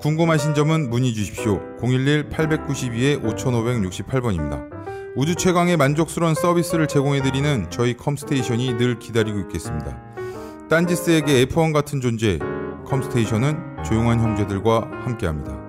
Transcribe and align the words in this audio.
궁금하신 0.00 0.54
점은 0.54 0.88
문의 0.88 1.12
주십시오. 1.12 1.60
011-892-5568번입니다. 1.78 4.66
우주 5.14 5.34
최강의 5.34 5.76
만족스러운 5.76 6.34
서비스를 6.34 6.88
제공해드리는 6.88 7.68
저희 7.68 7.94
컴스테이션이 7.96 8.78
늘 8.78 8.98
기다리고 8.98 9.38
있겠습니다. 9.40 10.00
딴지스에게 10.70 11.44
F1 11.44 11.74
같은 11.74 12.00
존재, 12.00 12.38
컴스테이션은 12.86 13.84
조용한 13.84 14.20
형제들과 14.20 14.90
함께합니다. 15.04 15.60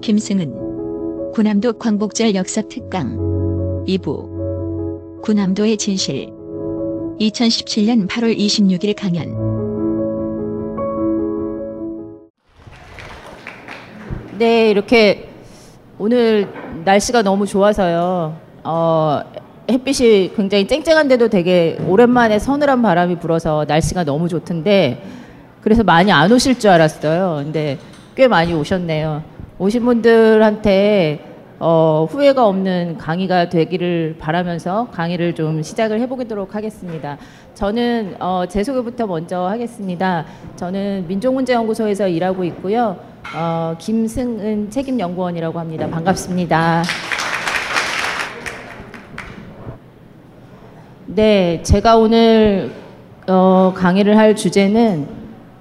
김승은 0.00 1.32
군함도 1.32 1.78
광복절 1.78 2.36
역사 2.36 2.62
특강 2.62 3.16
2부 3.88 5.22
군함도의 5.22 5.76
진실 5.76 6.35
2017년 7.20 8.08
8월 8.08 8.36
26일 8.36 8.94
강연 8.96 9.56
네, 14.38 14.70
이렇게 14.70 15.30
오늘 15.98 16.46
날씨가 16.84 17.22
너무 17.22 17.46
좋아서요. 17.46 18.36
어, 18.64 19.20
햇빛이 19.70 20.34
굉장히 20.36 20.66
쨍쨍한데도 20.68 21.28
되게 21.28 21.78
오랜만에 21.88 22.38
서늘한 22.38 22.82
바람이 22.82 23.18
불어서 23.18 23.64
날씨가 23.66 24.04
너무 24.04 24.28
좋던데 24.28 25.02
그래서 25.62 25.82
많이 25.82 26.12
안 26.12 26.30
오실 26.30 26.58
줄 26.58 26.70
알았어요. 26.70 27.44
근데 27.44 27.78
꽤 28.14 28.28
많이 28.28 28.52
오셨네요. 28.52 29.22
오신 29.58 29.84
분들한테 29.86 31.35
어, 31.58 32.06
후회가 32.10 32.46
없는 32.46 32.98
강의가 32.98 33.48
되기를 33.48 34.16
바라면서 34.18 34.88
강의를 34.92 35.34
좀 35.34 35.62
시작을 35.62 36.00
해보도록 36.00 36.54
하겠습니다. 36.54 37.16
저는 37.54 38.16
어, 38.20 38.44
제 38.46 38.62
소개부터 38.62 39.06
먼저 39.06 39.46
하겠습니다. 39.46 40.26
저는 40.56 41.06
민족문제연구소에서 41.08 42.08
일하고 42.08 42.44
있고요. 42.44 42.98
어, 43.34 43.74
김승은 43.78 44.68
책임연구원이라고 44.68 45.58
합니다. 45.58 45.88
반갑습니다. 45.88 46.82
네, 51.06 51.62
제가 51.62 51.96
오늘 51.96 52.70
어, 53.26 53.72
강의를 53.74 54.18
할 54.18 54.36
주제는 54.36 55.15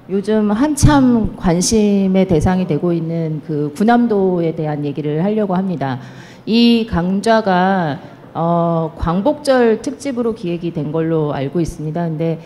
요즘 0.10 0.52
한참 0.52 1.36
관심의 1.36 2.28
대상이 2.28 2.68
되고 2.68 2.94
있는 2.94 3.42
그 3.48 3.74
군함도에 3.76 4.56
대한 4.56 4.86
얘기를 4.86 5.24
하려고 5.24 5.56
합니다. 5.56 6.00
이 6.46 6.86
강좌가 6.88 8.00
어, 8.36 8.94
광복절 8.98 9.82
특집으로 9.82 10.36
기획이 10.36 10.74
된 10.74 10.92
걸로 10.92 11.34
알고 11.34 11.60
있습니다. 11.60 12.08
근데 12.08 12.40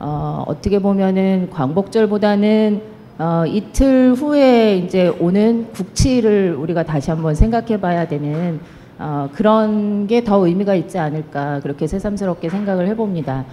어, 0.00 0.42
어떻게 0.48 0.80
보면은 0.80 1.50
광복절보다는 1.52 2.82
어, 3.18 3.44
이틀 3.46 4.14
후에 4.14 4.78
이제 4.78 5.06
오는 5.20 5.68
국치를 5.72 6.56
우리가 6.58 6.82
다시 6.82 7.10
한번 7.10 7.36
생각해 7.36 7.80
봐야 7.80 8.08
되는 8.08 8.58
어, 8.98 9.28
그런 9.32 10.08
게 10.08 10.24
더 10.24 10.44
의미가 10.44 10.74
있지 10.74 10.98
않을까 10.98 11.60
그렇게 11.60 11.86
새삼스럽게 11.86 12.48
생각을 12.48 12.88
해봅니다. 12.88 13.44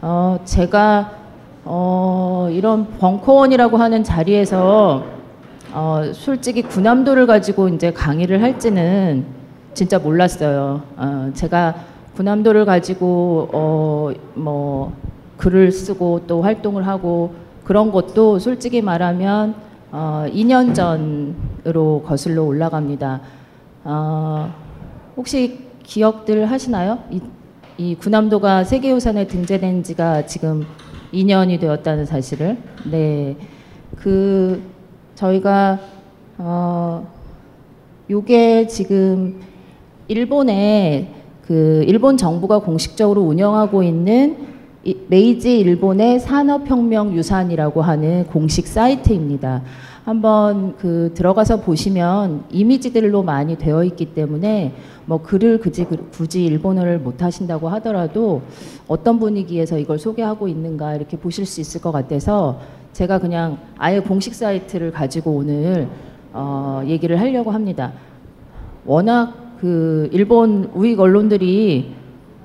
어, 0.00 0.38
제가 0.44 1.18
어, 1.64 2.48
이런 2.50 2.86
벙커원이라고 2.98 3.76
하는 3.76 4.02
자리에서 4.02 5.04
어, 5.72 6.02
솔직히 6.12 6.62
군함도를 6.62 7.26
가지고 7.26 7.68
이제 7.68 7.92
강의를 7.92 8.42
할지는 8.42 9.24
진짜 9.74 9.98
몰랐어요. 9.98 10.82
어, 10.96 11.30
제가 11.34 11.74
군함도를 12.16 12.64
가지고 12.64 13.48
어, 13.52 14.10
뭐 14.34 14.92
글을 15.36 15.70
쓰고 15.70 16.22
또 16.26 16.42
활동을 16.42 16.86
하고 16.86 17.34
그런 17.64 17.92
것도 17.92 18.38
솔직히 18.38 18.82
말하면 18.82 19.54
어, 19.92 20.26
2년 20.28 20.74
전으로 20.74 22.02
거슬러 22.06 22.42
올라갑니다. 22.44 23.20
어, 23.84 24.52
혹시 25.16 25.66
기억들 25.82 26.50
하시나요? 26.50 26.98
이, 27.10 27.20
이 27.78 27.94
군함도가 27.94 28.64
세계유산에 28.64 29.26
등재된 29.26 29.82
지가 29.82 30.26
지금 30.26 30.66
2년이 31.12 31.60
되었다는 31.60 32.06
사실을. 32.06 32.56
네. 32.90 33.36
그, 33.96 34.62
저희가, 35.14 35.78
어, 36.38 37.06
요게 38.08 38.66
지금 38.68 39.40
일본에 40.08 41.12
그 41.46 41.84
일본 41.86 42.16
정부가 42.16 42.60
공식적으로 42.60 43.22
운영하고 43.22 43.82
있는 43.82 44.36
이- 44.84 44.96
메이지 45.08 45.58
일본의 45.58 46.20
산업혁명 46.20 47.14
유산이라고 47.14 47.82
하는 47.82 48.24
공식 48.26 48.66
사이트입니다. 48.66 49.62
한번 50.10 50.74
그 50.76 51.12
들어가서 51.14 51.60
보시면 51.60 52.42
이미지들로 52.50 53.22
많이 53.22 53.56
되어 53.56 53.84
있기 53.84 54.06
때문에 54.06 54.72
뭐 55.06 55.22
글을 55.22 55.60
굳이, 55.60 55.84
굳이 55.84 56.44
일본어를 56.46 56.98
못 56.98 57.22
하신다고 57.22 57.68
하더라도 57.68 58.42
어떤 58.88 59.20
분위기에서 59.20 59.78
이걸 59.78 60.00
소개하고 60.00 60.48
있는가 60.48 60.96
이렇게 60.96 61.16
보실 61.16 61.46
수 61.46 61.60
있을 61.60 61.80
것 61.80 61.92
같아서 61.92 62.58
제가 62.92 63.20
그냥 63.20 63.58
아예 63.78 64.00
공식 64.00 64.34
사이트를 64.34 64.90
가지고 64.90 65.30
오늘 65.30 65.86
어, 66.32 66.82
얘기를 66.86 67.20
하려고 67.20 67.52
합니다. 67.52 67.92
워낙 68.84 69.32
그 69.60 70.10
일본 70.12 70.72
우익 70.74 70.98
언론들이 70.98 71.94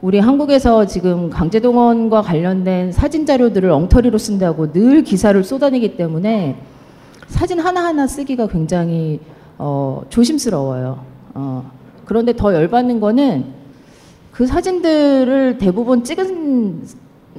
우리 0.04 0.20
한국에서 0.20 0.86
지금 0.86 1.32
강제동원과 1.32 2.22
관련된 2.22 2.92
사진 2.92 3.26
자료들을 3.26 3.72
엉터리로 3.72 4.20
쓴다고 4.20 4.72
늘 4.72 5.04
기사를 5.04 5.44
쏟아내기 5.44 5.98
때문에 5.98 6.58
사진 7.28 7.60
하나하나 7.60 8.08
쓰기가 8.08 8.48
굉장히 8.48 9.20
어, 9.58 10.04
조심스러워요. 10.10 11.00
어, 11.34 11.72
그런데 12.06 12.36
더 12.36 12.54
열받는 12.54 13.00
거는 13.00 13.46
그 14.32 14.46
사진들을 14.46 15.58
대부분 15.58 16.04
찍은 16.04 16.84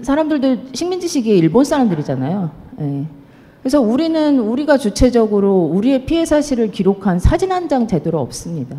사람들도 0.03 0.57
식민지 0.73 1.09
시기에 1.09 1.37
일본 1.37 1.65
사람들이잖아요. 1.65 2.51
예. 2.81 3.05
그래서 3.63 3.81
우리는 3.81 4.39
우리가 4.39 4.79
주체적으로 4.79 5.57
우리의 5.73 6.07
피해 6.07 6.25
사실을 6.25 6.71
기록한 6.71 7.19
사진 7.19 7.53
한 7.53 7.69
장 7.69 7.87
제대로 7.87 8.21
없습니다. 8.21 8.77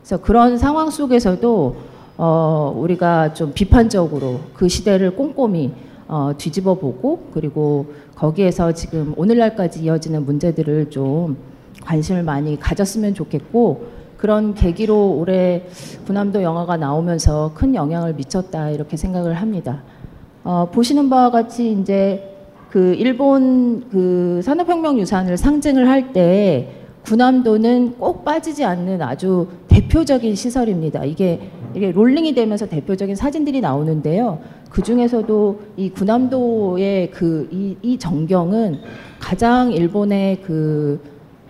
그래서 0.00 0.22
그런 0.22 0.58
상황 0.58 0.90
속에서도 0.90 1.76
어, 2.18 2.74
우리가 2.76 3.34
좀 3.34 3.52
비판적으로 3.54 4.40
그 4.54 4.68
시대를 4.68 5.16
꼼꼼히 5.16 5.72
어, 6.12 6.34
뒤집어 6.36 6.74
보고 6.74 7.20
그리고 7.32 7.86
거기에서 8.14 8.72
지금 8.72 9.14
오늘날까지 9.16 9.82
이어지는 9.82 10.26
문제들을 10.26 10.90
좀 10.90 11.38
관심을 11.82 12.22
많이 12.22 12.60
가졌으면 12.60 13.14
좋겠고 13.14 13.86
그런 14.18 14.52
계기로 14.52 15.16
올해 15.16 15.62
군함도 16.06 16.42
영화가 16.42 16.76
나오면서 16.76 17.52
큰 17.54 17.74
영향을 17.74 18.12
미쳤다 18.12 18.68
이렇게 18.68 18.98
생각을 18.98 19.32
합니다. 19.32 19.82
어, 20.44 20.68
보시는 20.70 21.08
바와 21.08 21.30
같이 21.30 21.72
이제 21.72 22.36
그 22.68 22.92
일본 22.92 23.88
그 23.88 24.42
산업혁명 24.44 24.98
유산을 24.98 25.38
상징을 25.38 25.88
할 25.88 26.12
때 26.12 26.74
군함도는 27.06 27.94
꼭 27.98 28.22
빠지지 28.22 28.64
않는 28.66 29.00
아주 29.00 29.48
대표적인 29.68 30.34
시설입니다. 30.34 31.04
이게 31.04 31.40
이게 31.74 31.92
롤링이 31.92 32.34
되면서 32.34 32.66
대표적인 32.66 33.16
사진들이 33.16 33.60
나오는데요. 33.60 34.40
그 34.70 34.82
중에서도 34.82 35.60
이 35.76 35.90
군함도의 35.90 37.10
그이 37.10 37.76
이 37.82 37.98
전경은 37.98 38.80
가장 39.18 39.72
일본의 39.72 40.42
그 40.42 41.00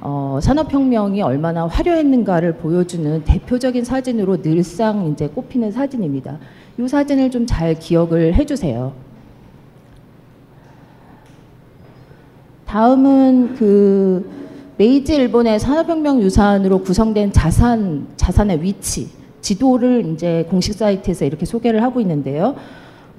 어, 0.01 0.41
산업혁명이 0.43 1.23
얼마나 1.23 1.67
화려했는가를 1.67 2.57
보여주는 2.57 3.23
대표적인 3.25 3.85
사진으로 3.85 4.43
늘상 4.43 5.07
이제 5.07 5.29
꼽히는 5.29 5.71
사진입니다. 5.71 6.39
이 6.79 6.89
사진을 6.89 7.31
좀 7.31 7.47
잘 7.47 7.75
기억을 7.79 8.35
해주세요. 8.35 8.93
다음은 12.67 13.55
그 13.55 14.29
메이지 14.79 15.15
일본의 15.15 15.61
산업혁명 15.61 16.23
유산으로 16.23 16.83
구성된 16.83 17.33
자산 17.33 18.07
자산의 18.17 18.63
위치 18.63 19.22
지도를 19.43 20.07
이제 20.07 20.47
공식 20.49 20.73
사이트에서 20.73 21.27
이렇게 21.27 21.45
소개를 21.45 21.83
하고 21.83 22.01
있는데요. 22.01 22.55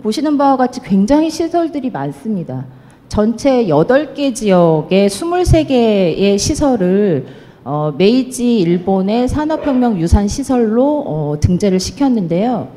보시는 0.02 0.38
바와 0.38 0.58
같이 0.58 0.82
굉장히 0.82 1.30
시설들이 1.30 1.92
많습니다. 1.92 2.66
전체 3.08 3.66
8개 3.66 4.34
지역에 4.34 5.06
23개의 5.06 6.40
시설을 6.40 7.28
어, 7.66 7.94
메이지 7.98 8.60
일본의 8.60 9.28
산업혁명 9.28 10.00
유산 10.00 10.28
시설로 10.28 11.04
어, 11.06 11.36
등재를 11.40 11.80
시켰는데요. 11.80 12.68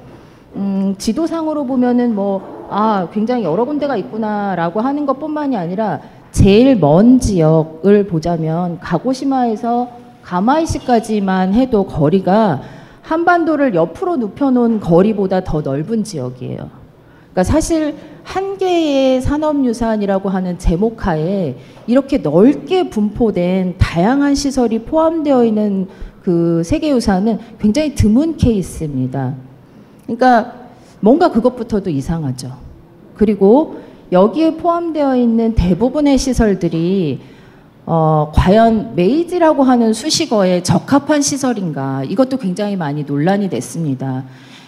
음, 0.57 0.95
지도상으로 0.97 1.67
보면은 1.67 2.15
뭐, 2.15 2.67
아, 2.71 3.09
굉장히 3.13 3.45
여러 3.45 3.65
군데가 3.65 3.97
있구나라고 3.97 4.81
하는 4.81 5.05
것 5.07 5.19
뿐만이 5.19 5.57
아니라 5.57 6.01
제일 6.31 6.77
먼 6.77 7.19
지역을 7.19 8.07
보자면 8.07 8.79
가고시마에서 8.81 9.89
가마이시까지만 10.23 11.55
해도 11.55 11.87
거리가 11.87 12.61
한반도를 13.07 13.75
옆으로 13.77 14.17
눕혀놓은 14.17 14.81
거리보다 14.81 15.45
더 15.45 15.61
넓은 15.61 16.03
지역이에요. 16.03 16.57
그러니까 16.57 17.45
사실 17.45 17.95
한 18.25 18.59
개의 18.59 19.21
산업유산이라고 19.21 20.29
하는 20.29 20.59
제목 20.59 21.07
하에 21.07 21.57
이렇게 21.87 22.19
넓게 22.19 22.91
분포된 22.91 23.77
다양한 23.79 24.35
시설이 24.35 24.81
포함되어 24.81 25.45
있는 25.45 25.87
그 26.23 26.63
세계유산은 26.65 27.39
굉장히 27.61 27.95
드문 27.95 28.37
케이스입니다. 28.37 29.35
그러니까 30.03 30.55
뭔가 30.99 31.31
그것부터도 31.31 31.91
이상하죠. 31.91 32.57
그리고 33.15 33.77
여기에 34.11 34.57
포함되어 34.57 35.17
있는 35.17 35.55
대부분의 35.55 36.19
시설들이 36.19 37.21
어, 37.89 38.33
과연 38.35 38.97
메이지라고 38.97 39.63
하는 39.63 39.93
수식어에 39.93 40.65
적합한 40.65 41.23
시설인가 41.23 42.03
이것도 42.03 42.39
굉장히 42.39 42.75
많이 42.75 43.05
논란이 43.05 43.49
됐습니다. 43.49 44.25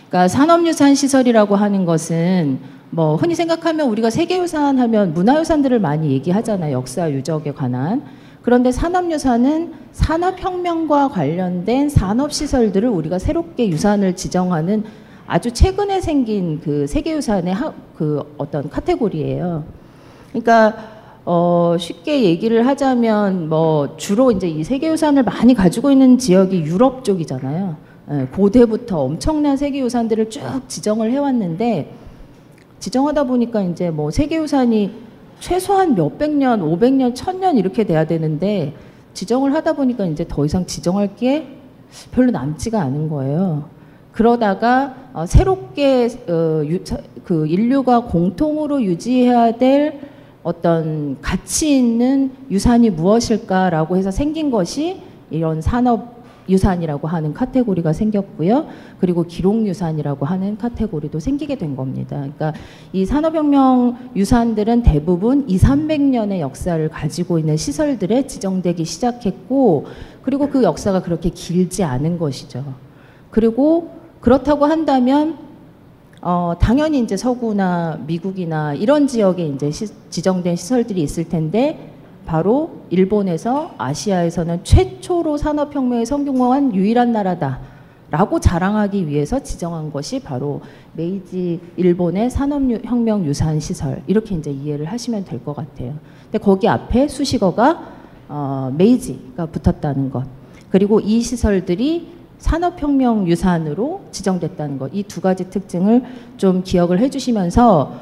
그러니까 0.09 0.29
산업유산 0.29 0.95
시설이라고 0.95 1.57
하는 1.57 1.85
것은 1.85 2.61
뭐 2.91 3.17
흔히 3.17 3.35
생각하면 3.35 3.89
우리가 3.89 4.09
세계유산 4.09 4.79
하면 4.79 5.15
문화유산들을 5.15 5.81
많이 5.81 6.13
얘기하잖아요. 6.13 6.73
역사 6.73 7.11
유적에 7.11 7.53
관한. 7.53 8.03
그런데 8.43 8.71
산업유산은 8.71 9.75
산업혁명과 9.93 11.09
관련된 11.09 11.89
산업시설들을 11.91 12.89
우리가 12.89 13.19
새롭게 13.19 13.69
유산을 13.69 14.15
지정하는 14.15 14.85
아주 15.27 15.53
최근에 15.53 16.01
생긴 16.01 16.61
그 16.61 16.87
세계유산의 16.87 17.53
하, 17.53 17.73
그 17.97 18.23
어떤 18.39 18.71
카테고리예요. 18.71 19.65
그러니까 20.31 20.98
어, 21.31 21.77
쉽게 21.79 22.25
얘기를 22.25 22.67
하자면 22.67 23.51
뭐 23.51 23.99
주로 23.99 24.33
이제 24.33 24.49
이 24.49 24.65
세계유산을 24.65 25.25
많이 25.25 25.53
가지고 25.53 25.91
있는 25.91 26.17
지역이 26.17 26.63
유럽 26.63 27.05
쪽이잖아요. 27.05 27.77
예, 28.11 28.27
고대부터 28.35 29.03
엄청난 29.03 29.59
세계유산들을 29.59 30.31
쭉 30.31 30.41
지정을 30.69 31.13
해왔는데 31.13 31.93
지정하다 32.81 33.25
보니까 33.25 33.61
이제 33.61 33.91
뭐 33.91 34.11
세계유산이 34.11 34.91
최소한 35.39 35.95
몇백 35.95 36.31
년, 36.31 36.63
오백 36.63 36.95
년, 36.95 37.15
천 37.15 37.41
년 37.41 37.59
이렇게 37.59 37.85
돼야 37.85 38.07
되는데 38.07 38.73
지정을 39.13 39.53
하다 39.53 39.75
보니까 39.75 40.07
이제 40.07 40.25
더 40.27 40.47
이상 40.47 40.65
지정할 40.65 41.15
게 41.15 41.47
별로 42.11 42.31
남지가 42.31 42.81
않은 42.81 43.11
거예요. 43.11 43.65
그러다가 44.13 44.95
어, 45.13 45.27
새롭게 45.27 46.09
어, 46.27 46.63
유, 46.65 46.79
그 47.23 47.47
인류가 47.47 48.05
공통으로 48.05 48.83
유지해야 48.83 49.59
될 49.59 50.01
어떤 50.43 51.21
가치 51.21 51.77
있는 51.77 52.31
유산이 52.51 52.91
무엇일까라고 52.91 53.97
해서 53.97 54.11
생긴 54.11 54.51
것이 54.51 55.01
이런 55.31 55.61
산업 55.61 56.19
유산이라고 56.49 57.07
하는 57.07 57.35
카테고리가 57.35 57.93
생겼고요. 57.93 58.67
그리고 59.01 59.25
기록 59.25 59.67
유산이라고 59.67 60.25
하는 60.25 60.57
카테고리도 60.57 61.21
생기게 61.21 61.57
된 61.57 61.77
겁니다. 61.77 62.17
그러니까 62.17 62.55
이 62.93 63.05
산업혁명 63.05 64.13
유산들은 64.17 64.83
대부분 64.83 65.45
2, 65.49 65.59
300년의 65.59 66.41
역사를 66.41 66.89
가지고 66.89 67.39
있는 67.39 67.57
시설들에 67.57 68.27
지정되기 68.27 68.85
시작했고 68.85 69.87
그리고 70.23 70.49
그 70.49 70.63
역사가 70.63 71.03
그렇게 71.03 71.29
길지 71.31 71.85
않은 71.85 72.19
것이죠. 72.19 72.65
그리고 73.31 73.91
그렇다고 74.21 74.65
한다면 74.65 75.48
어, 76.21 76.55
당연히 76.59 77.01
이제 77.01 77.17
서구나 77.17 77.99
미국이나 78.07 78.75
이런 78.75 79.07
지역에 79.07 79.47
이제 79.47 79.71
시, 79.71 79.87
지정된 80.11 80.57
시설들이 80.57 81.03
있을 81.03 81.29
텐데 81.29 81.93
바로 82.27 82.83
일본에서 82.91 83.73
아시아에서는 83.79 84.65
최초로 84.65 85.37
산업혁명에 85.37 86.05
성공한 86.05 86.75
유일한 86.75 87.13
나라다 87.13 87.61
라고 88.11 88.41
자랑하기 88.41 89.07
위해서 89.07 89.43
지정한 89.43 89.93
것이 89.93 90.21
바로 90.21 90.61
메이지 90.95 91.61
일본의 91.77 92.31
산업혁명 92.31 93.25
유산 93.27 93.61
시설 93.61 94.03
이렇게 94.07 94.35
이제 94.35 94.51
이해를 94.51 94.87
하시면 94.87 95.25
될 95.25 95.39
것 95.45 95.55
같아요. 95.55 95.95
근데 96.25 96.39
거기 96.39 96.69
앞에 96.69 97.07
수식어가 97.07 97.83
어, 98.29 98.73
메이지가 98.77 99.47
붙었다는 99.47 100.11
것 100.11 100.25
그리고 100.71 101.01
이 101.01 101.21
시설들이 101.21 102.18
산업혁명 102.39 103.27
유산으로 103.27 104.03
지정됐다는 104.11 104.79
것 104.79 104.91
이 104.93 105.03
두 105.05 105.21
가지 105.21 105.51
특징을 105.51 106.03
좀 106.37 106.63
기억을 106.63 107.01
해주시면서 107.01 107.93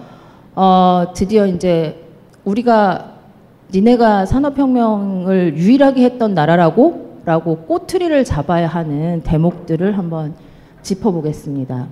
어, 0.55 1.05
드디어 1.15 1.47
이제 1.47 2.05
우리가 2.45 3.13
니네가 3.73 4.27
산업혁명을 4.27 5.57
유일하게 5.57 6.05
했던 6.05 6.35
나라라고? 6.35 7.21
라고 7.25 7.57
꼬투리를 7.57 8.23
잡아야 8.25 8.69
하는 8.69 9.23
대목들을 9.23 9.99
한번 9.99 10.35
짚어보겠습니다. 10.83 11.89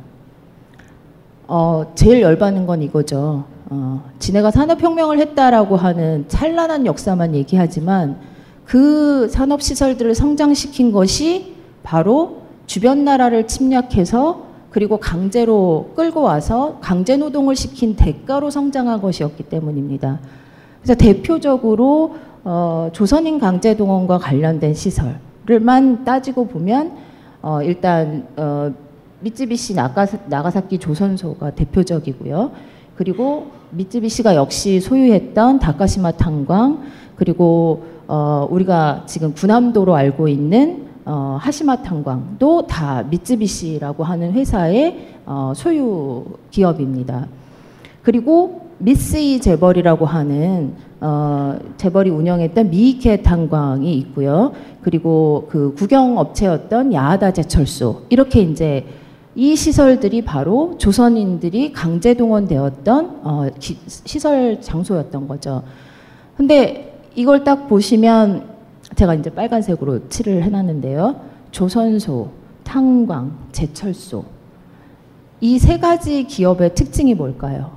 어, 1.49 1.93
제일 1.96 2.23
열받는 2.23 2.67
건 2.67 2.82
이거죠. 2.82 3.44
어, 3.70 4.05
지네가 4.20 4.50
산업혁명을 4.52 5.19
했다라고 5.19 5.76
하는 5.76 6.25
찬란한 6.29 6.87
역사만 6.87 7.35
얘기하지만 7.35 8.19
그 8.64 9.29
산업시설들을 9.29 10.14
성장시킨 10.14 10.93
것이 10.93 11.54
바로 11.84 12.38
주변 12.66 13.04
나라를 13.04 13.46
침략해서 13.46 14.42
그리고 14.70 14.96
강제로 14.96 15.92
끌고 15.94 16.22
와서 16.22 16.78
강제 16.81 17.16
노동을 17.16 17.54
시킨 17.54 17.94
대가로 17.94 18.50
성장한 18.50 19.00
것이었기 19.00 19.44
때문입니다. 19.44 20.19
그래서 20.82 20.96
대표적으로 20.96 22.16
어, 22.42 22.90
조선인 22.92 23.38
강제 23.38 23.76
동원과 23.76 24.19
관련된 24.19 24.75
시설을만 24.75 26.04
따지고 26.04 26.48
보면 26.48 26.92
어, 27.40 27.62
일단 27.62 28.26
어, 28.36 28.72
미쯔비시 29.20 29.75
나가, 29.75 30.06
나가사키 30.26 30.78
조선소가 30.78 31.52
대표적이고요. 31.52 32.50
그리고 32.96 33.46
미쯔비시가 33.70 34.34
역시 34.34 34.81
소유했던 34.81 35.58
다카시마 35.58 36.12
탄광 36.12 36.82
그리고 37.16 37.84
어, 38.08 38.46
우리가 38.50 39.05
지금 39.06 39.34
군함도로 39.34 39.94
알고 39.94 40.29
있는 40.29 40.94
어, 41.06 41.37
하시마 41.41 41.82
탄광도 41.82 42.67
다 42.67 43.03
미쯔비시라고 43.03 44.05
하는 44.05 44.32
회사의 44.32 45.17
어, 45.27 45.53
소유 45.55 46.25
기업입니다. 46.51 47.27
그리고 48.03 48.69
미스이 48.79 49.41
재벌이라고 49.41 50.06
하는 50.06 50.75
어, 51.01 51.58
재벌이 51.77 52.11
운영했던 52.11 52.70
미이케 52.70 53.23
탄광이 53.23 53.94
있고요. 53.99 54.53
그리고 54.82 55.46
그 55.51 55.75
국영업체였던 55.75 56.93
야하다 56.93 57.32
제철소 57.32 58.03
이렇게 58.08 58.41
이제 58.41 58.87
이 59.34 59.56
시설들이 59.56 60.23
바로 60.23 60.77
조선인들이 60.79 61.73
강제 61.73 62.15
동원되었던 62.15 63.20
어, 63.25 63.49
기, 63.58 63.77
시설 63.87 64.61
장소였던 64.63 65.29
거죠. 65.29 65.63
근데 66.37 66.99
이걸 67.15 67.44
딱 67.44 67.69
보시면 67.69 68.54
제가 68.94 69.15
이제 69.15 69.31
빨간색으로 69.31 70.08
칠을 70.08 70.43
해놨는데요. 70.43 71.20
조선소, 71.51 72.31
탄광, 72.65 73.36
제철소 73.53 74.24
이 75.41 75.58
세 75.58 75.79
가지 75.79 76.24
기업의 76.24 76.74
특징이 76.74 77.15
뭘까요? 77.15 77.72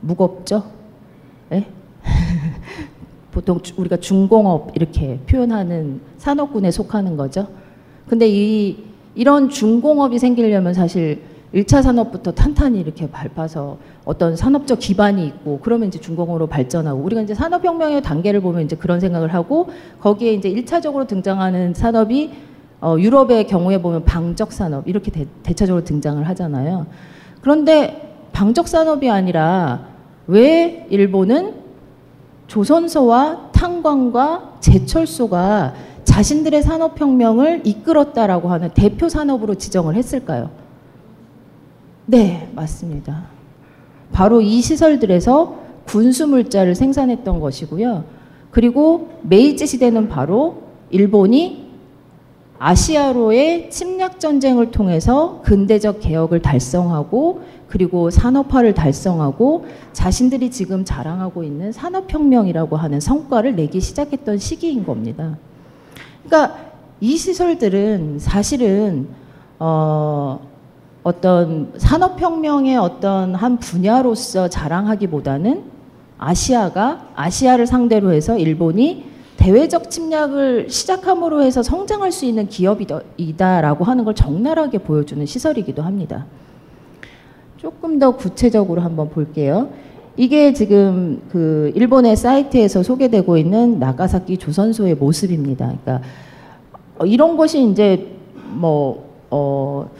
무겁죠? 0.00 0.64
네? 1.50 1.66
보통 3.32 3.58
우리가 3.76 3.96
중공업 3.98 4.72
이렇게 4.76 5.18
표현하는 5.26 6.00
산업군에 6.18 6.70
속하는 6.70 7.16
거죠. 7.16 7.48
근데 8.08 8.28
이 8.28 8.84
이런 9.14 9.48
중공업이 9.48 10.18
생기려면 10.18 10.74
사실 10.74 11.22
1차 11.54 11.82
산업부터 11.82 12.32
탄탄히 12.32 12.80
이렇게 12.80 13.08
밟아서 13.08 13.78
어떤 14.04 14.34
산업적 14.34 14.80
기반이 14.80 15.24
있고 15.26 15.60
그러면 15.62 15.88
이제 15.88 16.00
중공업으로 16.00 16.48
발전하고 16.48 17.00
우리가 17.00 17.22
이제 17.22 17.34
산업혁명의 17.34 18.02
단계를 18.02 18.40
보면 18.40 18.62
이제 18.62 18.74
그런 18.74 18.98
생각을 18.98 19.32
하고 19.32 19.68
거기에 20.00 20.32
이제 20.32 20.50
1차적으로 20.50 21.06
등장하는 21.06 21.74
산업이 21.74 22.32
어, 22.80 22.96
유럽의 22.98 23.46
경우에 23.46 23.80
보면 23.80 24.04
방적 24.04 24.52
산업 24.52 24.88
이렇게 24.88 25.10
대, 25.10 25.26
대차적으로 25.44 25.84
등장을 25.84 26.26
하잖아요. 26.28 26.86
그런데 27.40 28.18
방적 28.32 28.66
산업이 28.66 29.08
아니라 29.08 29.86
왜 30.26 30.86
일본은 30.90 31.54
조선소와 32.48 33.50
탄광과 33.52 34.56
제철소가 34.60 35.74
자신들의 36.04 36.62
산업혁명을 36.62 37.62
이끌었다라고 37.64 38.50
하는 38.50 38.70
대표 38.74 39.08
산업으로 39.08 39.54
지정을 39.54 39.94
했을까요? 39.94 40.63
네, 42.06 42.50
맞습니다. 42.54 43.24
바로 44.12 44.40
이 44.40 44.60
시설들에서 44.60 45.56
군수 45.86 46.26
물자를 46.26 46.74
생산했던 46.74 47.40
것이고요. 47.40 48.04
그리고 48.50 49.10
메이지 49.22 49.66
시대는 49.66 50.08
바로 50.08 50.62
일본이 50.90 51.64
아시아로의 52.58 53.70
침략 53.70 54.20
전쟁을 54.20 54.70
통해서 54.70 55.40
근대적 55.42 56.00
개혁을 56.00 56.40
달성하고 56.40 57.42
그리고 57.68 58.10
산업화를 58.10 58.74
달성하고 58.74 59.66
자신들이 59.92 60.50
지금 60.50 60.84
자랑하고 60.84 61.42
있는 61.42 61.72
산업혁명이라고 61.72 62.76
하는 62.76 63.00
성과를 63.00 63.56
내기 63.56 63.80
시작했던 63.80 64.38
시기인 64.38 64.84
겁니다. 64.86 65.36
그러니까 66.24 66.56
이 67.00 67.16
시설들은 67.16 68.18
사실은 68.20 69.08
어, 69.58 70.53
어떤 71.04 71.70
산업혁명의 71.76 72.78
어떤 72.78 73.34
한 73.34 73.58
분야로서 73.58 74.48
자랑하기보다는 74.48 75.62
아시아가 76.16 77.08
아시아를 77.14 77.66
상대로 77.66 78.12
해서 78.12 78.38
일본이 78.38 79.04
대외적 79.36 79.90
침략을 79.90 80.70
시작함으로 80.70 81.42
해서 81.42 81.62
성장할 81.62 82.10
수 82.10 82.24
있는 82.24 82.48
기업이다라고 82.48 83.84
하는 83.84 84.04
걸 84.04 84.14
적나라하게 84.14 84.78
보여주는 84.78 85.24
시설이기도 85.26 85.82
합니다. 85.82 86.24
조금 87.58 87.98
더 87.98 88.16
구체적으로 88.16 88.80
한번 88.80 89.10
볼게요. 89.10 89.68
이게 90.16 90.54
지금 90.54 91.20
그 91.30 91.70
일본의 91.74 92.16
사이트에서 92.16 92.82
소개되고 92.82 93.36
있는 93.36 93.78
나가사키 93.78 94.38
조선소의 94.38 94.94
모습입니다. 94.94 95.74
그러니까 95.82 96.00
어, 96.98 97.04
이런 97.04 97.36
것이 97.36 97.68
이제 97.68 98.16
뭐 98.52 99.04
어, 99.30 99.90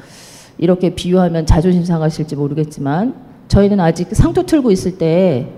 이렇게 0.59 0.95
비유하면 0.95 1.47
자존심 1.47 1.85
상하실지 1.85 2.37
모르겠지만 2.37 3.15
저희는 3.49 3.81
아직 3.81 4.09
상토 4.13 4.45
틀고 4.45 4.71
있을 4.71 4.99
때 4.99 5.49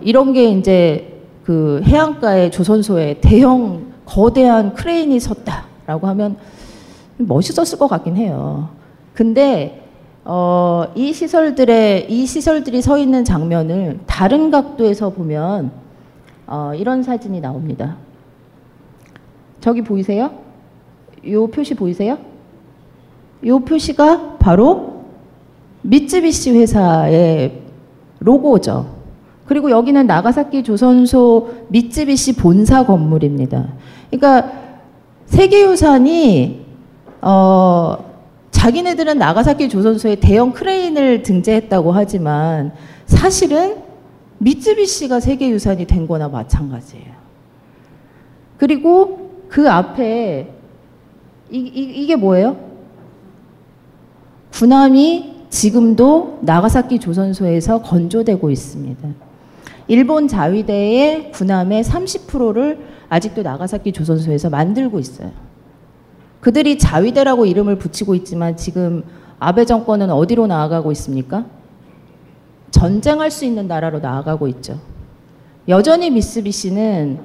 이런 0.00 0.32
게 0.32 0.50
이제 0.50 1.22
그 1.44 1.80
해안가의 1.84 2.50
조선소에 2.50 3.18
대형 3.20 3.92
거대한 4.04 4.74
크레인이 4.74 5.18
섰다라고 5.20 6.06
하면 6.08 6.36
멋있었을 7.18 7.78
것 7.78 7.88
같긴 7.88 8.16
해요. 8.16 8.68
근데 9.14 9.82
어, 10.24 10.86
이 10.94 11.12
시설들의 11.12 12.10
이 12.10 12.26
시설들이 12.26 12.82
서 12.82 12.98
있는 12.98 13.24
장면을 13.24 14.00
다른 14.06 14.50
각도에서 14.50 15.10
보면 15.10 15.70
어, 16.46 16.72
이런 16.74 17.02
사진이 17.02 17.40
나옵니다. 17.40 17.96
저기 19.60 19.82
보이세요? 19.82 20.32
요 21.28 21.46
표시 21.46 21.74
보이세요? 21.74 22.18
요 23.44 23.60
표시가 23.60 24.36
바로 24.38 25.04
미쯔비시 25.82 26.52
회사의 26.52 27.62
로고죠. 28.18 28.96
그리고 29.46 29.70
여기는 29.70 30.06
나가사키 30.06 30.64
조선소 30.64 31.50
미쯔비시 31.68 32.36
본사 32.36 32.84
건물입니다. 32.84 33.68
그러니까 34.10 34.52
세계유산이 35.26 36.66
어, 37.22 37.96
자기네들은 38.50 39.18
나가사키 39.18 39.68
조선소에 39.68 40.16
대형 40.16 40.52
크레인을 40.52 41.22
등재했다고 41.22 41.92
하지만 41.92 42.72
사실은 43.06 43.76
미쯔비시가 44.38 45.20
세계유산이 45.20 45.86
된 45.86 46.06
거나 46.06 46.28
마찬가지예요. 46.28 47.14
그리고 48.58 49.30
그 49.48 49.70
앞에 49.70 50.48
이, 51.50 51.58
이, 51.58 52.02
이게 52.02 52.16
뭐예요? 52.16 52.65
군함이 54.56 55.48
지금도 55.50 56.38
나가사키 56.40 56.98
조선소에서 56.98 57.82
건조되고 57.82 58.50
있습니다. 58.50 59.08
일본 59.86 60.28
자위대의 60.28 61.30
군함의 61.32 61.84
30%를 61.84 62.78
아직도 63.10 63.42
나가사키 63.42 63.92
조선소에서 63.92 64.48
만들고 64.48 64.98
있어요. 64.98 65.30
그들이 66.40 66.78
자위대라고 66.78 67.44
이름을 67.44 67.76
붙이고 67.76 68.14
있지만 68.14 68.56
지금 68.56 69.04
아베 69.38 69.66
정권은 69.66 70.10
어디로 70.10 70.46
나아가고 70.46 70.90
있습니까? 70.92 71.44
전쟁할 72.70 73.30
수 73.30 73.44
있는 73.44 73.68
나라로 73.68 73.98
나아가고 73.98 74.48
있죠. 74.48 74.80
여전히 75.68 76.08
미쓰비시는 76.10 77.18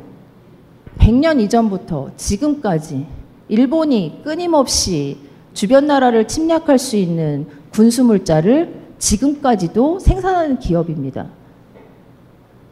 100년 0.99 1.39
이전부터 1.39 2.11
지금까지 2.17 3.05
일본이 3.47 4.19
끊임없이 4.21 5.30
주변 5.53 5.87
나라를 5.87 6.27
침략할 6.27 6.79
수 6.79 6.95
있는 6.95 7.47
군수물자를 7.71 8.81
지금까지도 8.97 9.99
생산하는 9.99 10.59
기업입니다. 10.59 11.27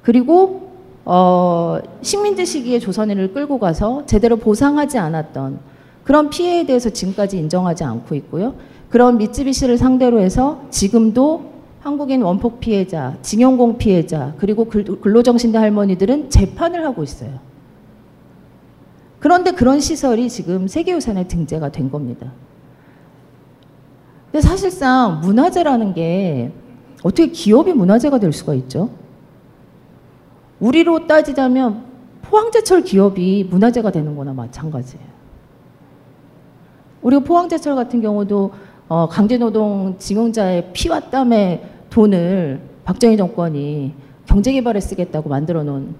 그리고 0.03 0.69
어, 1.05 1.79
식민지 2.01 2.45
시기에 2.45 2.79
조선인을 2.79 3.33
끌고 3.33 3.59
가서 3.59 4.05
제대로 4.05 4.38
보상하지 4.38 4.98
않았던 4.98 5.59
그런 6.03 6.29
피해에 6.29 6.65
대해서 6.65 6.89
지금까지 6.89 7.38
인정하지 7.38 7.83
않고 7.83 8.15
있고요. 8.15 8.55
그런 8.89 9.17
미쯔비시를 9.17 9.77
상대로 9.77 10.19
해서 10.19 10.63
지금도 10.69 11.50
한국인 11.81 12.21
원폭 12.21 12.59
피해자, 12.59 13.15
징용공 13.21 13.77
피해자, 13.77 14.33
그리고 14.38 14.65
근로정신대 14.65 15.57
할머니들은 15.57 16.29
재판을 16.29 16.86
하고 16.86 17.03
있어요. 17.03 17.39
그런데 19.19 19.51
그런 19.51 19.79
시설이 19.79 20.29
지금 20.29 20.67
세계유산에 20.67 21.27
등재가 21.27 21.71
된 21.71 21.89
겁니다. 21.89 22.31
근데 24.31 24.41
사실상 24.41 25.21
문화재라는 25.21 25.93
게 25.93 26.51
어떻게 27.03 27.27
기업이 27.27 27.74
문화재가 27.74 28.19
될 28.19 28.31
수가 28.31 28.53
있죠? 28.55 28.89
우리로 30.59 31.07
따지자면 31.07 31.86
포항제철 32.21 32.83
기업이 32.83 33.48
문화재가 33.50 33.91
되는 33.91 34.15
거나 34.15 34.33
마찬가지예요. 34.33 35.05
우리가 37.01 37.24
포항제철 37.24 37.75
같은 37.75 38.01
경우도 38.01 38.51
어, 38.89 39.07
강제노동 39.07 39.95
징용자의 39.98 40.71
피와 40.74 41.00
땀의 41.00 41.63
돈을 41.89 42.59
박정희 42.83 43.17
정권이 43.17 43.93
경제개발에 44.25 44.79
쓰겠다고 44.79 45.29
만들어 45.29 45.63
놓은 45.63 45.95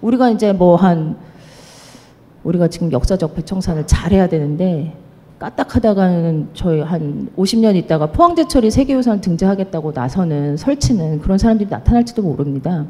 우리가 0.00 0.30
이제 0.30 0.52
뭐 0.52 0.76
한 0.76 1.16
우리가 2.44 2.68
지금 2.68 2.92
역사적 2.92 3.34
배청산을 3.34 3.86
잘해야 3.86 4.28
되는데 4.28 4.94
까딱하다가는 5.44 6.48
저희 6.54 6.80
한 6.80 7.28
50년 7.36 7.76
있다가 7.76 8.06
포항제철이 8.06 8.70
세계유산 8.70 9.20
등재하겠다고 9.20 9.92
나서는 9.92 10.56
설치는 10.56 11.20
그런 11.20 11.36
사람들이 11.36 11.68
나타날지도 11.68 12.22
모릅니다. 12.22 12.86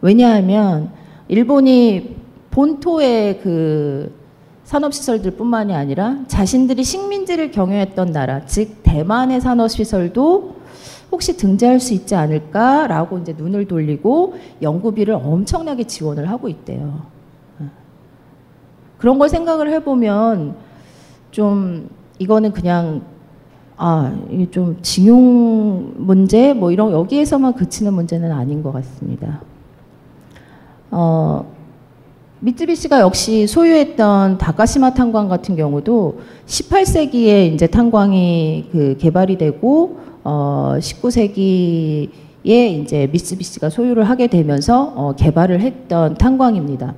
왜냐하면 0.00 0.90
일본이 1.26 2.16
본토의 2.52 3.40
그 3.40 4.14
산업시설들 4.62 5.32
뿐만이 5.32 5.74
아니라 5.74 6.18
자신들이 6.28 6.84
식민지를 6.84 7.50
경유했던 7.50 8.12
나라, 8.12 8.46
즉 8.46 8.84
대만의 8.84 9.40
산업시설도 9.40 10.54
혹시 11.10 11.36
등재할 11.36 11.80
수 11.80 11.94
있지 11.94 12.14
않을까라고 12.14 13.18
이제 13.18 13.34
눈을 13.36 13.66
돌리고 13.66 14.34
연구비를 14.62 15.14
엄청나게 15.14 15.84
지원을 15.84 16.30
하고 16.30 16.48
있대요. 16.48 17.06
그런 18.98 19.18
걸 19.18 19.28
생각을 19.28 19.72
해보면 19.72 20.66
좀 21.36 21.90
이거는 22.18 22.50
그냥 22.52 23.02
아 23.76 24.10
이게 24.30 24.50
좀 24.50 24.78
징용 24.80 25.92
문제 25.98 26.54
뭐 26.54 26.72
이런 26.72 26.92
여기에서만 26.92 27.52
그치는 27.52 27.92
문제는 27.92 28.32
아닌 28.32 28.62
것 28.62 28.72
같습니다. 28.72 29.42
어, 30.90 31.44
미쯔비시가 32.40 33.00
역시 33.00 33.46
소유했던 33.46 34.38
다카시마 34.38 34.94
탄광 34.94 35.28
같은 35.28 35.56
경우도 35.56 36.20
18세기에 36.46 37.52
이제 37.52 37.66
탄광이 37.66 38.70
그 38.72 38.96
개발이 38.98 39.36
되고 39.36 39.98
어, 40.24 40.76
19세기에 40.78 42.08
이제 42.46 43.10
미쯔비시가 43.12 43.68
소유를 43.68 44.04
하게 44.04 44.28
되면서 44.28 44.90
어, 44.96 45.14
개발을 45.14 45.60
했던 45.60 46.14
탄광입니다. 46.14 46.94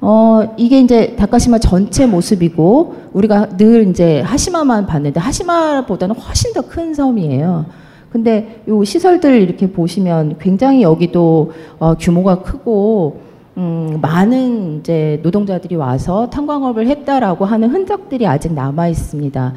어, 0.00 0.54
이게 0.56 0.80
이제 0.80 1.16
다카시마 1.16 1.58
전체 1.58 2.06
모습이고 2.06 2.94
우리가 3.12 3.56
늘 3.56 3.88
이제 3.88 4.20
하시마만 4.20 4.86
봤는데 4.86 5.18
하시마보다는 5.20 6.14
훨씬 6.14 6.52
더 6.52 6.62
큰 6.62 6.94
섬이에요. 6.94 7.66
근데 8.10 8.62
요 8.68 8.84
시설들 8.84 9.42
이렇게 9.42 9.70
보시면 9.70 10.36
굉장히 10.38 10.82
여기도 10.82 11.52
어, 11.78 11.94
규모가 11.94 12.42
크고 12.42 13.20
음, 13.56 13.98
많은 14.00 14.78
이제 14.78 15.18
노동자들이 15.22 15.74
와서 15.74 16.30
탄광업을 16.30 16.86
했다라고 16.86 17.44
하는 17.44 17.70
흔적들이 17.70 18.26
아직 18.26 18.52
남아 18.52 18.88
있습니다. 18.88 19.52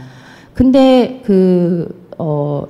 근데 0.53 1.21
그 1.23 2.07
어, 2.17 2.65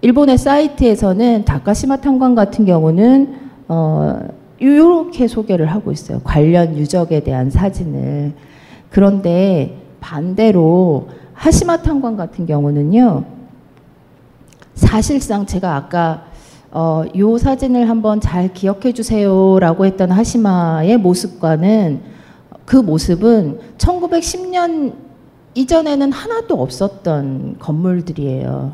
일본의 0.00 0.38
사이트에서는 0.38 1.44
다카시마 1.44 1.96
탄광 1.96 2.34
같은 2.34 2.64
경우는 2.64 3.34
어, 3.68 4.20
이렇게 4.60 5.26
소개를 5.26 5.66
하고 5.66 5.90
있어요. 5.90 6.20
관련 6.22 6.76
유적에 6.76 7.20
대한 7.20 7.50
사진을. 7.50 8.34
그런데 8.90 9.76
반대로 10.00 11.08
하시마 11.32 11.78
탄광 11.78 12.16
같은 12.16 12.46
경우는요. 12.46 13.24
사실상 14.74 15.46
제가 15.46 15.74
아까 15.76 16.26
어, 16.72 17.04
요 17.16 17.36
사진을 17.36 17.88
한번 17.88 18.20
잘 18.20 18.52
기억해 18.52 18.92
주세요라고 18.92 19.86
했던 19.86 20.12
하시마의 20.12 20.98
모습과는 20.98 22.00
그 22.64 22.76
모습은 22.76 23.58
1910년 23.78 24.94
이전에는 25.54 26.12
하나도 26.12 26.62
없었던 26.62 27.56
건물들이에요. 27.58 28.72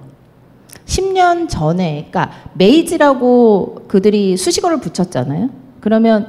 10년 0.85 1.49
전에, 1.49 2.09
그러니까 2.11 2.31
메이지라고 2.55 3.87
그들이 3.88 4.37
수식어를 4.37 4.81
붙였잖아요. 4.81 5.66
그러면 5.87 6.26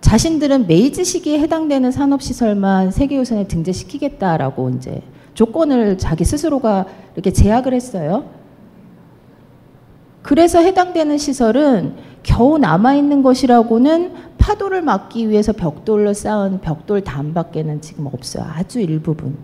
자신들은 0.00 0.66
메이지 0.66 1.04
시기에 1.04 1.38
해당되는 1.38 1.92
산업시설만 1.92 2.90
세계유산에 2.90 3.46
등재시키겠다라고 3.46 4.70
이제 4.70 5.00
조건을 5.34 5.96
자기 5.96 6.24
스스로가 6.24 6.86
이렇게 7.14 7.30
제약을 7.30 7.72
했어요. 7.72 8.24
그래서 10.22 10.58
해당되는 10.58 11.18
시설은 11.18 11.94
겨우 12.24 12.58
남아있는 12.58 13.22
것이라고는 13.22 14.12
파도를 14.38 14.82
막기 14.82 15.30
위해서 15.30 15.52
벽돌로 15.52 16.12
쌓은 16.12 16.60
벽돌 16.60 17.02
담밖에는 17.02 17.80
지금 17.82 18.06
없어요. 18.06 18.44
아주 18.56 18.80
일부분. 18.80 19.36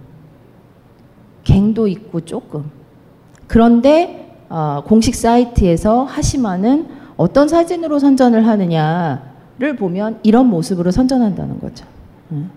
갱도 1.45 1.87
있고 1.87 2.23
조금. 2.23 2.69
그런데 3.47 4.37
어, 4.49 4.83
공식 4.85 5.15
사이트에서 5.15 6.03
하시마는 6.03 6.89
어떤 7.17 7.47
사진으로 7.47 8.01
선전을 8.01 8.45
하느냐 8.49 9.32
를 9.63 9.77
보면 9.77 10.19
이런 10.25 10.47
모습으로 10.47 10.91
선전한다는 10.91 11.61
거죠. 11.61 11.87
응. 12.33 12.51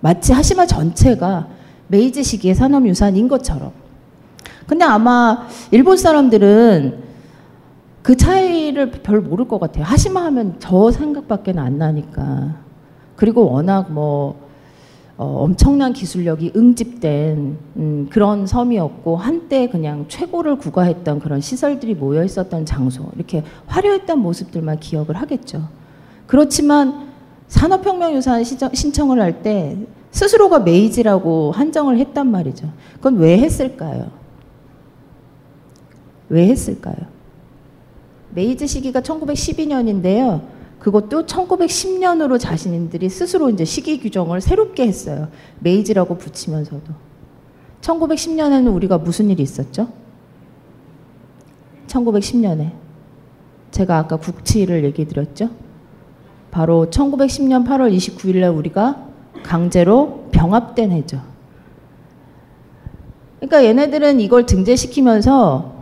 마치 0.00 0.32
하시마 0.32 0.64
전체가 0.64 1.48
메이지 1.88 2.22
시기의 2.22 2.54
산업유산인 2.54 3.26
것처럼. 3.26 3.72
근데 4.68 4.84
아마 4.84 5.48
일본 5.72 5.96
사람들은 5.96 7.02
그 8.02 8.16
차이를 8.16 8.92
별 8.92 9.20
모를 9.20 9.48
것 9.48 9.58
같아요. 9.58 9.82
하시마 9.82 10.22
하면 10.26 10.54
저 10.60 10.92
생각밖에 10.92 11.52
안 11.56 11.78
나니까. 11.78 12.54
그리고 13.16 13.50
워낙 13.50 13.90
뭐 13.90 14.48
어, 15.16 15.42
엄청난 15.42 15.92
기술력이 15.92 16.52
응집된 16.54 17.58
음, 17.76 18.08
그런 18.08 18.46
섬이었고 18.46 19.16
한때 19.16 19.68
그냥 19.68 20.04
최고를 20.06 20.58
구가했던 20.58 21.18
그런 21.18 21.40
시설들이 21.40 21.96
모여 21.96 22.22
있었던 22.22 22.66
장소 22.66 23.10
이렇게 23.16 23.42
화려했던 23.66 24.20
모습들만 24.20 24.78
기억을 24.78 25.16
하겠죠. 25.16 25.81
그렇지만 26.32 27.10
산업혁명유산 27.48 28.42
신청을 28.72 29.20
할 29.20 29.42
때 29.42 29.76
스스로가 30.12 30.60
메이지라고 30.60 31.52
한정을 31.52 31.98
했단 31.98 32.30
말이죠. 32.30 32.72
그건 32.96 33.16
왜 33.16 33.38
했을까요? 33.38 34.10
왜 36.30 36.48
했을까요? 36.48 36.96
메이지 38.34 38.66
시기가 38.66 39.02
1912년인데요. 39.02 40.42
그것도 40.78 41.26
1910년으로 41.26 42.40
자신들이 42.40 43.10
스스로 43.10 43.50
이제 43.50 43.66
시기 43.66 44.00
규정을 44.00 44.40
새롭게 44.40 44.86
했어요. 44.86 45.28
메이지라고 45.60 46.16
붙이면서도. 46.16 46.94
1910년에는 47.82 48.74
우리가 48.74 48.96
무슨 48.96 49.28
일이 49.28 49.42
있었죠? 49.42 49.88
1910년에 51.88 52.72
제가 53.70 53.98
아까 53.98 54.16
국치를 54.16 54.84
얘기 54.84 55.06
드렸죠? 55.06 55.50
바로 56.52 56.86
1910년 56.90 57.66
8월 57.66 57.92
29일 57.96 58.40
날 58.40 58.50
우리가 58.50 59.06
강제로 59.42 60.28
병합된 60.32 60.92
해죠. 60.92 61.20
그러니까 63.40 63.64
얘네들은 63.64 64.20
이걸 64.20 64.44
등재시키면서 64.44 65.72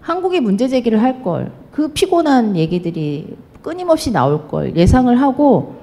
한국이 0.00 0.40
문제 0.40 0.66
제기를 0.66 1.00
할 1.00 1.22
걸, 1.22 1.52
그 1.70 1.88
피곤한 1.88 2.56
얘기들이 2.56 3.36
끊임없이 3.60 4.10
나올 4.10 4.48
걸 4.48 4.74
예상을 4.74 5.14
하고 5.20 5.74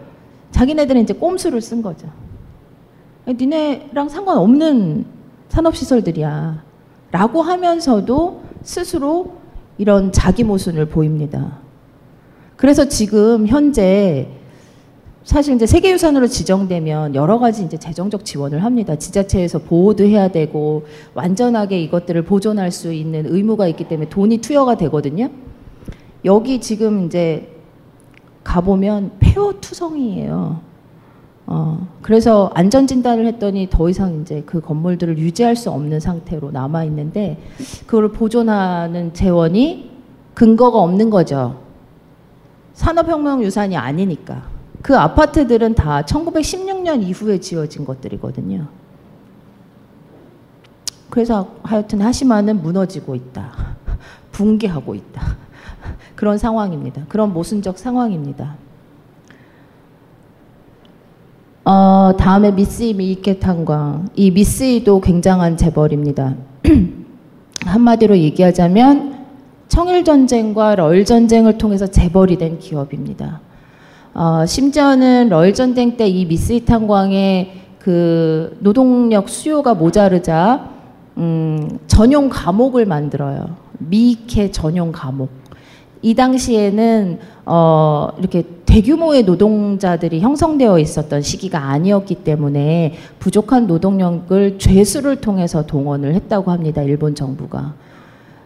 자기네들은 0.51 1.03
이제 1.03 1.13
꼼수를 1.13 1.61
쓴 1.61 1.83
거죠. 1.83 2.09
니네랑 3.27 4.09
상관없는 4.09 5.05
산업시설들이야. 5.49 6.63
라고 7.11 7.43
하면서도 7.43 8.41
스스로 8.63 9.33
이런 9.77 10.11
자기 10.11 10.43
모순을 10.43 10.87
보입니다. 10.87 11.59
그래서 12.59 12.89
지금 12.89 13.47
현재 13.47 14.27
사실 15.23 15.55
이제 15.55 15.65
세계유산으로 15.65 16.27
지정되면 16.27 17.15
여러 17.15 17.39
가지 17.39 17.63
이제 17.63 17.77
재정적 17.77 18.25
지원을 18.25 18.65
합니다. 18.65 18.97
지자체에서 18.97 19.59
보호도 19.59 20.03
해야 20.03 20.27
되고 20.27 20.85
완전하게 21.13 21.81
이것들을 21.83 22.21
보존할 22.23 22.71
수 22.71 22.91
있는 22.91 23.25
의무가 23.27 23.69
있기 23.69 23.87
때문에 23.87 24.09
돈이 24.09 24.39
투여가 24.39 24.75
되거든요. 24.75 25.29
여기 26.25 26.59
지금 26.59 27.05
이제 27.05 27.47
가보면 28.43 29.11
폐허 29.19 29.53
투성이에요. 29.61 30.59
어, 31.47 31.87
그래서 32.01 32.51
안전 32.55 32.87
진단을 32.87 33.25
했더니 33.25 33.69
더 33.69 33.87
이상 33.87 34.19
이제 34.19 34.43
그 34.45 34.59
건물들을 34.59 35.17
유지할 35.17 35.55
수 35.55 35.71
없는 35.71 36.01
상태로 36.01 36.51
남아 36.51 36.83
있는데 36.85 37.37
그걸 37.85 38.11
보존하는 38.11 39.13
재원이 39.13 39.91
근거가 40.33 40.77
없는 40.77 41.09
거죠. 41.09 41.68
산업혁명 42.79 43.43
유산이 43.43 43.75
아니니까. 43.75 44.41
그 44.81 44.97
아파트들은 44.97 45.75
다 45.75 46.01
1916년 46.03 47.03
이후에 47.03 47.37
지어진 47.41 47.83
것들이거든요. 47.83 48.67
그래서 51.09 51.55
하여튼 51.61 51.99
하시마는 52.01 52.61
무너지고 52.61 53.15
있다. 53.15 53.51
붕괴하고 54.31 54.95
있다. 54.95 55.21
그런 56.15 56.37
상황입니다. 56.37 57.03
그런 57.09 57.33
모순적 57.33 57.77
상황입니다. 57.77 58.55
어, 61.65 62.13
다음에 62.17 62.51
미쓰이 62.51 62.93
미이케 62.93 63.39
탄광. 63.39 64.07
이 64.15 64.31
미쓰이도 64.31 65.01
굉장한 65.01 65.57
재벌입니다. 65.57 66.35
한마디로 67.65 68.17
얘기하자면 68.19 69.18
청일전쟁과 69.69 70.75
럴전쟁을 70.75 71.57
통해서 71.57 71.87
재벌이 71.87 72.37
된 72.37 72.59
기업입니다. 72.59 73.39
어, 74.13 74.45
심지어는 74.45 75.29
러일 75.29 75.53
전쟁 75.53 75.95
때 75.95 76.07
이 76.09 76.25
미스이 76.25 76.65
탄광의 76.65 77.53
그 77.79 78.57
노동력 78.59 79.29
수요가 79.29 79.73
모자르자 79.73 80.69
음, 81.17 81.79
전용 81.87 82.29
감옥을 82.29 82.85
만들어요. 82.85 83.55
미케 83.77 84.51
전용 84.51 84.91
감옥. 84.91 85.29
이 86.01 86.13
당시에는 86.15 87.19
어, 87.45 88.09
이렇게 88.19 88.43
대규모의 88.65 89.23
노동자들이 89.23 90.19
형성되어 90.19 90.79
있었던 90.79 91.21
시기가 91.21 91.59
아니었기 91.69 92.15
때문에 92.15 92.93
부족한 93.19 93.67
노동력을 93.67 94.59
죄수를 94.59 95.17
통해서 95.17 95.65
동원을 95.65 96.13
했다고 96.15 96.51
합니다. 96.51 96.81
일본 96.81 97.15
정부가. 97.15 97.73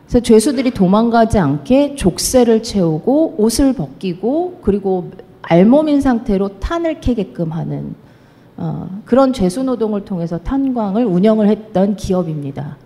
그래서 0.05 0.19
죄수들이 0.19 0.71
도망가지 0.71 1.39
않게 1.39 1.95
족쇄를 1.95 2.63
채우고 2.63 3.35
옷을 3.37 3.73
벗기고 3.73 4.59
그리고 4.61 5.11
알몸인 5.41 6.01
상태로 6.01 6.59
탄을 6.59 7.01
캐게끔 7.01 7.51
하는 7.51 7.95
어, 8.57 8.87
그런 9.05 9.33
죄수 9.33 9.63
노동을 9.63 10.05
통해서 10.05 10.37
탄광을 10.37 11.05
운영을 11.05 11.47
했던 11.47 11.95
기업입니다. 11.95 12.77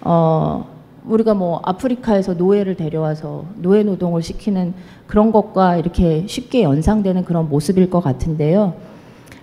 어, 0.00 0.66
우리가 1.06 1.34
뭐 1.34 1.60
아프리카에서 1.62 2.34
노예를 2.34 2.74
데려와서 2.76 3.44
노예 3.56 3.82
노동을 3.82 4.22
시키는 4.22 4.74
그런 5.06 5.32
것과 5.32 5.76
이렇게 5.76 6.26
쉽게 6.26 6.62
연상되는 6.62 7.24
그런 7.24 7.48
모습일 7.48 7.90
것 7.90 8.00
같은데요. 8.00 8.74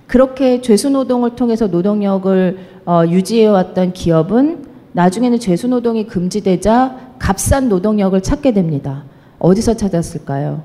그렇게 0.06 0.62
죄수 0.62 0.90
노동을 0.90 1.36
통해서 1.36 1.68
노동력을 1.68 2.58
어, 2.86 3.04
유지해 3.08 3.48
왔던 3.48 3.94
기업은 3.94 4.67
나중에는 4.98 5.40
죄수 5.40 5.68
노동이 5.68 6.08
금지되자 6.08 7.14
값싼 7.20 7.70
노동력을 7.70 8.20
찾게 8.20 8.54
됩니다. 8.54 9.04
어디서 9.38 9.76
찾았을까요? 9.76 10.64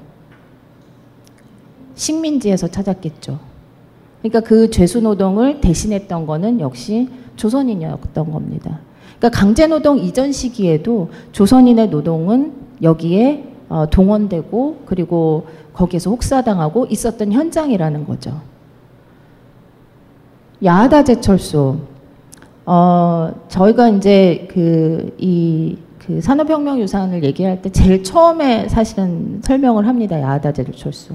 식민지에서 1.94 2.68
찾았겠죠. 2.68 3.38
그러니까 4.22 4.40
그 4.40 4.70
죄수 4.70 5.02
노동을 5.02 5.60
대신했던 5.60 6.24
거는 6.24 6.60
역시 6.60 7.10
조선인이었던 7.36 8.32
겁니다. 8.32 8.80
그러니까 9.18 9.38
강제 9.38 9.66
노동 9.66 9.98
이전 9.98 10.32
시기에도 10.32 11.10
조선인의 11.32 11.90
노동은 11.90 12.54
여기에 12.80 13.52
어, 13.68 13.90
동원되고 13.90 14.84
그리고 14.86 15.46
거기에서 15.74 16.08
혹사당하고 16.08 16.86
있었던 16.86 17.32
현장이라는 17.32 18.06
거죠. 18.06 18.40
야하다 20.64 21.04
제철소. 21.04 21.91
어, 22.64 23.32
저희가 23.48 23.88
이제 23.88 24.46
그, 24.50 25.14
이, 25.18 25.76
그 25.98 26.20
산업혁명 26.20 26.80
유산을 26.80 27.24
얘기할 27.24 27.62
때 27.62 27.70
제일 27.70 28.02
처음에 28.02 28.68
사실은 28.68 29.40
설명을 29.42 29.86
합니다. 29.86 30.20
야하다 30.20 30.52
제철소. 30.52 31.14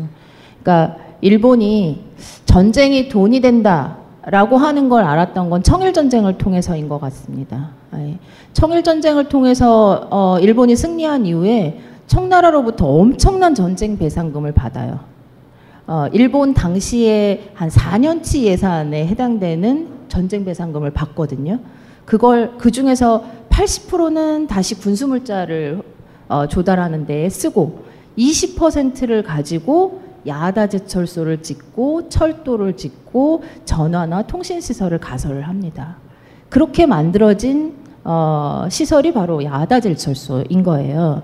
그러니까 0.62 0.98
일본이 1.22 2.04
전쟁이 2.46 3.10
돈이 3.10 3.40
된다 3.40 3.98
라고 4.26 4.58
하는 4.58 4.90
걸 4.90 5.04
알았던 5.04 5.50
건 5.50 5.64
청일 5.64 5.94
전쟁을 5.94 6.38
통해서인 6.38 6.90
것 6.90 7.00
같습니다. 7.00 7.70
예. 7.96 8.18
청일 8.52 8.84
전쟁을 8.84 9.30
통해서 9.30 10.08
어, 10.10 10.38
일본이 10.42 10.76
승리한 10.76 11.26
이후에 11.26 11.80
청나라로부터 12.08 12.88
엄청난 12.88 13.56
전쟁 13.56 13.98
배상금을 13.98 14.52
받아요. 14.52 15.00
어, 15.86 16.08
일본 16.12 16.54
당시에 16.54 17.52
한 17.54 17.70
4년치 17.70 18.44
예산에 18.44 19.08
해당되는 19.08 19.97
전쟁 20.08 20.46
배상금을 20.46 20.92
받거든요. 20.92 21.60
그걸 22.06 22.54
그 22.58 22.72
중에서 22.72 23.26
80%는 23.50 24.48
다시 24.48 24.76
군수물자를 24.76 25.82
어, 26.30 26.48
조달하는 26.48 27.06
데 27.06 27.30
쓰고 27.30 27.86
20%를 28.18 29.24
가지고 29.24 30.02
야다 30.26 30.68
제철소를 30.68 31.42
짓고 31.42 32.10
철도를 32.10 32.76
짓고 32.76 33.44
전화나 33.66 34.24
통신 34.24 34.60
시설을 34.60 35.00
가설을 35.00 35.48
합니다. 35.48 35.98
그렇게 36.50 36.86
만들어진 36.86 37.74
어, 38.04 38.68
시설이 38.70 39.14
바로 39.14 39.44
야다 39.44 39.80
제철소인 39.80 40.64
거예요. 40.64 41.24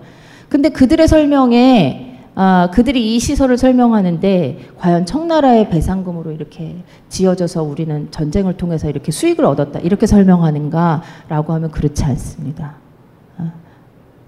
근데 0.49 0.69
그들의 0.69 1.07
설명에 1.07 2.12
아, 2.35 2.69
그들이 2.73 3.15
이 3.15 3.19
시설을 3.19 3.57
설명하는데 3.57 4.71
과연 4.79 5.05
청나라의 5.05 5.69
배상금으로 5.69 6.31
이렇게 6.31 6.83
지어져서 7.09 7.61
우리는 7.63 8.09
전쟁을 8.09 8.57
통해서 8.57 8.89
이렇게 8.89 9.11
수익을 9.11 9.45
얻었다 9.45 9.79
이렇게 9.79 10.07
설명하는가라고 10.07 11.53
하면 11.53 11.71
그렇지 11.71 12.03
않습니다. 12.05 12.75
아, 13.37 13.51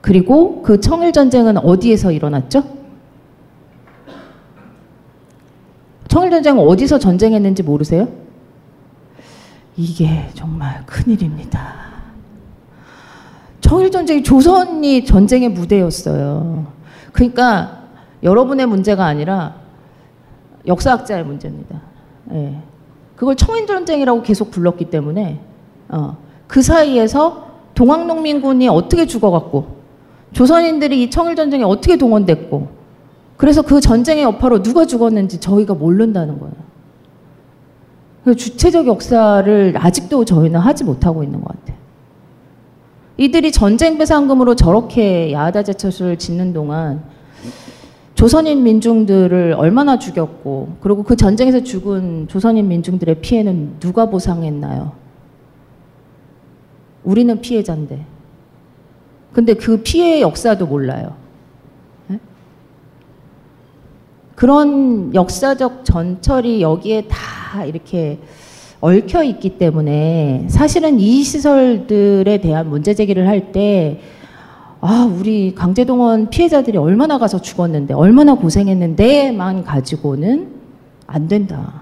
그리고 0.01 0.61
그 0.61 0.79
청일 0.79 1.13
전쟁은 1.13 1.57
어디에서 1.57 2.11
일어났죠? 2.11 2.63
청일 6.07 6.29
전쟁은 6.29 6.63
어디서 6.63 6.99
전쟁했는지 6.99 7.63
모르세요? 7.63 8.07
이게 9.75 10.29
정말 10.35 10.85
큰일입니다. 10.85 11.73
청일 13.61 13.89
전쟁이 13.89 14.21
조선이 14.21 15.03
전쟁의 15.05 15.49
무대였어요. 15.49 16.67
그러니까 17.11 17.84
여러분의 18.23 18.65
문제가 18.65 19.05
아니라 19.05 19.55
역사학자의 20.67 21.23
문제입니다. 21.25 21.81
예. 22.31 22.57
그걸 23.15 23.35
청인전쟁이라고 23.35 24.23
계속 24.23 24.51
불렀기 24.51 24.85
때문에 24.85 25.39
어, 25.89 26.17
그 26.47 26.61
사이에서 26.61 27.45
동학농민군이 27.75 28.67
어떻게 28.67 29.05
죽어갔고 29.05 29.75
조선인들이 30.33 31.03
이 31.03 31.09
청일전쟁에 31.09 31.63
어떻게 31.63 31.97
동원됐고 31.97 32.67
그래서 33.37 33.61
그 33.61 33.79
전쟁의 33.79 34.23
여파로 34.23 34.63
누가 34.63 34.85
죽었는지 34.85 35.39
저희가 35.39 35.73
모른다는 35.73 36.39
거예요. 36.39 36.55
그 38.23 38.35
주체적 38.35 38.87
역사를 38.87 39.73
아직도 39.77 40.25
저희는 40.25 40.59
하지 40.59 40.83
못하고 40.83 41.23
있는 41.23 41.41
것 41.41 41.49
같아요. 41.49 41.77
이들이 43.17 43.51
전쟁 43.51 43.97
배상금으로 43.97 44.55
저렇게 44.55 45.31
야하다 45.31 45.63
제철소를 45.63 46.17
짓는 46.17 46.53
동안 46.53 47.03
조선인 48.15 48.63
민중들을 48.63 49.55
얼마나 49.57 49.99
죽였고 49.99 50.77
그리고 50.79 51.03
그 51.03 51.17
전쟁에서 51.17 51.61
죽은 51.63 52.27
조선인 52.29 52.67
민중들의 52.69 53.15
피해는 53.21 53.79
누가 53.79 54.09
보상했나요? 54.09 54.93
우리는 57.03 57.39
피해자인데. 57.39 58.05
근데 59.33 59.53
그 59.53 59.81
피해의 59.83 60.21
역사도 60.21 60.65
몰라요. 60.65 61.13
네? 62.07 62.19
그런 64.33 65.13
역사적 65.13 65.83
전철이 65.83 66.61
여기에 66.61 67.07
다 67.09 67.65
이렇게 67.65 68.19
얽혀 68.79 69.23
있기 69.23 69.57
때문에 69.57 70.45
사실은 70.49 70.99
이 71.01 71.21
시설들에 71.21 72.39
대한 72.39 72.69
문제 72.69 72.93
제기를 72.93 73.27
할때 73.27 73.99
아, 74.87 75.09
우리 75.11 75.55
강제동원 75.55 76.29
피해자들이 76.29 76.77
얼마나 76.77 77.17
가서 77.17 77.41
죽었는데, 77.41 77.95
얼마나 77.95 78.35
고생했는데만 78.35 79.63
가지고는 79.63 80.47
안 81.07 81.27
된다. 81.27 81.81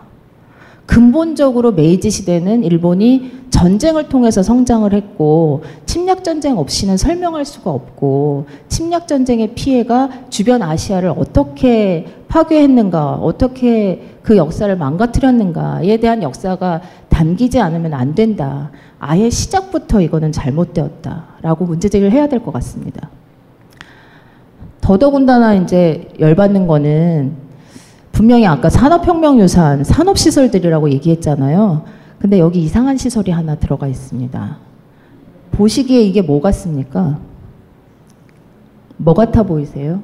근본적으로 0.86 1.74
메이지 1.74 2.10
시대는 2.10 2.64
일본이 2.64 3.32
전쟁을 3.50 4.08
통해서 4.08 4.42
성장을 4.42 4.92
했고 4.94 5.64
침략 5.86 6.24
전쟁 6.24 6.58
없이는 6.58 6.96
설명할 6.96 7.44
수가 7.46 7.72
없고 7.72 8.46
침략 8.70 9.08
전쟁의 9.08 9.54
피해가 9.54 10.10
주변 10.30 10.62
아시아를 10.62 11.10
어떻게 11.10 12.06
파괴했는가, 12.30 13.16
어떻게 13.16 14.02
그 14.24 14.38
역사를 14.38 14.74
망가뜨렸는가에 14.76 15.98
대한 15.98 16.24
역사가 16.24 16.82
담기지 17.10 17.60
않으면 17.60 17.94
안 17.94 18.16
된다. 18.16 18.72
아예 19.10 19.30
시작부터 19.30 20.02
이거는 20.02 20.32
잘못되었다라고 20.32 21.66
문제 21.66 21.90
제기를 21.90 22.12
해야 22.12 22.28
될 22.28 22.40
것 22.40 22.52
같습니다. 22.54 23.10
더더군다나 24.82 25.54
이제 25.56 26.10
열받는 26.20 26.68
거는 26.68 27.34
분명히 28.12 28.46
아까 28.46 28.70
산업혁명유산, 28.70 29.84
산업시설들이라고 29.84 30.90
얘기했잖아요. 30.92 31.86
근데 32.20 32.40
여기 32.40 32.62
이상한 32.62 32.98
시설이 32.98 33.32
하나 33.32 33.56
들어가 33.56 33.88
있습니다. 33.88 34.58
보시기에 35.52 36.02
이게 36.02 36.22
뭐 36.22 36.42
같습니까? 36.42 37.20
뭐 38.98 39.14
같아 39.14 39.44
보이세요? 39.44 40.02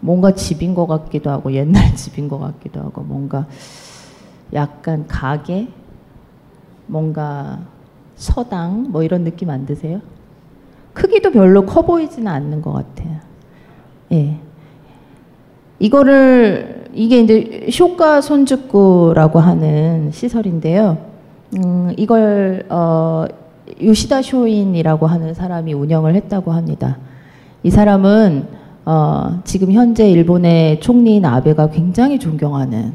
뭔가 0.00 0.32
집인 0.34 0.74
것 0.74 0.86
같기도 0.86 1.30
하고 1.30 1.52
옛날 1.52 1.94
집인 1.96 2.28
것 2.28 2.38
같기도 2.38 2.80
하고 2.80 3.02
뭔가 3.02 3.46
약간 4.54 5.06
가게 5.06 5.68
뭔가 6.86 7.58
서당 8.14 8.90
뭐 8.90 9.02
이런 9.02 9.24
느낌 9.24 9.50
안 9.50 9.66
드세요? 9.66 10.00
크기도 10.92 11.30
별로 11.32 11.66
커 11.66 11.82
보이지는 11.82 12.28
않는 12.30 12.62
것 12.62 12.72
같아요. 12.72 13.18
예. 14.12 14.38
이거를 15.80 16.84
이게 16.94 17.20
이제 17.20 17.66
쇼가 17.70 18.20
손죽구라고 18.20 19.40
하는 19.40 20.10
시설인데요. 20.12 20.98
음, 21.56 21.92
이걸 21.96 22.64
어, 22.68 23.26
요시다 23.82 24.22
쇼인이라고 24.22 25.06
하는 25.06 25.34
사람이 25.34 25.72
운영을 25.72 26.14
했다고 26.14 26.52
합니다. 26.52 26.98
이 27.64 27.70
사람은 27.70 28.46
어, 28.84 29.40
지금 29.44 29.72
현재 29.72 30.08
일본의 30.08 30.80
총리인 30.80 31.24
아베가 31.24 31.70
굉장히 31.70 32.18
존경하는 32.18 32.92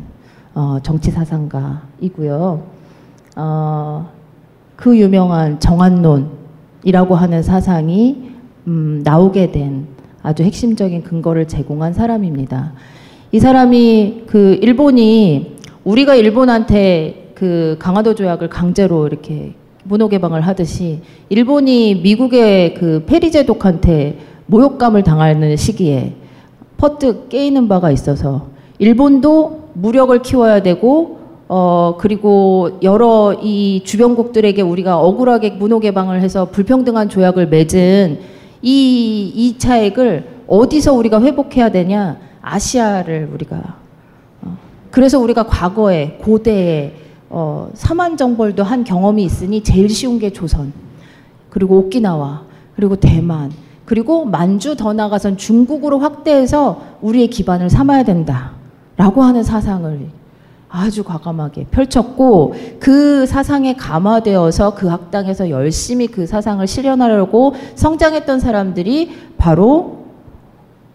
어, 0.56 0.78
정치 0.82 1.12
사상가이고요. 1.12 2.64
어, 3.36 4.10
그 4.76 4.98
유명한 4.98 5.60
정한론이라고 5.60 7.16
하는 7.16 7.44
사상이 7.44 8.32
음, 8.68 9.02
나오게 9.04 9.52
된 9.52 9.88
아주 10.22 10.44
핵심적인 10.44 11.04
근거를 11.04 11.48
제공한 11.48 11.94
사람입니다. 11.94 12.74
이 13.32 13.40
사람이 13.40 14.24
그 14.28 14.58
일본이 14.62 15.58
우리가 15.84 16.16
일본한테 16.16 17.32
그 17.36 17.78
강화도 17.80 18.16
조약을 18.16 18.50
강제로 18.50 19.08
이렇게 19.08 19.54
문호 19.84 20.10
개방을 20.10 20.42
하듯이 20.42 21.02
일본이 21.30 21.96
미국의 21.96 22.74
그 22.74 23.06
페리 23.06 23.32
제독한테 23.32 24.20
모욕감을 24.48 25.04
당하는 25.04 25.56
시기에 25.56 26.16
퍼뜩 26.78 27.30
깨이는 27.30 27.68
바가 27.68 27.92
있어서 27.92 28.48
일본도 28.78 29.59
무력을 29.82 30.22
키워야 30.22 30.62
되고 30.62 31.20
어 31.48 31.96
그리고 32.00 32.78
여러 32.84 33.36
이 33.42 33.82
주변국들에게 33.84 34.62
우리가 34.62 35.00
억울하게 35.00 35.52
문호 35.52 35.80
개방을 35.80 36.22
해서 36.22 36.46
불평등한 36.52 37.10
조약을 37.10 37.48
맺은 37.48 38.20
이 38.62 39.32
이 39.36 39.58
차액을 39.58 40.40
어디서 40.48 40.94
우리가 40.94 41.22
회복해야 41.22 41.70
되냐? 41.70 42.18
아시아를 42.42 43.30
우리가 43.34 43.78
어, 44.42 44.58
그래서 44.92 45.20
우리가 45.20 45.44
과거에 45.44 46.18
고대에 46.22 46.94
어, 47.30 47.70
사만 47.74 48.18
정벌도 48.18 48.64
한 48.64 48.84
경험이 48.84 49.24
있으니 49.24 49.62
제일 49.64 49.90
쉬운 49.90 50.20
게 50.20 50.32
조선 50.32 50.74
그리고 51.50 51.78
오키나와 51.78 52.44
그리고 52.76 52.96
대만 52.96 53.52
그리고 53.86 54.26
만주 54.26 54.76
더 54.76 54.94
나가선 54.94 55.38
중국으로 55.38 56.00
확대해서 56.00 56.82
우리의 57.02 57.28
기반을 57.30 57.70
삼아야 57.70 58.04
된다 58.04 58.52
라고 59.00 59.24
하는 59.24 59.44
사상을 59.44 60.08
아주 60.68 61.06
과감하게 61.06 61.68
펼쳤고 61.72 62.54
그 62.82 63.26
사상에 63.26 63.74
감화되어서 63.76 64.76
그 64.76 64.88
학당에서 64.88 65.50
열심히 65.50 66.08
그 66.08 66.28
사상을 66.28 66.68
실현하려고 66.68 67.56
성장했던 67.76 68.42
사람들이 68.42 69.12
바로 69.38 70.06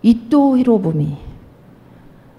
이토 0.02 0.58
히로부미 0.58 1.16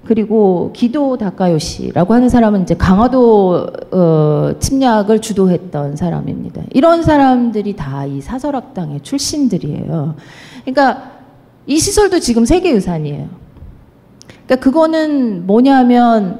그리고 0.05 0.69
기도 0.71 1.17
다카요시라고 1.17 2.13
하는 2.13 2.29
사람은 2.29 2.61
이제 2.61 2.75
강화도 2.75 3.65
어, 3.91 4.51
침략을 4.59 5.19
주도했던 5.19 5.95
사람입니다. 5.95 6.61
이런 6.73 7.01
사람들이 7.01 7.75
다 7.75 8.05
이 8.05 8.21
사설학당의 8.21 9.01
출신들이에요. 9.01 10.15
그러니까 10.63 11.11
이 11.65 11.79
시설도 11.79 12.19
지금 12.19 12.45
세계유산이에요. 12.45 13.44
그러니까 14.45 14.55
그거는 14.63 15.45
뭐냐면 15.45 16.39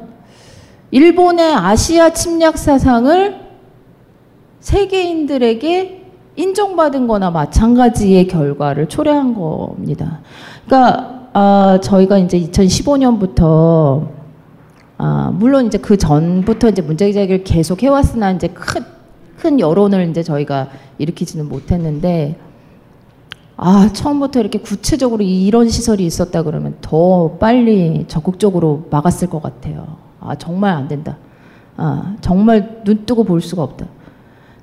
일본의 0.91 1.53
아시아 1.53 2.11
침략 2.11 2.57
사상을 2.57 3.35
세계인들에게 4.59 6.03
인정받은 6.35 7.07
거나 7.07 7.31
마찬가지의 7.31 8.27
결과를 8.27 8.87
초래한 8.87 9.33
겁니다. 9.33 10.21
그러니까 10.65 11.29
아, 11.33 11.79
저희가 11.81 12.17
이제 12.17 12.39
2015년부터 12.39 14.07
아, 14.97 15.31
물론 15.33 15.65
이제 15.67 15.77
그 15.77 15.97
전부터 15.97 16.69
이제 16.69 16.81
문제 16.81 17.11
제기를 17.11 17.43
계속 17.43 17.83
해왔으나 17.83 18.31
이제 18.31 18.47
큰, 18.47 18.83
큰 19.37 19.59
여론을 19.59 20.09
이제 20.09 20.23
저희가 20.23 20.69
일으키지는 20.97 21.49
못했는데 21.49 22.37
아, 23.57 23.89
처음부터 23.93 24.41
이렇게 24.41 24.59
구체적으로 24.59 25.23
이런 25.23 25.69
시설이 25.69 26.05
있었다 26.05 26.43
그러면 26.43 26.75
더 26.81 27.37
빨리 27.39 28.05
적극적으로 28.07 28.87
막았을 28.91 29.29
것 29.29 29.41
같아요. 29.41 29.97
아, 30.19 30.35
정말 30.35 30.73
안 30.75 30.87
된다. 30.87 31.17
아, 31.77 32.15
정말 32.21 32.81
눈 32.83 33.05
뜨고 33.05 33.23
볼 33.23 33.41
수가 33.41 33.63
없다. 33.63 33.87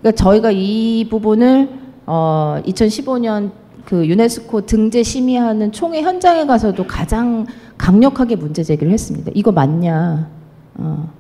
그러니까 0.00 0.22
저희가 0.22 0.50
이 0.50 1.07
부분을 1.09 1.68
어, 2.07 2.57
2015년 2.66 3.52
그 3.85 4.07
유네스코 4.07 4.66
등재 4.66 5.02
심의하는 5.02 5.72
총회 5.72 6.02
현장에 6.02 6.46
가서도 6.46 6.87
가장 6.87 7.46
강력하게 7.78 8.37
문제 8.37 8.62
제기를 8.62 8.92
했습니다. 8.92 9.31
이거 9.35 9.52
맞냐? 9.52 10.28
어. 10.74 11.11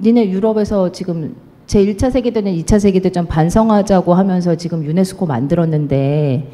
니네 0.00 0.30
유럽에서 0.30 0.90
지금 0.92 1.36
제 1.66 1.84
1차 1.84 2.10
세계대전, 2.10 2.52
2차 2.52 2.78
세계대전 2.78 3.26
반성하자고 3.26 4.14
하면서 4.14 4.54
지금 4.54 4.84
유네스코 4.84 5.26
만들었는데 5.26 6.50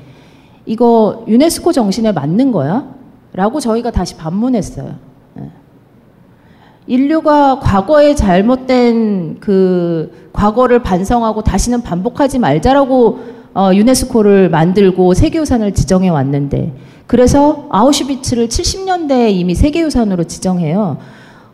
이거 0.66 1.24
유네스코 1.26 1.72
정신에 1.72 2.12
맞는 2.12 2.52
거야? 2.52 2.94
라고 3.32 3.60
저희가 3.60 3.90
다시 3.90 4.16
반문했어요. 4.16 4.94
예. 5.38 5.50
인류가 6.86 7.60
과거에 7.60 8.14
잘못된 8.14 9.38
그 9.40 10.28
과거를 10.32 10.82
반성하고 10.82 11.42
다시는 11.42 11.82
반복하지 11.82 12.38
말자라고 12.38 13.40
어, 13.54 13.70
유네스코를 13.74 14.48
만들고 14.48 15.14
세계유산을 15.14 15.74
지정해 15.74 16.08
왔는데 16.08 16.72
그래서 17.08 17.66
아우슈비츠를 17.70 18.48
70년대에 18.48 19.32
이미 19.32 19.56
세계유산으로 19.56 20.24
지정해요. 20.24 20.98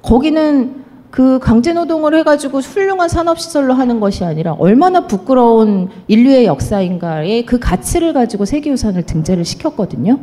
거기는 0.03 0.85
그 1.17 1.39
강제노동을 1.39 2.15
해가지고 2.19 2.59
훌륭한 2.59 3.09
산업시설로 3.09 3.73
하는 3.73 4.01
것이 4.01 4.23
아니라 4.23 4.53
얼마나 4.53 5.07
부끄러운 5.07 5.89
인류의 6.09 6.45
역사인가의 6.45 7.47
그 7.47 7.59
가치를 7.59 8.13
가지고 8.13 8.45
세계유산을 8.45 9.07
등재를 9.07 9.43
시켰거든요. 9.47 10.19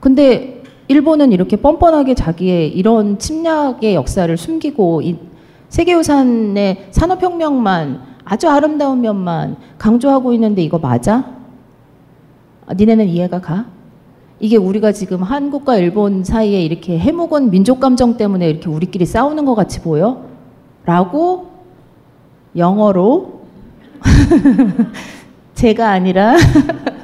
근데 0.00 0.62
일본은 0.88 1.32
이렇게 1.32 1.56
뻔뻔하게 1.56 2.16
자기의 2.16 2.68
이런 2.76 3.18
침략의 3.18 3.94
역사를 3.94 4.36
숨기고 4.36 5.00
이 5.00 5.16
세계유산의 5.70 6.88
산업혁명만 6.90 8.02
아주 8.26 8.50
아름다운 8.50 9.00
면만 9.00 9.56
강조하고 9.78 10.34
있는데 10.34 10.60
이거 10.60 10.78
맞아? 10.78 11.24
아, 12.66 12.74
니네는 12.74 13.08
이해가 13.08 13.40
가? 13.40 13.64
이게 14.40 14.56
우리가 14.56 14.92
지금 14.92 15.22
한국과 15.22 15.76
일본 15.76 16.24
사이에 16.24 16.62
이렇게 16.62 16.98
해묵은 16.98 17.50
민족 17.50 17.80
감정 17.80 18.16
때문에 18.16 18.48
이렇게 18.48 18.68
우리끼리 18.68 19.06
싸우는 19.06 19.44
것 19.44 19.54
같이 19.54 19.80
보여? 19.80 20.24
라고 20.84 21.50
영어로 22.56 23.40
제가 25.54 25.90
아니라 25.90 26.34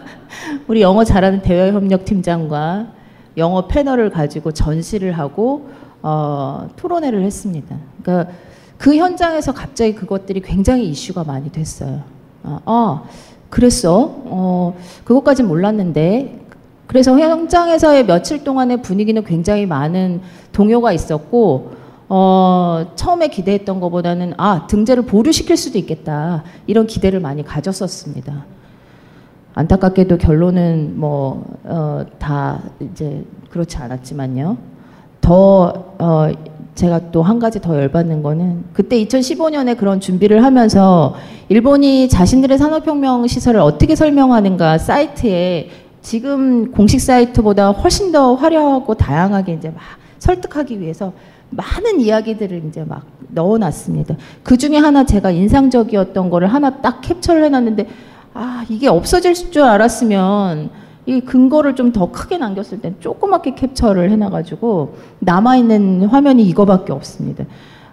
우리 0.67 0.83
영어 0.83 1.05
잘하는 1.05 1.43
대외협력팀장과 1.43 2.89
영어 3.37 3.67
패널을 3.69 4.11
가지고 4.11 4.53
전시를 4.53 5.13
하고 5.13 5.71
어, 6.03 6.69
토론회를 6.77 7.23
했습니다. 7.23 7.77
그러니까 8.03 8.33
그 8.77 8.97
현장에서 8.97 9.53
갑자기 9.53 9.95
그것들이 9.95 10.41
굉장히 10.41 10.89
이슈가 10.89 11.25
많이 11.25 11.51
됐어요. 11.53 12.03
아, 12.43 12.61
아 12.65 13.03
그랬어? 13.51 14.15
어, 14.25 14.77
그것까진 15.05 15.47
몰랐는데 15.47 16.47
그래서 16.91 17.17
현장에서의 17.17 18.05
며칠 18.05 18.43
동안의 18.43 18.83
분위기는 18.83 19.23
굉장히 19.23 19.65
많은 19.65 20.23
동요가 20.51 20.93
있었고 20.93 21.71
어, 22.09 22.85
처음에 22.97 23.29
기대했던 23.29 23.79
것보다는 23.79 24.35
아 24.39 24.67
등재를 24.67 25.05
보류시킬 25.05 25.57
수도 25.57 25.79
있겠다 25.79 26.43
이런 26.67 26.89
기대를 26.89 27.21
많이 27.21 27.45
가졌었습니다. 27.45 28.45
안타깝게도 29.55 30.19
결론은 30.19 30.99
뭐다 30.99 32.61
어, 32.61 32.61
이제 32.81 33.25
그렇지 33.51 33.77
않았지만요. 33.77 34.57
더 35.21 35.95
어, 35.97 36.29
제가 36.75 37.13
또 37.13 37.23
한 37.23 37.39
가지 37.39 37.61
더 37.61 37.77
열받는 37.77 38.25
거는 38.25 38.65
그때 38.73 39.01
2015년에 39.05 39.77
그런 39.77 40.01
준비를 40.01 40.43
하면서 40.43 41.15
일본이 41.49 42.09
자신들의 42.09 42.59
산업혁명 42.59 43.29
시설을 43.29 43.61
어떻게 43.61 43.95
설명하는가 43.95 44.79
사이트에 44.79 45.69
지금 46.03 46.73
공식 46.73 47.01
사이트보다 47.01 47.71
훨씬 47.71 48.13
더 48.13 48.35
화려하고 48.35 48.95
다양하게 48.95 49.55
이제 49.55 49.69
막 49.69 49.79
설득하기 50.19 50.81
위해서 50.81 51.13
많은 51.51 52.01
이야기들을 52.01 52.63
이제 52.69 52.85
막 52.85 53.05
넣어놨습니다. 53.31 54.17
그 54.43 54.57
중에 54.57 54.77
하나 54.77 55.05
제가 55.05 55.31
인상적이었던 55.31 56.31
거를 56.31 56.49
하나 56.49 56.71
딱 56.81 57.01
캡처를 57.01 57.45
해놨는데 57.45 57.87
아 58.35 58.65
이게 58.69 58.89
없어질 58.89 59.35
줄 59.35 59.63
알았으면 59.63 60.71
이 61.07 61.21
근거를 61.21 61.75
좀 61.75 61.93
더 61.93 62.11
크게 62.13 62.39
남겼을 62.39 62.81
땐 62.81 62.95
조그맣게 63.01 63.57
capture를 63.59 64.11
해놔가지고 64.13 64.95
남아있는 65.21 66.05
화면이 66.05 66.45
이거밖에 66.45 66.93
없습니다. 66.93 67.45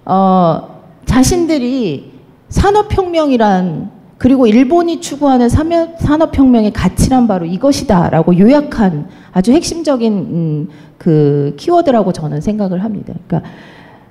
어, 0.06 0.82
자신들이 1.06 2.12
산업혁명이란 2.50 3.90
그리고 4.18 4.48
일본이 4.48 5.00
추구하는 5.00 5.48
산업혁명의 5.50 6.74
가치란 6.74 7.28
바로 7.28 7.46
이것이다라고 7.46 8.40
요약한 8.40 9.08
아주 9.32 9.52
핵심적인 9.52 10.14
음, 10.14 10.70
그 10.98 11.54
키워드라고 11.58 12.14
저는 12.14 12.42
생각을 12.42 12.84
합니다. 12.84 13.14
그러니까 13.28 13.50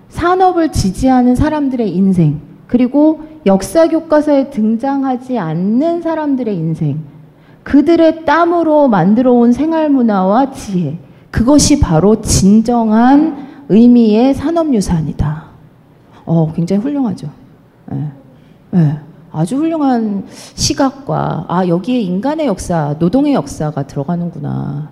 산업을 0.08 0.70
지지하는 0.70 1.34
사람들의 1.34 1.90
인생 1.90 2.40
그리고 2.68 3.20
역사 3.46 3.88
교과서에 3.88 4.50
등장하지 4.50 5.38
않는 5.38 6.02
사람들의 6.02 6.54
인생 6.54 7.00
그들의 7.64 8.24
땀으로 8.24 8.88
만들어 8.88 9.32
온 9.32 9.52
생활 9.52 9.90
문화와 9.90 10.52
지혜 10.52 10.98
그것이 11.32 11.80
바로 11.80 12.20
진정한 12.20 13.46
의미의 13.68 14.34
산업 14.34 14.72
유산이다. 14.72 15.44
어, 16.24 16.52
굉장히 16.54 16.82
훌륭하죠. 16.82 17.28
네. 17.90 18.08
네. 18.70 18.98
아주 19.36 19.56
훌륭한 19.56 20.24
시각과 20.54 21.44
아 21.46 21.68
여기에 21.68 22.00
인간의 22.00 22.46
역사, 22.46 22.96
노동의 22.98 23.34
역사가 23.34 23.86
들어가는구나. 23.86 24.88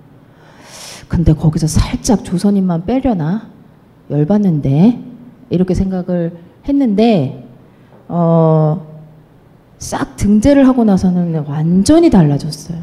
근데 1.09 1.33
거기서 1.33 1.67
살짝 1.67 2.25
조선인만 2.25 2.85
빼려나 2.85 3.49
열받는데 4.11 5.01
이렇게 5.49 5.73
생각을 5.73 6.37
했는데 6.69 7.49
어, 8.07 8.87
싹 9.79 10.15
등재를 10.17 10.69
하고 10.69 10.85
나서는 10.85 11.47
완전히 11.47 12.11
달라졌어요. 12.11 12.77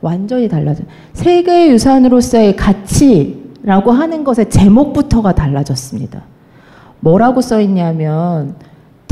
완전히 0.00 0.48
달라져. 0.48 0.82
세계 1.12 1.70
유산으로서의 1.70 2.56
가치라고 2.56 3.92
하는 3.92 4.24
것의 4.24 4.50
제목부터가 4.50 5.36
달라졌습니다. 5.36 6.20
뭐라고 6.98 7.40
써 7.40 7.60
있냐면 7.60 8.56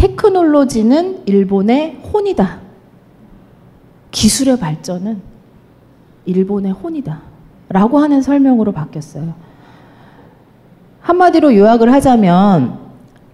테크놀로지는 0.00 1.24
일본의 1.26 2.00
혼이다. 2.10 2.58
기술의 4.10 4.58
발전은 4.58 5.20
일본의 6.24 6.72
혼이다. 6.72 7.20
라고 7.68 7.98
하는 7.98 8.22
설명으로 8.22 8.72
바뀌었어요. 8.72 9.34
한마디로 11.02 11.54
요약을 11.54 11.92
하자면 11.92 12.78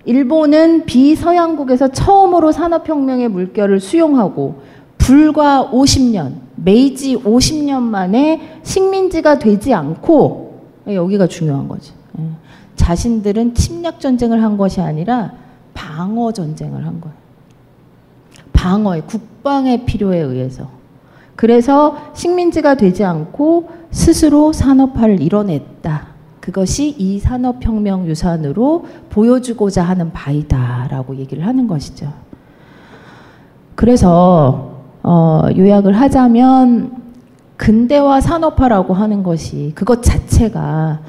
일본은 0.07 0.87
비서양국에서 0.87 1.89
처음으로 1.89 2.51
산업혁명의 2.51 3.29
물결을 3.29 3.79
수용하고 3.79 4.63
불과 4.99 5.71
50년, 5.73 6.33
메이지 6.57 7.17
50년 7.17 7.81
만에 7.83 8.61
식민지가 8.65 9.39
되지 9.39 9.73
않고 9.73 10.63
여기가 10.89 11.29
중요한 11.29 11.69
거죠. 11.69 11.95
예. 12.19 12.25
자신들은 12.75 13.55
침략 13.55 14.01
전쟁을 14.01 14.43
한 14.43 14.57
것이 14.57 14.81
아니라 14.81 15.46
방어 15.77 16.33
전쟁을 16.33 16.85
한 16.85 17.01
거예요. 17.01 17.17
방어에 18.53 19.03
국방의 19.03 19.85
필요에 19.85 20.19
의해서. 20.19 20.69
그래서 21.37 21.99
식민지가 22.15 22.77
되지 22.77 23.05
않고 23.05 23.69
스스로 23.91 24.53
산업화를 24.53 25.21
이뤄냈다. 25.21 26.07
그것이 26.41 26.95
이 26.97 27.19
산업혁명 27.19 28.07
유산으로 28.07 28.87
보여주고자 29.11 29.83
하는 29.83 30.13
바이다라고 30.13 31.17
얘기를 31.17 31.47
하는 31.47 31.67
것이죠. 31.67 32.13
그래서 33.75 34.77
어, 35.03 35.43
요약을 35.57 35.93
하자면 35.93 37.03
근대화 37.57 38.21
산업화라고 38.21 38.95
하는 38.95 39.23
것이 39.23 39.73
그것 39.75 40.03
자체가 40.03 41.01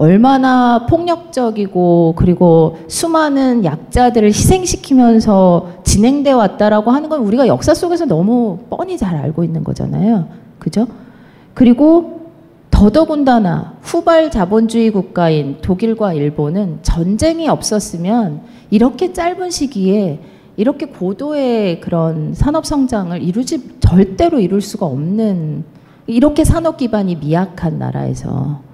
얼마나 0.00 0.86
폭력적이고 0.86 2.14
그리고 2.16 2.78
수많은 2.88 3.66
약자들을 3.66 4.28
희생시키면서 4.28 5.72
진행돼 5.84 6.32
왔다라고 6.32 6.90
하는 6.90 7.10
건 7.10 7.20
우리가 7.20 7.46
역사 7.46 7.74
속에서 7.74 8.06
너무 8.06 8.60
뻔히 8.70 8.96
잘 8.96 9.14
알고 9.14 9.44
있는 9.44 9.62
거잖아요. 9.62 10.26
그죠? 10.58 10.86
그리고 11.52 12.30
더더군다나 12.70 13.74
후발 13.82 14.30
자본주의 14.30 14.90
국가인 14.90 15.58
독일과 15.60 16.14
일본은 16.14 16.78
전쟁이 16.80 17.46
없었으면 17.48 18.40
이렇게 18.70 19.12
짧은 19.12 19.50
시기에 19.50 20.20
이렇게 20.56 20.86
고도의 20.86 21.82
그런 21.82 22.32
산업 22.32 22.64
성장을 22.64 23.22
이루지 23.22 23.80
절대로 23.80 24.40
이룰 24.40 24.62
수가 24.62 24.86
없는 24.86 25.62
이렇게 26.06 26.42
산업 26.44 26.78
기반이 26.78 27.16
미약한 27.16 27.78
나라에서 27.78 28.69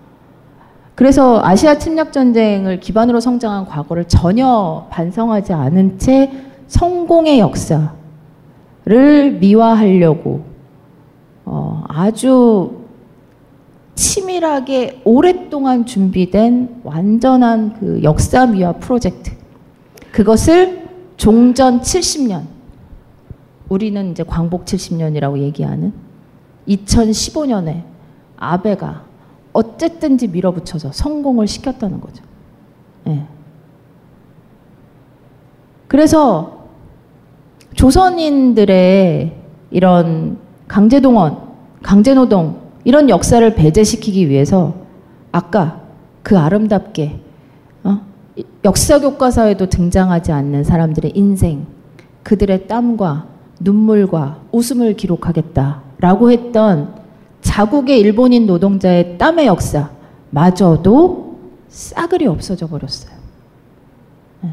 그래서 0.97 1.41
아시아 1.45 1.79
침략 1.79 2.11
전쟁을 2.11 2.81
기반으로 2.81 3.21
성장한 3.21 3.67
과거를 3.67 4.07
전혀 4.09 4.87
반성하지 4.91 5.53
않은 5.53 5.99
채 5.99 6.33
성공의 6.69 7.39
역사를 7.39 7.91
미화하려고 9.39 10.43
어, 11.45 11.85
아주 11.87 12.87
치밀하게 13.95 15.03
오랫동안 15.05 15.85
준비된 15.85 16.81
완전한 16.83 17.77
그 17.79 18.03
역사 18.03 18.47
미화 18.47 18.73
프로젝트. 18.73 19.33
그것을 20.13 20.89
종전 21.19 21.83
70년, 21.83 22.45
우리는 23.69 24.11
이제 24.13 24.23
광복 24.23 24.65
70년이라고 24.65 25.39
얘기하는 25.39 25.93
2015년에 26.69 27.83
아베가 28.37 29.05
어쨌든지 29.57 30.29
밀어붙여서 30.29 30.93
성공을 30.93 31.47
시켰다는 31.47 32.01
거죠. 32.01 32.23
예. 33.09 33.23
그래서 35.89 36.67
조선인들의 37.75 39.33
이런 39.71 40.39
강제동원, 40.69 41.39
강제노동, 41.83 42.61
이런 42.85 43.09
역사를 43.09 43.55
배제시키기 43.55 44.29
위해서 44.29 44.75
아까 45.33 45.81
그 46.23 46.39
아름답게 46.39 47.21
어? 47.85 48.01
역사 48.65 49.01
교과서에도 49.01 49.69
등장하지 49.69 50.33
않는 50.33 50.65
사람들의 50.65 51.13
인생, 51.15 51.67
그들의 52.25 52.67
땀과 52.67 53.27
눈물과 53.61 54.41
웃음을 54.53 54.95
기록하겠다라고 54.95 56.31
했던 56.31 57.06
자국의 57.47 58.01
일본인 58.01 58.45
노동자의 58.45 59.17
땀의 59.19 59.47
역사 59.47 59.91
마저도 60.31 61.39
싸그리 61.69 62.27
없어져 62.27 62.67
버렸어요. 62.67 63.17
네. 64.43 64.51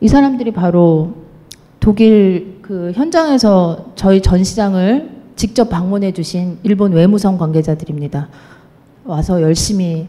이 0.00 0.08
사람들이 0.08 0.52
바로 0.52 1.14
독일 1.80 2.60
그 2.62 2.92
현장에서 2.94 3.86
저희 3.96 4.22
전시장을 4.22 5.10
직접 5.34 5.68
방문해 5.68 6.12
주신 6.12 6.58
일본 6.62 6.92
외무성 6.92 7.36
관계자들입니다. 7.36 8.28
와서 9.04 9.42
열심히 9.42 10.06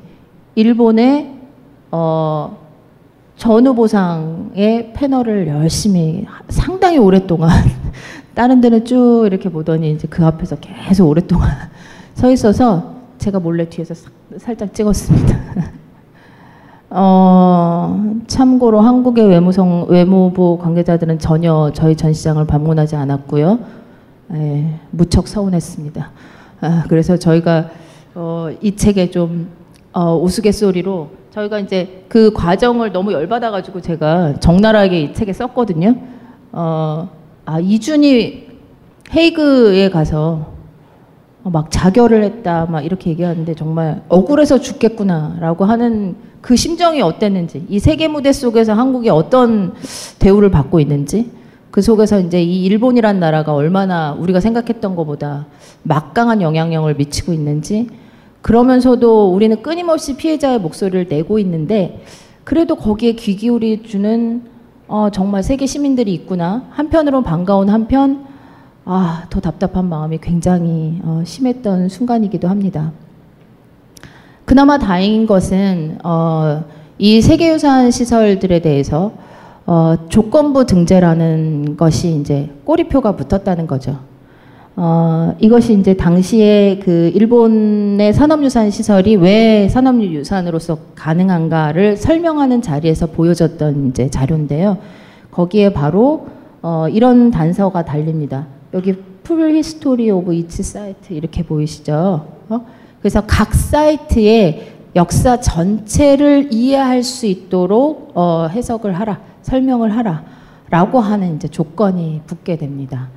일본의 0.53 1.33
어, 1.89 2.57
전후 3.41 3.73
보상의 3.73 4.93
패널을 4.93 5.47
열심히 5.47 6.27
상당히 6.49 6.99
오랫동안 6.99 7.49
다른 8.35 8.61
데는 8.61 8.85
쭉 8.85 9.23
이렇게 9.25 9.49
보더니 9.49 9.93
이제 9.93 10.07
그 10.07 10.23
앞에서 10.23 10.57
계속 10.57 11.09
오랫동안 11.09 11.49
서 12.13 12.29
있어서 12.29 12.97
제가 13.17 13.39
몰래 13.39 13.67
뒤에서 13.67 13.95
살짝 14.37 14.71
찍었습니다. 14.75 15.39
어, 16.91 18.13
참고로 18.27 18.79
한국의 18.79 19.27
외무성, 19.27 19.87
외무부 19.89 20.59
관계자들은 20.61 21.17
전혀 21.17 21.71
저희 21.73 21.95
전시장을 21.95 22.45
방문하지 22.45 22.95
않았고요. 22.95 23.57
예, 24.33 24.79
무척 24.91 25.27
서운했습니다. 25.27 26.11
아, 26.61 26.83
그래서 26.87 27.17
저희가 27.17 27.71
어, 28.13 28.49
이 28.61 28.75
책에 28.75 29.09
좀 29.09 29.47
어, 29.93 30.15
우스갯소리로 30.21 31.20
저희가 31.31 31.59
이제 31.59 32.03
그 32.09 32.31
과정을 32.33 32.91
너무 32.91 33.13
열받아가지고 33.13 33.81
제가 33.81 34.39
적나라하게 34.39 35.01
이 35.01 35.13
책에 35.13 35.31
썼거든요. 35.31 35.95
어, 36.51 37.09
아, 37.45 37.59
이준이 37.59 38.47
헤이그에 39.15 39.89
가서 39.89 40.51
막 41.43 41.71
자결을 41.71 42.23
했다, 42.23 42.67
막 42.69 42.85
이렇게 42.85 43.09
얘기하는데 43.11 43.55
정말 43.55 44.03
억울해서 44.09 44.59
죽겠구나라고 44.59 45.65
하는 45.65 46.15
그 46.41 46.55
심정이 46.55 47.01
어땠는지, 47.01 47.65
이 47.69 47.79
세계 47.79 48.07
무대 48.07 48.31
속에서 48.31 48.73
한국이 48.73 49.09
어떤 49.09 49.73
대우를 50.19 50.51
받고 50.51 50.79
있는지, 50.79 51.31
그 51.71 51.81
속에서 51.81 52.19
이제 52.19 52.43
이 52.43 52.65
일본이란 52.65 53.19
나라가 53.19 53.53
얼마나 53.53 54.11
우리가 54.13 54.39
생각했던 54.39 54.95
것보다 54.95 55.47
막강한 55.83 56.41
영향력을 56.41 56.93
미치고 56.95 57.31
있는지, 57.31 57.87
그러면서도 58.41 59.33
우리는 59.33 59.61
끊임없이 59.61 60.17
피해자의 60.17 60.59
목소리를 60.59 61.07
내고 61.07 61.39
있는데, 61.39 62.03
그래도 62.43 62.75
거기에 62.75 63.13
귀 63.13 63.35
기울이 63.35 63.83
주는 63.83 64.43
어, 64.87 65.09
정말 65.09 65.41
세계 65.41 65.65
시민들이 65.65 66.13
있구나. 66.13 66.65
한편으로 66.71 67.21
반가운 67.21 67.69
한편, 67.69 68.25
아, 68.83 69.25
더 69.29 69.39
답답한 69.39 69.87
마음이 69.87 70.17
굉장히 70.21 70.99
어, 71.03 71.21
심했던 71.25 71.87
순간이기도 71.87 72.49
합니다. 72.49 72.91
그나마 74.43 74.77
다행인 74.77 75.27
것은 75.27 75.99
어, 76.03 76.65
이 76.97 77.21
세계유산 77.21 77.91
시설들에 77.91 78.59
대해서 78.59 79.13
어, 79.65 79.95
조건부 80.09 80.65
등재라는 80.65 81.77
것이 81.77 82.15
이제 82.15 82.49
꼬리표가 82.65 83.15
붙었다는 83.15 83.67
거죠. 83.67 83.99
어, 84.75 85.35
이것이 85.39 85.77
이제 85.77 85.93
당시에 85.93 86.79
그 86.83 87.11
일본의 87.13 88.13
산업유산 88.13 88.71
시설이 88.71 89.17
왜 89.17 89.67
산업유산으로서 89.69 90.77
가능한가를 90.95 91.97
설명하는 91.97 92.61
자리에서 92.61 93.07
보여졌던 93.07 93.89
이제 93.89 94.09
자료인데요. 94.09 94.77
거기에 95.31 95.73
바로 95.73 96.27
어, 96.61 96.87
이런 96.89 97.31
단서가 97.31 97.83
달립니다. 97.83 98.47
여기 98.73 98.93
full 99.23 99.53
history 99.55 100.09
of 100.09 100.33
each 100.33 100.63
site 100.63 101.13
이렇게 101.13 101.43
보이시죠? 101.43 102.25
어? 102.49 102.65
그래서 102.99 103.23
각 103.27 103.53
사이트의 103.53 104.71
역사 104.95 105.39
전체를 105.39 106.49
이해할 106.51 107.03
수 107.03 107.25
있도록 107.25 108.11
어, 108.13 108.47
해석을 108.49 108.93
하라, 108.93 109.19
설명을 109.41 109.95
하라 109.95 110.23
라고 110.69 110.99
하는 110.99 111.35
이제 111.35 111.47
조건이 111.47 112.21
붙게 112.25 112.57
됩니다. 112.57 113.09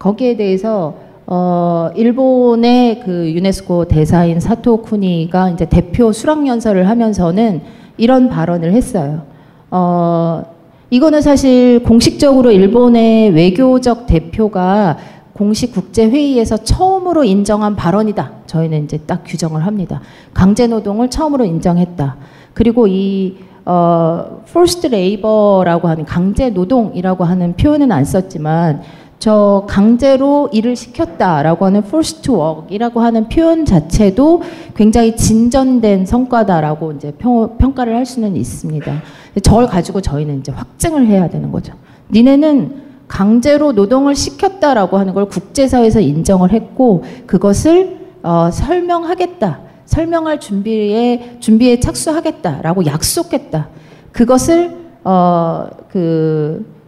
거기에 0.00 0.36
대해서 0.36 0.94
어, 1.26 1.90
일본의 1.94 3.00
그 3.00 3.30
유네스코 3.32 3.84
대사인 3.84 4.40
사토 4.40 4.78
쿠니가 4.78 5.50
이제 5.50 5.66
대표 5.66 6.10
수락 6.10 6.44
연설을 6.46 6.88
하면서는 6.88 7.60
이런 7.98 8.28
발언을 8.28 8.72
했어요. 8.72 9.22
어, 9.70 10.42
이거는 10.88 11.20
사실 11.20 11.84
공식적으로 11.84 12.50
일본의 12.50 13.30
외교적 13.30 14.06
대표가 14.06 14.96
공식 15.34 15.72
국제 15.72 16.08
회의에서 16.08 16.56
처음으로 16.56 17.22
인정한 17.22 17.76
발언이다. 17.76 18.32
저희는 18.46 18.84
이제 18.84 18.98
딱 19.06 19.22
규정을 19.24 19.64
합니다. 19.66 20.00
강제 20.34 20.66
노동을 20.66 21.10
처음으로 21.10 21.44
인정했다. 21.44 22.16
그리고 22.54 22.86
이 22.88 23.36
어, 23.66 24.42
forced 24.48 24.86
labor라고 24.92 25.86
하는 25.88 26.04
강제 26.06 26.50
노동이라고 26.50 27.24
하는 27.24 27.54
표현은 27.54 27.92
안 27.92 28.04
썼지만 28.04 28.82
저 29.20 29.66
강제로 29.68 30.48
일을 30.50 30.76
시켰다라고 30.76 31.66
하는 31.66 31.82
forced 31.84 32.22
to 32.22 32.36
work이라고 32.36 33.00
하는 33.00 33.28
표현 33.28 33.66
자체도 33.66 34.42
굉장히 34.74 35.14
진전된 35.14 36.06
성과다라고 36.06 36.92
이제 36.92 37.12
평, 37.18 37.58
평가를 37.58 37.94
할 37.94 38.06
수는 38.06 38.34
있습니다. 38.34 39.02
저걸 39.42 39.66
가지고 39.66 40.00
저희는 40.00 40.40
이제 40.40 40.50
확증을 40.50 41.06
해야 41.06 41.28
되는 41.28 41.52
거죠. 41.52 41.74
니네는 42.10 42.90
강제로 43.08 43.72
노동을 43.72 44.14
시켰다라고 44.14 44.96
하는 44.96 45.12
걸 45.12 45.26
국제사회에서 45.26 46.00
인정을 46.00 46.52
했고 46.52 47.04
그것을 47.26 47.98
어, 48.22 48.50
설명하겠다. 48.50 49.60
설명할 49.84 50.40
준비에 50.40 51.36
준비에 51.40 51.78
착수하겠다라고 51.78 52.86
약속했다. 52.86 53.68
그것을 54.12 54.78
어, 55.04 55.68
그 55.90 56.79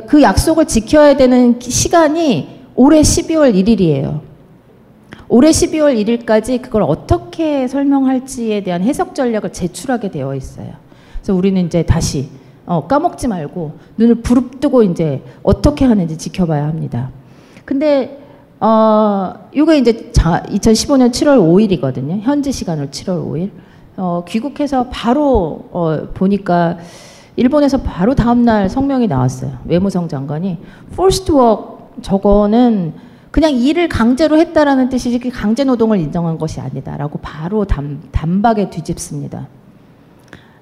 그 0.00 0.22
약속을 0.22 0.66
지켜야 0.66 1.16
되는 1.16 1.60
시간이 1.60 2.48
올해 2.74 3.00
12월 3.00 3.54
1일이에요. 3.54 4.20
올해 5.28 5.50
12월 5.50 5.96
1일까지 6.04 6.60
그걸 6.60 6.82
어떻게 6.82 7.66
설명할지에 7.66 8.62
대한 8.62 8.82
해석 8.82 9.14
전략을 9.14 9.52
제출하게 9.52 10.10
되어 10.10 10.34
있어요. 10.34 10.72
그래서 11.16 11.34
우리는 11.34 11.64
이제 11.66 11.82
다시 11.82 12.28
어, 12.66 12.86
까먹지 12.86 13.28
말고 13.28 13.72
눈을 13.96 14.16
부릅뜨고 14.16 14.82
이제 14.84 15.22
어떻게 15.42 15.84
하는지 15.84 16.16
지켜봐야 16.16 16.66
합니다. 16.66 17.10
근데 17.64 18.20
어, 18.60 19.34
이게 19.52 19.78
이제 19.78 20.12
자, 20.12 20.42
2015년 20.48 21.10
7월 21.10 21.38
5일이거든요. 21.38 22.20
현지 22.20 22.52
시간으로 22.52 22.88
7월 22.88 23.26
5일. 23.26 23.50
어, 23.96 24.24
귀국해서 24.26 24.88
바로 24.90 25.68
어, 25.70 26.08
보니까 26.14 26.78
일본에서 27.36 27.78
바로 27.78 28.14
다음날 28.14 28.68
성명이 28.68 29.08
나왔어요. 29.08 29.58
외무성 29.64 30.08
장관이 30.08 30.58
forced 30.92 31.32
work 31.32 31.74
저거는 32.02 32.94
그냥 33.30 33.52
일을 33.52 33.88
강제로 33.88 34.38
했다라는 34.38 34.88
뜻이지 34.88 35.18
그 35.18 35.30
강제 35.30 35.64
노동을 35.64 35.98
인정한 35.98 36.38
것이 36.38 36.60
아니다라고 36.60 37.18
바로 37.20 37.64
단, 37.64 38.00
단박에 38.12 38.70
뒤집습니다. 38.70 39.48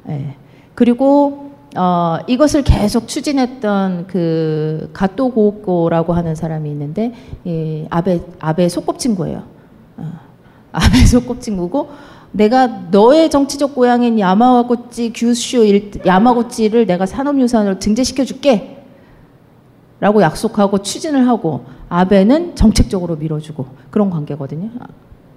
예. 0.09 0.37
그리고 0.75 1.53
어, 1.77 2.19
이것을 2.27 2.65
계속 2.65 3.09
추진했던 3.09 4.07
그 4.07 4.91
가토 4.93 5.31
고고라고 5.31 6.13
하는 6.13 6.35
사람이 6.35 6.71
있는데 6.71 7.13
예, 7.47 7.87
아베 7.91 8.21
아베 8.41 8.69
소꿉친구예요. 8.69 9.43
어, 9.99 10.13
아베 10.73 11.05
소꿉친구고 11.05 11.91
내가 12.33 12.67
너의 12.91 13.31
정치적 13.31 13.75
고향인 13.75 14.19
야마구치 14.19 15.13
규슈 15.13 15.65
일, 15.65 15.91
야마구치를 16.05 16.87
내가 16.87 17.07
산업유산으로 17.07 17.79
증제시켜 17.79 18.25
줄게. 18.25 18.79
라고 20.01 20.21
약속하고 20.21 20.79
추진을 20.79 21.29
하고 21.29 21.65
아베는 21.89 22.57
정책적으로 22.57 23.15
밀어주고 23.15 23.67
그런 23.91 24.11
관계거든요. 24.11 24.71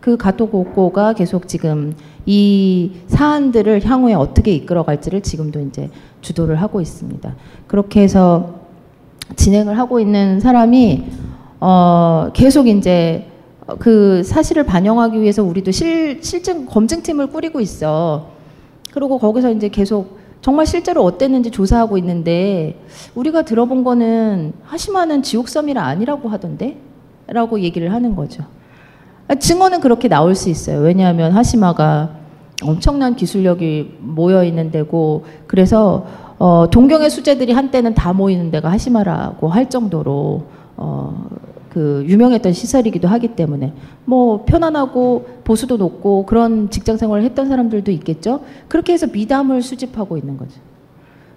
그 0.01 0.17
가토고고가 0.17 1.13
계속 1.13 1.47
지금 1.47 1.95
이 2.25 2.91
사안들을 3.05 3.85
향후에 3.85 4.15
어떻게 4.15 4.53
이끌어갈지를 4.53 5.21
지금도 5.21 5.59
이제 5.59 5.91
주도를 6.21 6.55
하고 6.55 6.81
있습니다. 6.81 7.35
그렇게 7.67 8.01
해서 8.01 8.55
진행을 9.35 9.77
하고 9.77 9.99
있는 9.99 10.39
사람이 10.39 11.05
어 11.59 12.31
계속 12.33 12.67
이제 12.67 13.27
그 13.79 14.23
사실을 14.23 14.63
반영하기 14.63 15.19
위해서 15.19 15.43
우리도 15.43 15.71
실 15.71 16.19
실증 16.21 16.65
검증팀을 16.65 17.27
꾸리고 17.27 17.59
있어. 17.61 18.27
그리고 18.93 19.17
거기서 19.17 19.51
이제 19.51 19.69
계속 19.69 20.17
정말 20.41 20.67
실제로 20.67 21.03
어땠는지 21.03 21.49
조사하고 21.49 21.97
있는데 21.97 22.79
우리가 23.15 23.41
들어본 23.41 23.83
거는 23.83 24.53
하시마는 24.63 25.23
지옥섬이라 25.23 25.83
아니라고 25.83 26.29
하던데 26.29 26.77
라고 27.27 27.59
얘기를 27.59 27.91
하는 27.91 28.15
거죠. 28.15 28.43
증언은 29.39 29.81
그렇게 29.81 30.07
나올 30.07 30.35
수 30.35 30.49
있어요. 30.49 30.81
왜냐하면 30.81 31.31
하시마가 31.31 32.11
엄청난 32.63 33.15
기술력이 33.15 33.97
모여 33.99 34.43
있는 34.43 34.69
데고 34.69 35.25
그래서 35.47 36.05
어, 36.37 36.67
동경의 36.69 37.09
수재들이 37.09 37.51
한때는 37.53 37.95
다 37.95 38.13
모이는 38.13 38.51
데가 38.51 38.71
하시마라고 38.71 39.47
할 39.47 39.69
정도로 39.69 40.43
어, 40.77 41.27
그 41.75 42.05
유명했던 42.07 42.53
시설이기도 42.53 43.09
하기 43.09 43.35
때문에 43.35 43.73
뭐 44.05 44.45
편안하고 44.45 45.25
보수도 45.43 45.75
높고 45.75 46.25
그런 46.25 46.69
직장 46.69 46.95
생활을 46.95 47.25
했던 47.25 47.49
사람들도 47.49 47.91
있겠죠. 47.91 48.39
그렇게 48.69 48.93
해서 48.93 49.07
미담을 49.07 49.61
수집하고 49.61 50.15
있는 50.15 50.37
거죠. 50.37 50.57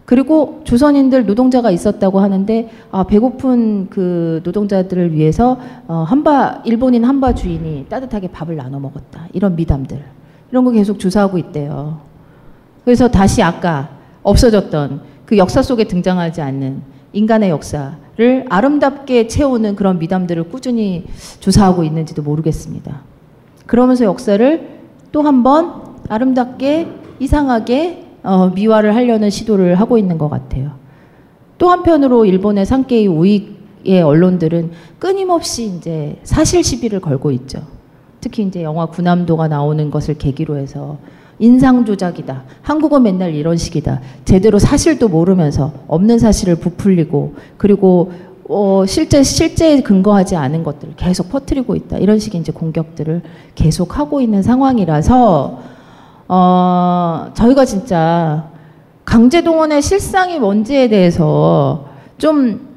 그리고 0.05 0.61
조선인들 0.63 1.27
노동자가 1.27 1.73
있었다고 1.73 2.21
하는데 2.21 2.71
아, 2.93 3.03
배고픈 3.03 3.89
그 3.91 4.41
노동자들을 4.45 5.13
위해서 5.13 5.59
어, 5.89 6.05
한바 6.07 6.63
일본인 6.65 7.05
한바 7.05 7.35
주인이 7.35 7.87
따뜻하게 7.89 8.29
밥을 8.29 8.55
나눠 8.55 8.79
먹었다 8.79 9.27
이런 9.33 9.57
미담들 9.57 10.01
이런 10.53 10.65
거 10.65 10.71
계속 10.71 11.01
조사하고 11.01 11.39
있대요. 11.39 11.99
그래서 12.85 13.09
다시 13.09 13.43
아까 13.43 13.89
없어졌던 14.23 15.01
그 15.27 15.37
역사 15.37 15.63
속에 15.63 15.83
등장하지 15.83 16.43
않는 16.43 16.81
인간의 17.13 17.51
역사 17.51 17.97
를 18.19 18.45
아름답게 18.49 19.29
채우는 19.29 19.77
그런 19.77 20.01
미담들을 20.01 20.49
꾸준히 20.51 21.05
조사하고 21.39 21.85
있는지도 21.85 22.21
모르겠습니다. 22.23 23.03
그러면서 23.67 24.05
역사를 24.05 24.69
또 25.13 25.23
한 25.23 25.45
번 25.45 25.97
아름답게 26.09 26.89
이상하게 27.21 28.07
어, 28.25 28.49
미화를 28.49 28.97
하려는 28.97 29.31
시도를 29.31 29.77
하고 29.77 29.99
있는 29.99 30.19
것 30.19 30.29
같아요. 30.29 30.73
또 31.59 31.71
한편으로 31.71 32.25
일본의 32.25 32.67
상케이 32.67 33.07
우익의 33.07 34.03
언론들은 34.03 34.73
끊임없이 34.99 35.67
이제 35.67 36.19
사실 36.25 36.65
시비를 36.65 36.99
걸고 36.99 37.31
있죠. 37.31 37.61
특히 38.21 38.43
이제 38.43 38.65
영화 38.65 38.87
군함도가 38.87 39.47
나오는 39.47 39.91
것을 39.93 40.15
계기로 40.19 40.57
해서 40.57 40.99
인상 41.39 41.85
조작이다. 41.85 42.43
한국어 42.63 42.99
맨날 42.99 43.35
이런 43.35 43.57
식이다. 43.57 44.01
제대로 44.25 44.59
사실도 44.59 45.09
모르면서 45.09 45.73
없는 45.87 46.19
사실을 46.19 46.57
부풀리고 46.57 47.35
그리고 47.57 48.13
어, 48.49 48.85
실제 48.87 49.23
실제에 49.23 49.83
근거하지 49.83 50.35
않은 50.35 50.65
것들을 50.65 50.95
계속 50.97 51.29
퍼뜨리고 51.29 51.77
있다. 51.77 51.99
이런 51.99 52.19
식의 52.19 52.41
이제 52.41 52.51
공격들을 52.51 53.23
계속 53.55 53.99
하고 53.99 54.21
있는 54.21 54.43
상황이라서 54.43 55.59
어, 56.29 57.31
저희가 57.35 57.65
진짜 57.65 58.51
강제 59.05 59.43
동원의 59.43 59.83
실상이 59.83 60.39
뭔지에 60.39 60.89
대해서 60.89 61.87
좀 62.17 62.69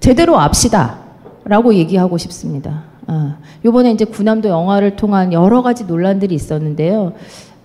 제대로 0.00 0.38
압시다라고 0.38 1.74
얘기하고 1.74 2.16
싶습니다. 2.16 2.84
어, 3.08 3.34
요번에 3.64 3.90
이제 3.92 4.04
군함도 4.04 4.48
영화를 4.48 4.96
통한 4.96 5.32
여러 5.32 5.62
가지 5.62 5.84
논란들이 5.84 6.34
있었는데요. 6.34 7.12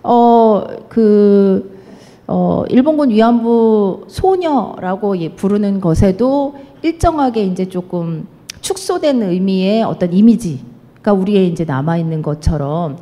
어, 0.04 0.64
그, 0.90 1.80
어, 2.28 2.64
일본군 2.70 3.10
위안부 3.10 4.06
소녀라고 4.08 5.18
예, 5.20 5.30
부르는 5.30 5.82
것에도 5.82 6.56
일정하게 6.82 7.46
이제 7.46 7.70
조금 7.70 8.28
축소된 8.62 9.24
의미의 9.24 9.84
어떤 9.84 10.14
이미지가 10.14 11.14
우리의 11.14 11.48
이제 11.48 11.64
남아있는 11.64 12.22
것처럼 12.22 12.98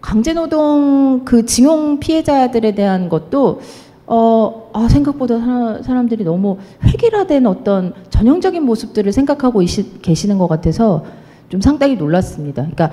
강제노동 0.00 1.22
그 1.24 1.44
징용 1.44 2.00
피해자들에 2.00 2.72
대한 2.72 3.08
것도 3.08 3.60
어, 4.06 4.70
아, 4.72 4.88
생각보다 4.88 5.38
사, 5.38 5.80
사람들이 5.82 6.24
너무 6.24 6.56
획일화된 6.82 7.46
어떤 7.46 7.92
전형적인 8.08 8.62
모습들을 8.62 9.12
생각하고 9.12 9.60
계시는 10.00 10.38
것 10.38 10.48
같아서 10.48 11.04
좀 11.50 11.60
상당히 11.60 11.96
놀랐습니다. 11.96 12.62
그러니까 12.62 12.90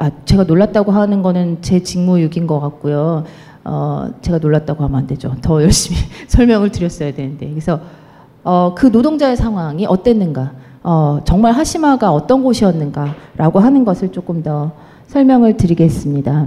아, 0.00 0.10
제가 0.24 0.44
놀랐다고 0.44 0.92
하는 0.92 1.20
거는 1.20 1.58
제 1.60 1.82
직무유기인 1.82 2.46
것 2.46 2.58
같고요. 2.58 3.24
어, 3.64 4.08
제가 4.22 4.38
놀랐다고 4.38 4.82
하면 4.84 5.00
안 5.00 5.06
되죠. 5.06 5.36
더 5.42 5.60
열심히 5.62 5.98
설명을 6.26 6.70
드렸어야 6.72 7.12
되는데. 7.12 7.50
그래서 7.50 7.80
어, 8.42 8.72
그 8.74 8.86
노동자의 8.86 9.36
상황이 9.36 9.84
어땠는가, 9.84 10.52
어, 10.82 11.20
정말 11.24 11.52
하시마가 11.52 12.14
어떤 12.14 12.42
곳이었는가라고 12.42 13.58
하는 13.60 13.84
것을 13.84 14.10
조금 14.10 14.42
더 14.42 14.72
설명을 15.08 15.58
드리겠습니다. 15.58 16.46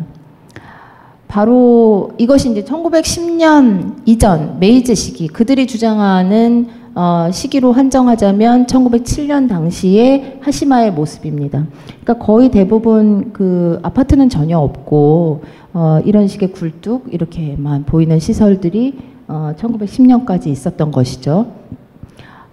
바로 1.27 2.11
이것이 2.17 2.49
이제 2.49 2.63
1910년 2.63 3.97
이전 4.07 4.57
메이지 4.59 4.95
시기 4.95 5.27
그들이 5.27 5.67
주장하는 5.67 6.69
어, 6.95 7.29
시기로 7.31 7.71
한정하자면 7.71 8.67
1907년 8.67 9.49
당시의 9.49 10.37
하시마의 10.41 10.91
모습입니다. 10.91 11.65
그러니까 12.03 12.25
거의 12.25 12.49
대부분 12.49 13.33
그 13.33 13.79
아파트는 13.81 14.29
전혀 14.29 14.59
없고 14.59 15.41
어, 15.73 15.99
이런 16.05 16.27
식의 16.27 16.51
굴뚝 16.51 17.07
이렇게만 17.11 17.85
보이는 17.85 18.19
시설들이 18.19 18.99
어, 19.27 19.53
1910년까지 19.57 20.47
있었던 20.47 20.91
것이죠. 20.91 21.47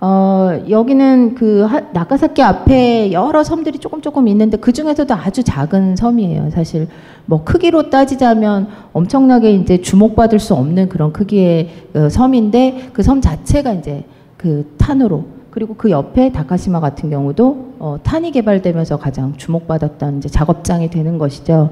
어, 0.03 0.53
여기는 0.70 1.34
그 1.34 1.61
하, 1.64 1.80
나가사키 1.93 2.43
앞에 2.43 3.12
여러 3.12 3.45
섬들이 3.45 3.78
조금 3.78 4.01
조금 4.01 4.26
있는데 4.28 4.57
그 4.57 4.72
중에서도 4.72 5.12
아주 5.12 5.43
작은 5.43 5.97
섬이에요. 5.97 6.49
사실 6.49 6.88
뭐 7.26 7.45
크기로 7.45 7.91
따지자면 7.91 8.68
엄청나게 8.95 9.53
이제 9.53 9.82
주목받을 9.82 10.38
수 10.38 10.55
없는 10.55 10.88
그런 10.88 11.12
크기의 11.12 11.68
어, 11.95 12.09
섬인데 12.09 12.91
그 12.95 13.03
섬 13.03 13.20
자체가 13.20 13.74
이제 13.74 14.05
그 14.41 14.74
탄으로 14.78 15.26
그리고 15.51 15.74
그 15.74 15.91
옆에 15.91 16.32
다카시마 16.32 16.80
같은 16.80 17.11
경우도 17.11 17.74
어, 17.78 17.99
탄이 18.03 18.30
개발되면서 18.30 18.97
가장 18.97 19.36
주목받았던 19.36 20.16
이제 20.16 20.30
작업장이 20.30 20.88
되는 20.88 21.18
것이죠. 21.18 21.68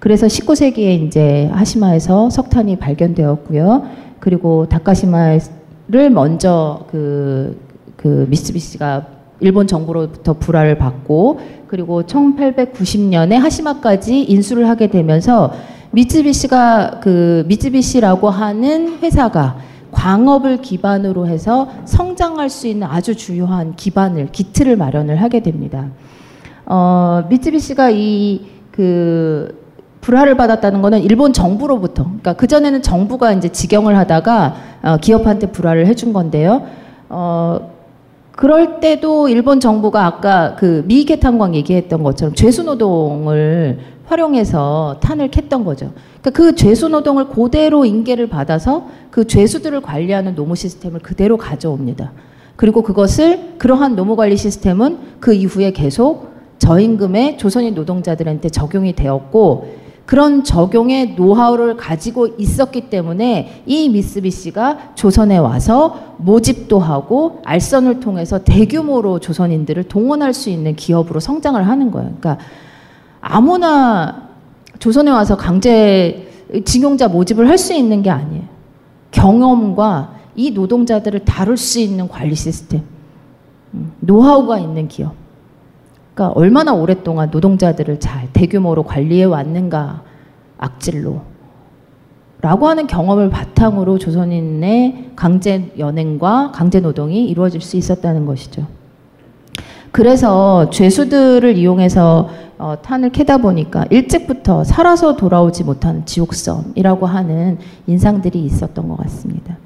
그래서 0.00 0.26
19세기에 0.26 1.06
이제 1.06 1.48
하시마에서 1.52 2.28
석탄이 2.30 2.80
발견되었고요. 2.80 3.84
그리고 4.18 4.66
다카시마를 4.68 6.10
먼저 6.12 6.84
그, 6.90 7.60
그 7.96 8.26
미쓰비시가 8.28 9.06
일본 9.38 9.68
정부로부터 9.68 10.32
불화를 10.32 10.78
받고 10.78 11.38
그리고 11.68 12.02
1890년에 12.02 13.34
하시마까지 13.34 14.24
인수를 14.24 14.68
하게 14.68 14.88
되면서 14.88 15.52
미쓰비시가 15.92 16.98
그 17.00 17.44
미쓰비시라고 17.46 18.30
하는 18.30 18.98
회사가 18.98 19.69
광업을 19.92 20.58
기반으로 20.58 21.26
해서 21.26 21.68
성장할 21.84 22.50
수 22.50 22.66
있는 22.66 22.86
아주 22.86 23.16
주요한 23.16 23.74
기반을 23.76 24.28
기틀을 24.32 24.76
마련을 24.76 25.20
하게 25.20 25.40
됩니다. 25.40 25.88
어, 26.66 27.24
미쯔비시가 27.28 27.90
이그 27.90 29.58
불화를 30.00 30.36
받았다는 30.36 30.82
것은 30.82 31.00
일본 31.02 31.32
정부로부터 31.32 32.04
그러니까 32.04 32.32
그 32.34 32.46
전에는 32.46 32.82
정부가 32.82 33.32
이제 33.32 33.48
직영을 33.48 33.96
하다가 33.96 34.54
어, 34.82 34.96
기업한테 34.98 35.48
불화를 35.48 35.86
해준 35.86 36.12
건데요. 36.12 36.62
어, 37.08 37.70
그럴 38.32 38.80
때도 38.80 39.28
일본 39.28 39.60
정부가 39.60 40.06
아까 40.06 40.54
그 40.56 40.82
미이케 40.86 41.16
탄광 41.20 41.54
얘기했던 41.54 42.02
것처럼 42.02 42.34
죄수 42.34 42.62
노동을 42.62 43.78
활용해서 44.10 44.98
탄을 45.00 45.30
캤던 45.30 45.64
거죠. 45.64 45.92
그러니까 46.20 46.30
그 46.30 46.54
죄수 46.56 46.88
노동을 46.88 47.28
그대로 47.28 47.84
인계를 47.84 48.28
받아서 48.28 48.88
그 49.10 49.26
죄수들을 49.26 49.80
관리하는 49.82 50.34
노무 50.34 50.56
시스템을 50.56 51.00
그대로 51.00 51.36
가져옵니다. 51.36 52.12
그리고 52.56 52.82
그것을 52.82 53.54
그러한 53.58 53.94
노무 53.94 54.16
관리 54.16 54.36
시스템은 54.36 54.98
그 55.20 55.32
이후에 55.32 55.72
계속 55.72 56.30
저임금의 56.58 57.38
조선인 57.38 57.74
노동자들한테 57.74 58.50
적용이 58.50 58.94
되었고 58.94 59.78
그런 60.04 60.42
적용의 60.42 61.14
노하우를 61.14 61.76
가지고 61.76 62.26
있었기 62.36 62.90
때문에 62.90 63.62
이 63.64 63.88
미쓰비시가 63.88 64.94
조선에 64.96 65.38
와서 65.38 66.16
모집도 66.18 66.80
하고 66.80 67.40
알선을 67.44 68.00
통해서 68.00 68.42
대규모로 68.42 69.20
조선인들을 69.20 69.84
동원할 69.84 70.34
수 70.34 70.50
있는 70.50 70.74
기업으로 70.74 71.20
성장을 71.20 71.64
하는 71.64 71.92
거예요. 71.92 72.12
그러니까 72.18 72.44
아무나 73.20 74.28
조선에 74.78 75.10
와서 75.10 75.36
강제 75.36 76.28
징용자 76.64 77.08
모집을 77.08 77.48
할 77.48 77.58
수 77.58 77.74
있는 77.74 78.02
게 78.02 78.10
아니에요. 78.10 78.44
경험과 79.10 80.14
이 80.34 80.50
노동자들을 80.52 81.24
다룰 81.24 81.56
수 81.56 81.80
있는 81.80 82.08
관리 82.08 82.34
시스템, 82.34 82.82
음, 83.74 83.92
노하우가 84.00 84.58
있는 84.58 84.88
기업. 84.88 85.14
그러니까 86.14 86.38
얼마나 86.38 86.72
오랫동안 86.72 87.30
노동자들을 87.30 88.00
잘 88.00 88.32
대규모로 88.32 88.82
관리해 88.84 89.24
왔는가 89.24 90.02
악질로 90.58 91.22
라고 92.40 92.68
하는 92.68 92.86
경험을 92.86 93.30
바탕으로 93.30 93.98
조선인의 93.98 95.10
강제 95.14 95.72
연행과 95.78 96.52
강제 96.52 96.80
노동이 96.80 97.26
이루어질 97.26 97.60
수 97.60 97.76
있었다는 97.76 98.24
것이죠. 98.26 98.66
그래서 99.92 100.70
죄수들을 100.70 101.56
이용해서 101.56 102.28
어, 102.58 102.76
탄을 102.82 103.10
캐다 103.10 103.38
보니까 103.38 103.86
일찍부터 103.90 104.64
살아서 104.64 105.16
돌아오지 105.16 105.64
못하는 105.64 106.04
지옥섬이라고 106.04 107.06
하는 107.06 107.58
인상들이 107.86 108.44
있었던 108.44 108.88
것 108.88 108.96
같습니다. 108.98 109.56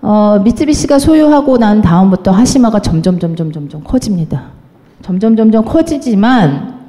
어, 0.00 0.40
미쓰비시가 0.42 0.98
소유하고 0.98 1.58
난 1.58 1.80
다음부터 1.82 2.32
하시마가 2.32 2.80
점점 2.80 3.20
점점 3.20 3.52
점점 3.52 3.84
커집니다. 3.84 4.46
점점 5.02 5.36
점점 5.36 5.64
커지지만 5.64 6.80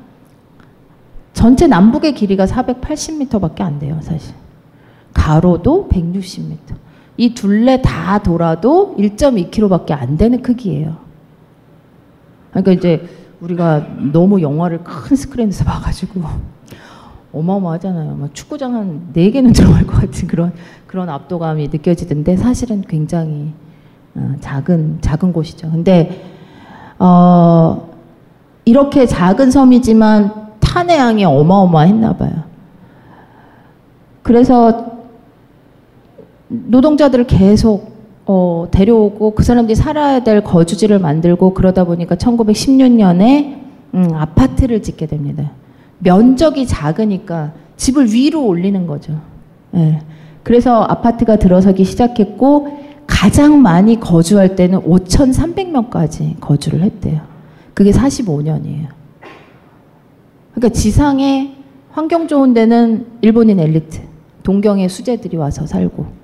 전체 1.34 1.68
남북의 1.68 2.16
길이가 2.16 2.46
480m밖에 2.46 3.62
안 3.62 3.80
돼요, 3.80 4.00
사실. 4.02 4.34
가로도 5.14 5.90
160m. 5.92 6.58
이 7.18 7.34
둘레 7.36 7.82
다 7.82 8.18
돌아도 8.20 8.96
1.2km밖에 8.98 9.92
안 9.92 10.18
되는 10.18 10.42
크기예요. 10.42 11.03
그러니까 12.54 12.72
이제 12.72 13.10
우리가 13.42 13.88
너무 14.12 14.42
영화를 14.42 14.84
큰 14.84 15.16
스크린에서 15.16 15.66
봐가지고 15.66 16.22
어마어마하잖아요. 17.34 18.16
막 18.16 18.34
축구장 18.34 18.76
한 18.76 19.10
4개는 19.14 19.54
들어갈 19.56 19.86
것 19.86 20.00
같은 20.00 20.28
그런, 20.28 20.54
그런 20.88 21.10
압도감이 21.10 21.68
느껴지던데 21.70 22.38
사실은 22.38 22.82
굉장히 22.88 23.52
어, 24.16 24.36
작은, 24.40 25.00
작은 25.02 25.34
곳이죠. 25.34 25.72
근데, 25.72 26.24
어, 27.00 27.90
이렇게 28.64 29.08
작은 29.08 29.50
섬이지만 29.50 30.32
탄의 30.60 30.98
양이 30.98 31.26
어마어마했나 31.26 32.14
봐요. 32.16 32.32
그래서 34.22 34.94
노동자들을 36.48 37.26
계속 37.26 37.93
어, 38.26 38.68
데려오고 38.72 39.32
그 39.32 39.44
사람들이 39.44 39.76
살아야 39.76 40.22
될 40.22 40.44
거주지를 40.44 41.00
만들고 41.00 41.54
그러다 41.54 41.84
보니까 41.84 42.16
1916년에 42.16 43.62
음, 43.96 44.10
아파트를 44.14 44.82
짓게 44.82 45.06
됩니다. 45.06 45.52
면적이 46.00 46.66
작으니까 46.68 47.54
집을 47.78 48.14
위로 48.14 48.46
올리는 48.46 48.88
거죠. 48.88 49.20
예. 49.76 50.02
그래서 50.44 50.84
아파트가 50.84 51.38
들어서기 51.38 51.84
시작했고 51.84 52.80
가장 53.08 53.62
많이 53.62 54.00
거주할 54.00 54.56
때는 54.56 54.80
5,300명까지 54.82 56.40
거주를 56.40 56.82
했대요. 56.82 57.22
그게 57.74 57.92
45년이에요. 57.92 58.88
그러니까 60.54 60.70
지상에 60.70 61.56
환경 61.92 62.28
좋은 62.28 62.54
데는 62.54 63.06
일본인 63.22 63.60
엘리트, 63.60 64.02
동경의 64.44 64.90
수재들이 64.90 65.38
와서 65.38 65.66
살고 65.66 66.23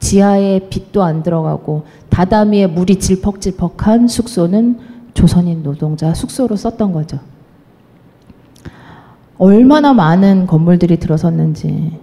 지하에 0.00 0.68
빛도 0.68 1.02
안 1.02 1.22
들어가고 1.22 1.84
다다미에 2.10 2.66
물이 2.66 2.98
질퍽질퍽한 2.98 4.08
숙소는 4.08 4.78
조선인 5.14 5.62
노동자 5.62 6.12
숙소로 6.12 6.56
썼던 6.56 6.92
거죠. 6.92 7.18
얼마나 9.38 9.92
많은 9.92 10.46
건물들이 10.46 10.98
들어섰는지 10.98 11.98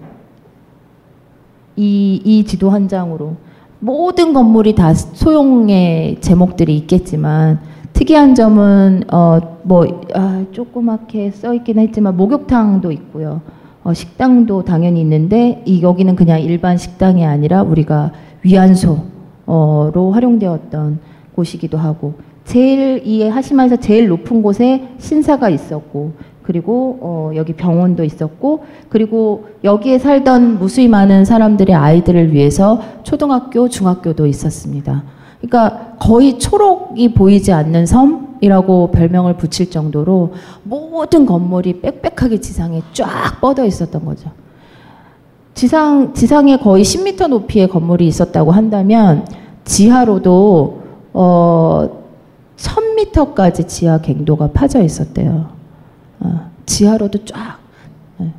이, 1.75 2.21
이 2.23 2.43
지도 2.45 2.69
한 2.69 2.87
장으로 2.87 3.35
모든 3.79 4.33
건물이 4.33 4.75
다 4.75 4.93
소용의 4.93 6.21
제목들이 6.21 6.77
있겠지만 6.77 7.59
특이한 7.93 8.35
점은 8.35 9.03
어뭐 9.11 10.01
아, 10.13 10.45
조그맣게 10.51 11.31
써 11.31 11.53
있긴 11.53 11.79
했지만 11.79 12.15
목욕탕도 12.15 12.91
있고요. 12.91 13.41
어, 13.83 13.93
식당도 13.93 14.63
당연히 14.63 15.01
있는데 15.01 15.61
이 15.65 15.81
여기는 15.81 16.15
그냥 16.15 16.41
일반 16.41 16.77
식당이 16.77 17.25
아니라 17.25 17.63
우리가 17.63 18.11
위안소로 18.43 20.11
활용되었던 20.13 20.99
곳이기도 21.35 21.77
하고 21.77 22.13
제일 22.45 23.01
이 23.05 23.27
하시마에서 23.27 23.77
제일 23.77 24.07
높은 24.07 24.41
곳에 24.41 24.89
신사가 24.99 25.49
있었고 25.49 26.13
그리고 26.43 26.97
어, 27.01 27.31
여기 27.35 27.53
병원도 27.53 28.03
있었고 28.03 28.63
그리고 28.89 29.45
여기에 29.63 29.99
살던 29.99 30.59
무수히 30.59 30.87
많은 30.87 31.23
사람들의 31.25 31.73
아이들을 31.73 32.33
위해서 32.33 32.81
초등학교, 33.03 33.69
중학교도 33.69 34.25
있었습니다. 34.27 35.03
그러니까 35.39 35.95
거의 35.99 36.39
초록이 36.39 37.13
보이지 37.13 37.51
않는 37.51 37.85
섬 37.85 38.30
이라고 38.41 38.89
별명을 38.91 39.37
붙일 39.37 39.69
정도로 39.69 40.33
모든 40.63 41.25
건물이 41.25 41.81
빽빽하게 41.81 42.41
지상에 42.41 42.81
쫙 42.91 43.39
뻗어 43.39 43.63
있었던 43.63 44.03
거죠. 44.03 44.31
지상, 45.53 46.13
지상에 46.13 46.57
거의 46.57 46.83
10m 46.83 47.27
높이의 47.27 47.67
건물이 47.67 48.07
있었다고 48.07 48.51
한다면 48.51 49.27
지하로도 49.63 50.81
어, 51.13 51.89
1000m까지 52.57 53.67
지하 53.67 53.99
갱도가 53.99 54.49
파져 54.53 54.81
있었대요. 54.81 55.49
어, 56.21 56.49
지하로도 56.65 57.25
쫙. 57.25 57.59
네. 58.17 58.31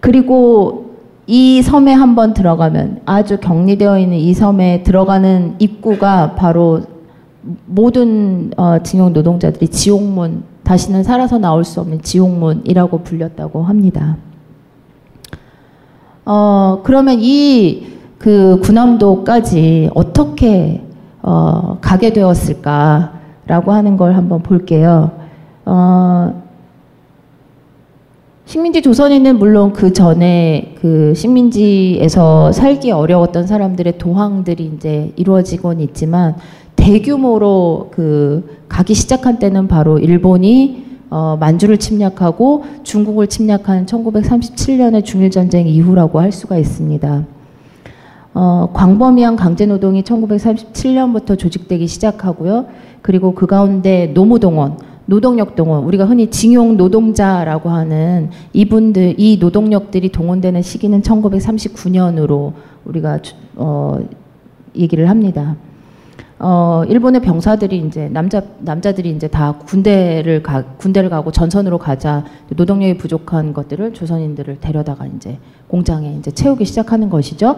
그리고 0.00 0.96
이 1.28 1.62
섬에 1.62 1.92
한번 1.92 2.34
들어가면 2.34 3.02
아주 3.04 3.38
격리되어 3.38 4.00
있는 4.00 4.16
이 4.16 4.34
섬에 4.34 4.82
들어가는 4.82 5.56
입구가 5.60 6.34
바로 6.34 6.82
모든 7.66 8.52
어, 8.56 8.82
징용 8.82 9.12
노동자들이 9.12 9.68
지옥문 9.68 10.42
다시는 10.62 11.02
살아서 11.02 11.38
나올 11.38 11.64
수 11.64 11.80
없는 11.80 12.02
지옥문이라고 12.02 12.98
불렸다고 13.02 13.62
합니다. 13.62 14.16
어, 16.24 16.80
그러면 16.84 17.18
이 17.20 17.90
그 18.20 18.60
군함도까지 18.62 19.90
어떻게 19.94 20.82
어, 21.22 21.78
가게 21.80 22.12
되었을까라고 22.12 23.72
하는 23.72 23.96
걸 23.96 24.14
한번 24.14 24.42
볼게요. 24.42 25.12
어, 25.64 26.42
식민지 28.44 28.82
조선인은 28.82 29.38
물론 29.38 29.72
그 29.72 29.94
전에 29.94 30.74
그 30.82 31.14
식민지에서 31.14 32.52
살기 32.52 32.90
어려웠던 32.90 33.46
사람들의 33.46 33.96
도항들이 33.96 34.70
이제 34.76 35.14
이루어지곤 35.16 35.80
있지만 35.80 36.36
대규모로 36.90 37.90
그 37.92 38.64
가기 38.68 38.94
시작한 38.94 39.38
때는 39.38 39.68
바로 39.68 40.00
일본이 40.00 40.84
어, 41.08 41.36
만주를 41.38 41.78
침략하고 41.78 42.64
중국을 42.82 43.28
침략한 43.28 43.86
1937년의 43.86 45.04
중일전쟁 45.04 45.68
이후라고 45.68 46.18
할 46.18 46.32
수가 46.32 46.58
있습니다. 46.58 47.26
어, 48.34 48.70
광범위한 48.72 49.36
강제노동이 49.36 50.02
1937년부터 50.02 51.38
조직되기 51.38 51.86
시작하고요. 51.86 52.66
그리고 53.02 53.34
그 53.34 53.46
가운데 53.46 54.10
노무동원, 54.12 54.76
노동력 55.06 55.54
동원, 55.54 55.84
우리가 55.84 56.06
흔히 56.06 56.28
징용 56.28 56.76
노동자라고 56.76 57.70
하는 57.70 58.30
이분들, 58.52 59.14
이 59.16 59.38
노동력들이 59.38 60.08
동원되는 60.10 60.62
시기는 60.62 61.02
1939년으로 61.02 62.52
우리가 62.84 63.20
어, 63.54 63.98
얘기를 64.74 65.08
합니다. 65.08 65.56
어, 66.42 66.84
일본의 66.88 67.20
병사들이 67.20 67.84
이제 67.86 68.08
남자 68.08 68.42
남자들이 68.60 69.10
이제 69.10 69.28
다 69.28 69.52
군대를 69.66 70.42
가 70.42 70.64
군대를 70.78 71.10
가고 71.10 71.30
전선으로 71.30 71.76
가자 71.76 72.24
노동력이 72.56 72.96
부족한 72.96 73.52
것들을 73.52 73.92
조선인들을 73.92 74.58
데려다가 74.58 75.06
이제 75.06 75.38
공장에 75.68 76.16
이제 76.18 76.30
채우기 76.30 76.64
시작하는 76.64 77.10
것이죠. 77.10 77.56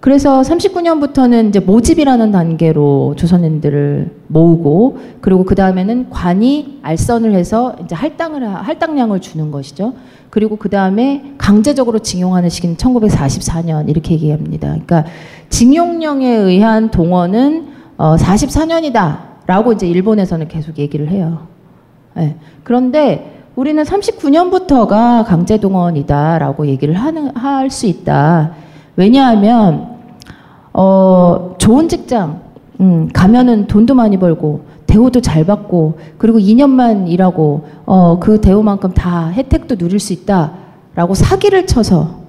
그래서 0.00 0.42
39년부터는 0.42 1.48
이제 1.48 1.60
모집이라는 1.60 2.32
단계로 2.32 3.14
조선인들을 3.16 4.10
모으고 4.26 4.98
그리고 5.20 5.44
그 5.44 5.54
다음에는 5.54 6.10
관이 6.10 6.80
알선을 6.82 7.32
해서 7.32 7.76
이제 7.84 7.94
할당을 7.94 8.44
할당량을 8.44 9.20
주는 9.20 9.52
것이죠. 9.52 9.94
그리고 10.30 10.56
그 10.56 10.68
다음에 10.68 11.34
강제적으로 11.38 12.00
징용하는 12.00 12.48
시기는 12.48 12.76
1944년 12.76 13.88
이렇게 13.88 14.14
얘기합니다. 14.14 14.68
그러니까 14.68 15.04
징용령에 15.48 16.28
의한 16.28 16.90
동원은 16.90 17.73
어, 17.96 18.16
44년이다라고 18.16 19.74
이제 19.74 19.86
일본에서는 19.86 20.48
계속 20.48 20.78
얘기를 20.78 21.08
해요. 21.08 21.46
네. 22.14 22.36
그런데 22.62 23.42
우리는 23.56 23.82
39년부터가 23.82 25.24
강제 25.24 25.58
동원이다라고 25.58 26.66
얘기를 26.66 26.94
하는 26.94 27.34
할 27.36 27.70
수 27.70 27.86
있다. 27.86 28.52
왜냐하면 28.96 29.94
어, 30.72 31.54
좋은 31.58 31.88
직장 31.88 32.40
음, 32.80 33.08
가면은 33.12 33.66
돈도 33.66 33.94
많이 33.94 34.16
벌고 34.18 34.64
대우도 34.86 35.20
잘 35.20 35.44
받고 35.44 35.98
그리고 36.18 36.38
2년만 36.38 37.08
일하고 37.08 37.66
어, 37.86 38.18
그 38.20 38.40
대우만큼 38.40 38.92
다 38.92 39.28
혜택도 39.28 39.76
누릴 39.76 39.98
수 39.98 40.12
있다라고 40.12 41.14
사기를 41.14 41.66
쳐서 41.66 42.22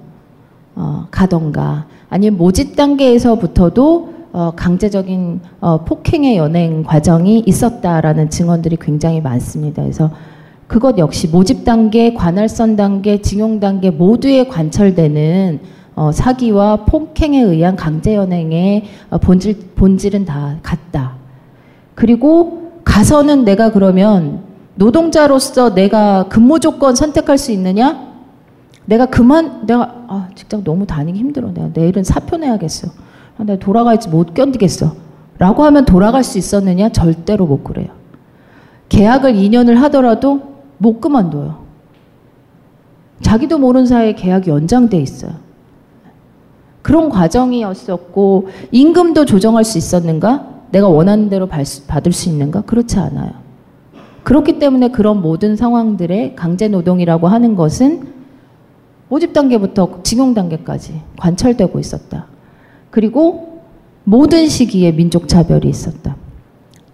어, 0.75 1.07
가던가 1.11 1.85
아니면 2.09 2.37
모집 2.37 2.75
단계에서부터도 2.75 4.14
어, 4.35 4.51
강제적인 4.53 5.39
어, 5.61 5.85
폭행의 5.85 6.35
연행 6.35 6.83
과정이 6.83 7.41
있었다라는 7.45 8.29
증언들이 8.29 8.75
굉장히 8.75 9.21
많습니다. 9.21 9.81
그래서 9.81 10.11
그것 10.67 10.97
역시 10.97 11.29
모집 11.29 11.63
단계, 11.63 12.13
관할선 12.13 12.75
단계, 12.75 13.21
징용 13.21 13.61
단계 13.61 13.91
모두에 13.91 14.45
관철되는 14.47 15.61
어, 15.95 16.11
사기와 16.11 16.83
폭행에 16.83 17.39
의한 17.39 17.77
강제 17.77 18.13
연행의 18.13 18.83
어, 19.09 19.19
본질 19.19 19.71
본질은 19.73 20.25
다 20.25 20.57
같다. 20.61 21.13
그리고 21.93 22.81
가서는 22.83 23.45
내가 23.45 23.71
그러면 23.71 24.41
노동자로서 24.75 25.73
내가 25.73 26.27
근무 26.27 26.59
조건 26.59 26.93
선택할 26.93 27.37
수 27.37 27.53
있느냐? 27.53 28.13
내가 28.83 29.05
그만 29.05 29.65
내가 29.65 30.03
아, 30.09 30.27
직장 30.35 30.61
너무 30.65 30.85
다니기 30.85 31.17
힘들어. 31.17 31.53
내가 31.53 31.69
내일은 31.73 32.03
사표 32.03 32.35
내야겠어. 32.35 32.89
아, 33.37 33.43
내가 33.43 33.59
돌아갈지 33.59 34.09
못 34.09 34.33
견디겠어. 34.33 34.95
라고 35.37 35.63
하면 35.63 35.85
돌아갈 35.85 36.23
수 36.23 36.37
있었느냐? 36.37 36.89
절대로 36.89 37.45
못 37.45 37.63
그래요. 37.63 37.87
계약을 38.89 39.33
2년을 39.33 39.75
하더라도 39.75 40.55
못 40.77 41.01
그만둬요. 41.01 41.65
자기도 43.21 43.57
모르는 43.57 43.85
사이에 43.85 44.13
계약이 44.13 44.49
연장돼 44.49 44.97
있어요. 44.97 45.33
그런 46.81 47.09
과정이었었고 47.09 48.49
임금도 48.71 49.25
조정할 49.25 49.63
수 49.63 49.77
있었는가? 49.77 50.47
내가 50.71 50.87
원하는 50.87 51.29
대로 51.29 51.47
받을 51.47 52.11
수 52.11 52.29
있는가? 52.29 52.61
그렇지 52.61 52.99
않아요. 52.99 53.31
그렇기 54.23 54.59
때문에 54.59 54.89
그런 54.89 55.21
모든 55.21 55.55
상황들의 55.55 56.35
강제 56.35 56.67
노동이라고 56.67 57.27
하는 57.27 57.55
것은 57.55 58.07
모집 59.09 59.33
단계부터 59.33 60.01
징용 60.03 60.33
단계까지 60.33 61.01
관철되고 61.17 61.79
있었다. 61.79 62.27
그리고 62.95 63.59
모든 64.05 64.47
시기에 64.47 64.93
민족 64.93 65.27
차별이 65.27 65.67
있었다. 65.67 66.15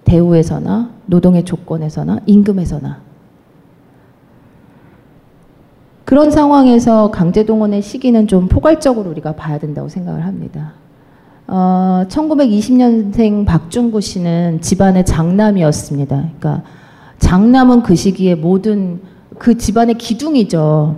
대우에서나 0.03 0.89
노동의 1.05 1.45
조건에서나 1.45 2.21
임금에서나 2.25 3.01
그런 6.03 6.31
상황에서 6.31 7.11
강제동원의 7.11 7.83
시기는 7.83 8.25
좀 8.25 8.47
포괄적으로 8.47 9.11
우리가 9.11 9.33
봐야 9.33 9.59
된다고 9.59 9.89
생각을 9.89 10.25
합니다. 10.25 10.73
어, 11.45 12.05
1920년생 12.09 13.45
박중구 13.45 14.01
씨는 14.01 14.61
집안의 14.61 15.05
장남이었습니다. 15.05 16.15
그러니까 16.15 16.63
장남은 17.19 17.83
그 17.83 17.95
시기에 17.95 18.33
모든 18.33 19.01
그 19.37 19.55
집안의 19.55 19.99
기둥이죠. 19.99 20.95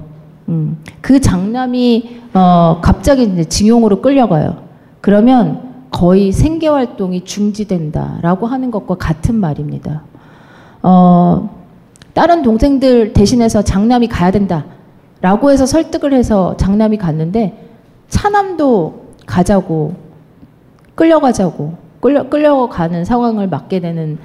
음, 0.47 0.77
그 1.01 1.19
장남이 1.19 2.21
어, 2.33 2.79
갑자기 2.81 3.23
이제 3.23 3.43
징용으로 3.43 4.01
끌려가요. 4.01 4.62
그러면 5.03 5.89
거의 5.91 6.31
생계 6.31 6.69
활동이 6.69 7.25
중지된다라고 7.25 8.47
하는 8.47 8.71
것과 8.71 8.95
같은 8.95 9.35
말입니다. 9.35 10.03
어, 10.81 11.49
다른 12.13 12.41
동생들 12.41 13.11
대신해서 13.11 13.63
장남이 13.63 14.07
가야 14.07 14.31
된다. 14.31 14.63
라고 15.19 15.51
해서 15.51 15.65
설득을 15.65 16.13
해서 16.13 16.55
장남이 16.55 16.97
갔는데 16.99 17.67
차남도 18.07 19.07
가자고 19.25 19.95
끌려가자고 20.95 21.73
끌려 21.99 22.29
끌려가는 22.29 23.03
상황을 23.03 23.49
맞게 23.49 23.81
되는 23.81 24.17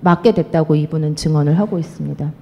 맞게 0.00 0.32
됐다고 0.32 0.74
이분은 0.74 1.14
증언을 1.14 1.60
하고 1.60 1.78
있습니다. 1.78 2.32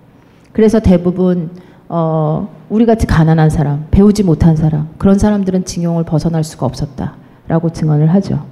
그래서 0.52 0.80
대부분 0.80 1.50
어, 1.90 2.48
우리 2.70 2.86
같이 2.86 3.06
가난한 3.06 3.50
사람, 3.50 3.86
배우지 3.90 4.22
못한 4.22 4.56
사람, 4.56 4.88
그런 4.96 5.18
사람들은 5.18 5.66
징용을 5.66 6.04
벗어날 6.04 6.42
수가 6.42 6.64
없었다 6.64 7.20
라고 7.52 7.68
증언을 7.68 8.06
하죠. 8.14 8.46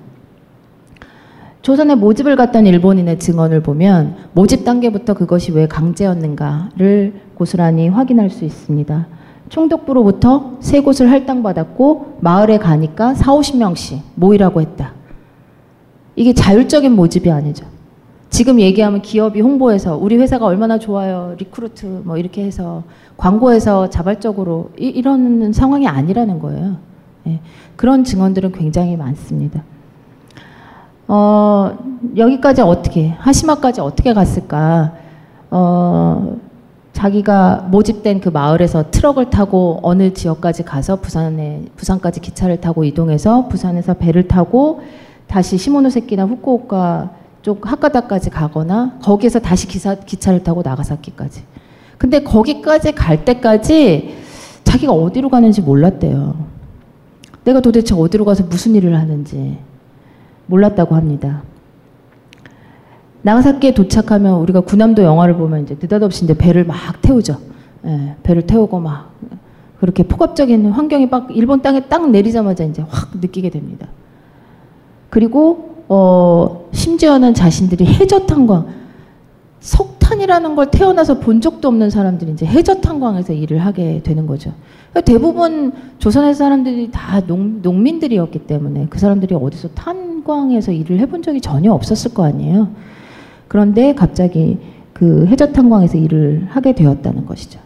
조선에 1.62 1.94
모집을 1.94 2.36
갔던 2.36 2.66
일본인의 2.66 3.18
증언을 3.18 3.62
보면 3.62 4.16
모집 4.34 4.66
단계부터 4.66 5.14
그것이 5.14 5.52
왜 5.52 5.66
강제였는가를 5.66 7.14
고스란히 7.34 7.88
확인할 7.88 8.28
수 8.28 8.44
있습니다. 8.44 9.06
총독부로부터 9.48 10.58
세 10.60 10.80
곳을 10.80 11.10
할당받았고 11.10 12.18
마을에 12.20 12.58
가니까 12.58 13.14
4, 13.14 13.32
50명씩 13.32 14.00
모이라고 14.16 14.60
했다. 14.60 14.92
이게 16.14 16.34
자율적인 16.34 16.92
모집이 16.92 17.30
아니죠. 17.30 17.64
지금 18.28 18.60
얘기하면 18.60 19.00
기업이 19.00 19.40
홍보해서 19.40 19.96
우리 19.96 20.18
회사가 20.18 20.44
얼마나 20.44 20.78
좋아요. 20.78 21.34
recruit 21.38 22.02
뭐 22.04 22.18
이렇게 22.18 22.44
해서 22.44 22.84
광고해서 23.16 23.88
자발적으로 23.88 24.72
이, 24.78 25.00
런 25.00 25.54
상황이 25.54 25.88
아니라는 25.88 26.38
거예요. 26.38 26.89
네. 27.24 27.40
그런 27.76 28.04
증언들은 28.04 28.52
굉장히 28.52 28.96
많습니다. 28.96 29.62
어, 31.08 31.76
여기까지 32.16 32.62
어떻게, 32.62 33.08
하시마까지 33.08 33.80
어떻게 33.80 34.12
갔을까? 34.12 34.92
어, 35.50 36.36
자기가 36.92 37.68
모집된 37.70 38.20
그 38.20 38.28
마을에서 38.28 38.90
트럭을 38.90 39.30
타고 39.30 39.80
어느 39.82 40.12
지역까지 40.12 40.64
가서 40.64 40.96
부산에 40.96 41.64
부산까지 41.76 42.20
기차를 42.20 42.60
타고 42.60 42.84
이동해서 42.84 43.48
부산에서 43.48 43.94
배를 43.94 44.28
타고 44.28 44.82
다시 45.26 45.56
시모노세키나 45.56 46.26
후쿠오카 46.26 47.10
쪽 47.42 47.70
하카다까지 47.70 48.30
가거나 48.30 48.98
거기에서 49.02 49.38
다시 49.38 49.66
기사, 49.66 49.94
기차를 49.94 50.42
타고 50.42 50.62
나가사키까지. 50.62 51.42
근데 51.96 52.22
거기까지 52.22 52.92
갈 52.92 53.24
때까지 53.24 54.16
자기가 54.64 54.92
어디로 54.92 55.28
가는지 55.28 55.62
몰랐대요. 55.62 56.34
내가 57.50 57.60
도대체 57.60 57.94
어디로 57.94 58.24
가서 58.24 58.44
무슨 58.44 58.74
일을 58.76 58.96
하는지 58.96 59.58
몰랐다고 60.46 60.94
합니다. 60.94 61.42
나가사키에 63.22 63.74
도착하면 63.74 64.36
우리가 64.40 64.60
구남도 64.60 65.02
영화를 65.02 65.34
보면 65.34 65.64
이제 65.64 65.76
느닷없이 65.80 66.24
이제 66.24 66.34
배를 66.34 66.64
막 66.64 66.76
태우죠. 67.02 67.38
예, 67.84 68.14
배를 68.22 68.46
태우고 68.46 68.80
막 68.80 69.10
그렇게 69.80 70.02
폭압적인 70.04 70.70
환경이 70.70 71.06
막 71.06 71.28
일본 71.34 71.60
땅에 71.60 71.80
딱 71.80 72.08
내리자마자 72.10 72.64
이제 72.64 72.84
확 72.88 73.10
느끼게 73.20 73.50
됩니다. 73.50 73.88
그리고 75.10 75.84
어, 75.88 76.68
심지어는 76.72 77.34
자신들이 77.34 77.84
해저탄광 77.84 78.68
석 79.58 79.99
탄이라는 80.10 80.56
걸 80.56 80.70
태어나서 80.72 81.20
본 81.20 81.40
적도 81.40 81.68
없는 81.68 81.88
사람들이 81.88 82.32
이제 82.32 82.44
해저탄광에서 82.44 83.32
일을 83.32 83.58
하게 83.58 84.00
되는 84.02 84.26
거죠. 84.26 84.52
대부분 85.04 85.72
조선의 86.00 86.34
사람들이 86.34 86.90
다 86.90 87.20
농, 87.20 87.62
농민들이었기 87.62 88.40
때문에 88.40 88.88
그 88.90 88.98
사람들이 88.98 89.36
어디서 89.36 89.68
탄광에서 89.68 90.72
일을 90.72 90.98
해본 90.98 91.22
적이 91.22 91.40
전혀 91.40 91.72
없었을 91.72 92.12
거 92.12 92.24
아니에요. 92.24 92.68
그런데 93.46 93.94
갑자기 93.94 94.58
그 94.92 95.26
해저탄광에서 95.26 95.96
일을 95.98 96.46
하게 96.50 96.74
되었다는 96.74 97.24
것이죠. 97.26 97.60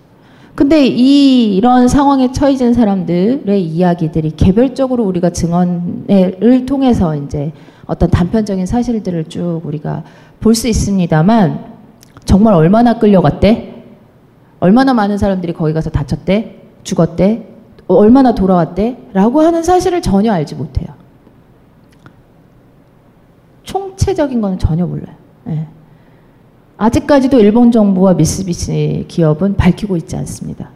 근데 0.54 0.86
이 0.86 1.56
이런 1.56 1.88
상황에 1.88 2.30
처해진 2.30 2.74
사람들의 2.74 3.60
이야기들이 3.64 4.32
개별적으로 4.36 5.04
우리가 5.04 5.30
증언을 5.30 6.66
통해서 6.66 7.16
이제 7.16 7.52
어떤 7.86 8.10
단편적인 8.10 8.66
사실들을 8.66 9.24
쭉 9.24 9.62
우리가 9.64 10.04
볼 10.40 10.54
수 10.54 10.68
있습니다만 10.68 11.73
정말 12.24 12.54
얼마나 12.54 12.98
끌려갔대? 12.98 13.84
얼마나 14.60 14.94
많은 14.94 15.18
사람들이 15.18 15.52
거기 15.52 15.72
가서 15.72 15.90
다쳤대? 15.90 16.62
죽었대? 16.82 17.48
얼마나 17.86 18.34
돌아왔대? 18.34 19.10
라고 19.12 19.40
하는 19.40 19.62
사실을 19.62 20.00
전혀 20.00 20.32
알지 20.32 20.54
못해요. 20.54 20.88
총체적인 23.62 24.40
거는 24.40 24.58
전혀 24.58 24.86
몰라요. 24.86 25.14
네. 25.44 25.66
아직까지도 26.76 27.38
일본 27.40 27.70
정부와 27.70 28.14
미쓰비시 28.14 29.06
기업은 29.08 29.56
밝히고 29.56 29.96
있지 29.96 30.16
않습니다. 30.16 30.70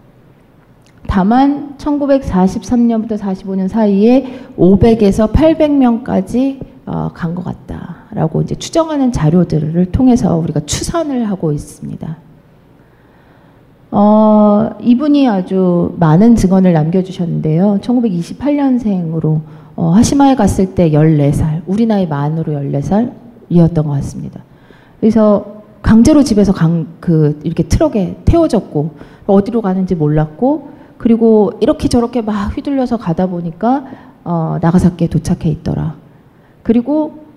다만 1.06 1.74
1943년부터 1.78 3.18
45년 3.18 3.68
사이에 3.68 4.40
500에서 4.56 5.32
800명까지 5.32 6.60
어, 6.86 7.10
간것 7.14 7.44
같다 7.44 7.97
라고 8.12 8.42
이제 8.42 8.54
추정하는 8.54 9.12
자료들을 9.12 9.86
통해서 9.92 10.36
우리가 10.36 10.60
추산을 10.60 11.28
하고 11.28 11.52
있습니다. 11.52 12.16
어, 13.90 14.70
이분이 14.80 15.28
아주 15.28 15.94
많은 15.98 16.36
증언을 16.36 16.72
남겨주셨는데요. 16.72 17.78
1928년생으로 17.82 19.40
어, 19.76 19.90
하시마에 19.90 20.34
갔을 20.34 20.74
때 20.74 20.90
14살, 20.90 21.62
우리 21.66 21.86
나이 21.86 22.06
만으로 22.06 22.54
14살이었던 22.54 23.74
것 23.74 23.90
같습니다. 23.90 24.42
그래서 24.98 25.62
강제로 25.82 26.24
집에서 26.24 26.52
강, 26.52 26.88
그, 26.98 27.38
이렇게 27.44 27.62
트럭에 27.62 28.16
태워졌고, 28.24 28.90
어디로 29.26 29.62
가는지 29.62 29.94
몰랐고, 29.94 30.70
그리고 30.98 31.52
이렇게 31.60 31.86
저렇게 31.86 32.22
막 32.22 32.56
휘둘려서 32.56 32.96
가다 32.96 33.26
보니까, 33.26 33.84
어, 34.24 34.58
나가사키에 34.60 35.06
도착해 35.06 35.48
있더라. 35.50 35.94
그리고, 36.64 37.27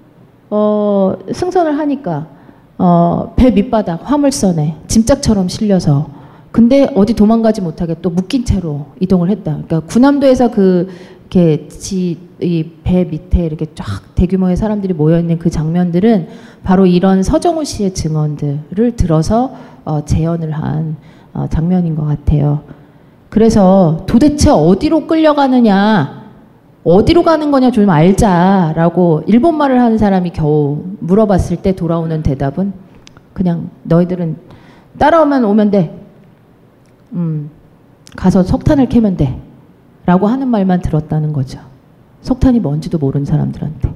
어, 0.51 1.15
승선을 1.31 1.79
하니까, 1.79 2.27
어, 2.77 3.33
배 3.35 3.51
밑바닥 3.51 4.01
화물선에 4.03 4.75
짐짝처럼 4.87 5.47
실려서, 5.47 6.09
근데 6.51 6.91
어디 6.93 7.13
도망가지 7.13 7.61
못하게 7.61 7.95
또 8.01 8.09
묶인 8.09 8.43
채로 8.43 8.87
이동을 8.99 9.29
했다. 9.29 9.53
그러니까 9.53 9.79
군함도에서 9.79 10.51
그 10.51 10.89
이렇게 11.33 11.69
이배 12.41 13.05
밑에 13.05 13.45
이렇게 13.45 13.67
쫙 13.73 14.13
대규모의 14.15 14.57
사람들이 14.57 14.93
모여 14.93 15.17
있는 15.17 15.39
그 15.39 15.49
장면들은 15.49 16.27
바로 16.63 16.85
이런 16.85 17.23
서정우 17.23 17.63
씨의 17.63 17.93
증언들을 17.93 18.97
들어서 18.97 19.53
어, 19.85 20.03
재현을 20.03 20.51
한 20.51 20.97
어, 21.33 21.47
장면인 21.49 21.95
것 21.95 22.03
같아요. 22.05 22.63
그래서 23.29 24.03
도대체 24.07 24.49
어디로 24.49 25.07
끌려가느냐, 25.07 26.20
어디로 26.83 27.23
가는 27.23 27.51
거냐 27.51 27.71
좀 27.71 27.89
알자라고 27.89 29.23
일본말을 29.27 29.79
하는 29.79 29.97
사람이 29.97 30.31
겨우 30.31 30.83
물어봤을 30.99 31.57
때 31.57 31.75
돌아오는 31.75 32.23
대답은 32.23 32.73
그냥 33.33 33.69
너희들은 33.83 34.37
따라오면 34.97 35.45
오면 35.45 35.71
돼. 35.71 35.97
음, 37.13 37.49
가서 38.15 38.43
석탄을 38.43 38.89
캐면 38.89 39.17
돼. 39.17 39.39
라고 40.05 40.27
하는 40.27 40.47
말만 40.47 40.81
들었다는 40.81 41.31
거죠. 41.33 41.59
석탄이 42.21 42.59
뭔지도 42.59 42.97
모르는 42.97 43.25
사람들한테. 43.25 43.91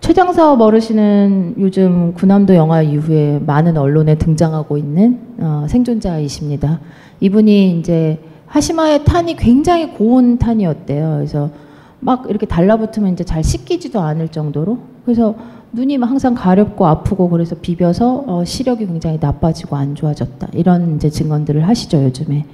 최장사업 0.00 0.60
어르신은 0.60 1.54
요즘 1.58 2.12
군함도 2.12 2.54
영화 2.54 2.82
이후에 2.82 3.40
많은 3.44 3.78
언론에 3.78 4.16
등장하고 4.16 4.76
있는 4.76 5.18
어, 5.38 5.64
생존자이십니다. 5.66 6.80
이분이 7.20 7.78
이제 7.78 8.20
하시마의 8.54 9.04
탄이 9.04 9.34
굉장히 9.34 9.90
고온 9.90 10.38
탄이었대요. 10.38 11.16
그래서 11.16 11.50
막 11.98 12.26
이렇게 12.28 12.46
달라붙으면 12.46 13.14
이제 13.14 13.24
잘 13.24 13.42
씻기지도 13.42 14.00
않을 14.00 14.28
정도로 14.28 14.78
그래서 15.04 15.34
눈이 15.72 15.96
항상 15.96 16.34
가렵고 16.34 16.86
아프고 16.86 17.28
그래서 17.30 17.56
비벼서 17.60 18.24
어, 18.28 18.44
시력이 18.44 18.86
굉장히 18.86 19.18
나빠지고 19.20 19.74
안 19.74 19.96
좋아졌다 19.96 20.48
이런 20.52 20.94
이제 20.94 21.10
증언들을 21.10 21.66
하시죠 21.66 22.04
요즘에. 22.04 22.46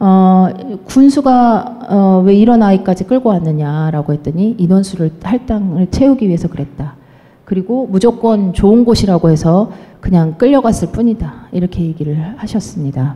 어, 0.00 0.48
군수가 0.84 1.78
어, 1.90 2.22
왜 2.26 2.34
이런 2.34 2.64
아이까지 2.64 3.04
끌고 3.04 3.28
왔느냐라고 3.28 4.14
했더니 4.14 4.56
인원수를 4.58 5.12
할당을 5.22 5.92
채우기 5.92 6.26
위해서 6.26 6.48
그랬다. 6.48 6.96
그리고 7.44 7.86
무조건 7.88 8.52
좋은 8.52 8.84
곳이라고 8.84 9.30
해서 9.30 9.70
그냥 10.00 10.34
끌려갔을 10.38 10.88
뿐이다. 10.90 11.50
이렇게 11.52 11.82
얘기를 11.82 12.34
하셨습니다. 12.36 13.14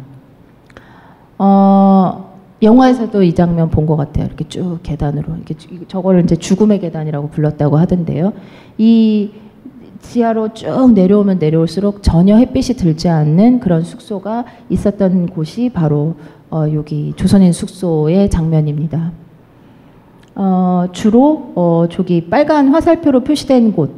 어, 1.38 2.28
영화에서도 2.62 3.22
이 3.22 3.34
장면 3.34 3.70
본 3.70 3.86
것 3.86 3.96
같아요. 3.96 4.26
이렇게 4.26 4.46
쭉 4.48 4.80
계단으로 4.82 5.34
이렇게 5.36 5.54
저거를 5.86 6.24
이제 6.24 6.36
죽음의 6.36 6.80
계단이라고 6.80 7.28
불렀다고 7.30 7.76
하던데요. 7.78 8.32
이 8.78 9.30
지하로 10.00 10.54
쭉 10.54 10.92
내려오면 10.92 11.38
내려올수록 11.38 12.02
전혀 12.02 12.36
햇빛이 12.36 12.76
들지 12.76 13.08
않는 13.08 13.60
그런 13.60 13.82
숙소가 13.82 14.44
있었던 14.68 15.26
곳이 15.28 15.70
바로 15.72 16.14
어, 16.50 16.64
여기 16.72 17.12
조선인 17.16 17.52
숙소의 17.52 18.30
장면입니다. 18.30 19.12
어, 20.34 20.86
주로 20.92 21.52
어, 21.54 21.86
저기 21.90 22.28
빨간 22.28 22.68
화살표로 22.68 23.22
표시된 23.24 23.72
곳 23.72 23.90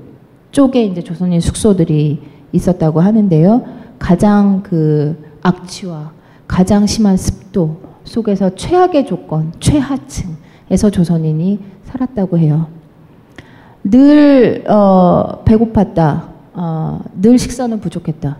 쪽에 0.52 0.84
이제 0.84 1.00
조선인 1.02 1.40
숙소들이 1.40 2.20
있었다고 2.52 3.00
하는데요. 3.00 3.62
가장 3.98 4.62
그 4.62 5.16
악취와 5.42 6.12
가장 6.50 6.84
심한 6.84 7.16
습도 7.16 7.80
속에서 8.02 8.56
최악의 8.56 9.06
조건, 9.06 9.52
최하층에서 9.60 10.90
조선인이 10.90 11.60
살았다고 11.84 12.38
해요. 12.38 12.66
늘 13.84 14.64
어, 14.68 15.44
배고팠다. 15.44 16.22
어, 16.54 17.00
늘 17.14 17.38
식사는 17.38 17.80
부족했다. 17.80 18.36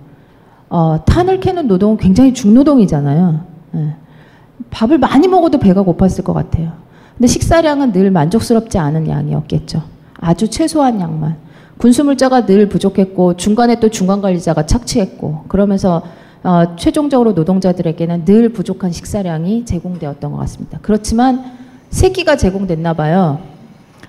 어, 0.71 0.99
탄을 1.07 1.39
캐는 1.39 1.69
노동은 1.69 1.99
굉장히 1.99 2.35
중노동이잖아요. 2.35 3.41
예. 3.77 3.95
밥을 4.71 4.99
많이 4.99 5.29
먹어도 5.29 5.61
배가 5.61 5.85
고팠을 5.85 6.25
것 6.25 6.33
같아요. 6.33 6.73
근데 7.17 7.29
식사량은 7.29 7.93
늘 7.93 8.11
만족스럽지 8.11 8.77
않은 8.77 9.09
양이었겠죠. 9.09 9.83
아주 10.19 10.51
최소한 10.51 11.01
양만. 11.01 11.37
군수물자가 11.79 12.45
늘 12.45 12.69
부족했고 12.69 13.37
중간에 13.37 13.79
또 13.79 13.89
중간 13.89 14.21
관리자가 14.21 14.67
착취했고 14.67 15.45
그러면서 15.47 16.03
어, 16.43 16.77
최종적으로 16.77 17.33
노동자들에게는 17.33 18.25
늘 18.25 18.49
부족한 18.51 18.93
식사량이 18.93 19.67
제공되었던 19.67 20.33
것 20.33 20.39
같습니다. 20.39 20.79
그렇지만 20.81 21.45
세 21.91 22.11
끼가 22.11 22.37
제공됐나 22.37 22.95
봐요. 22.95 23.41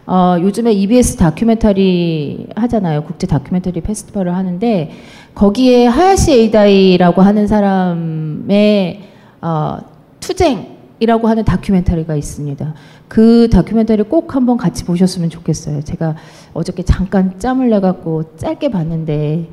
어, 0.06 0.38
요즘에 0.40 0.72
EBS 0.72 1.18
다큐멘터리 1.18 2.48
하잖아요. 2.56 3.04
국제 3.04 3.28
다큐멘터리 3.28 3.82
페스티벌을 3.82 4.36
하는데 4.36 4.92
거기에 5.36 5.88
하야시 5.88 6.32
에이다이라고 6.32 7.22
하는 7.22 7.48
사람의 7.48 9.02
어, 9.42 9.78
투쟁이라고 10.20 11.28
하는 11.28 11.44
다큐멘터리가 11.44 12.16
있습니다. 12.16 12.74
그 13.08 13.50
다큐멘터리 13.50 14.04
꼭 14.04 14.36
한번 14.36 14.58
같이 14.58 14.86
보셨으면 14.86 15.30
좋겠어요. 15.30 15.82
제가 15.84 16.16
어저께 16.54 16.84
잠깐 16.84 17.40
짬을 17.40 17.70
내갖고 17.70 18.38
짧게 18.38 18.72
봤는데 18.72 19.50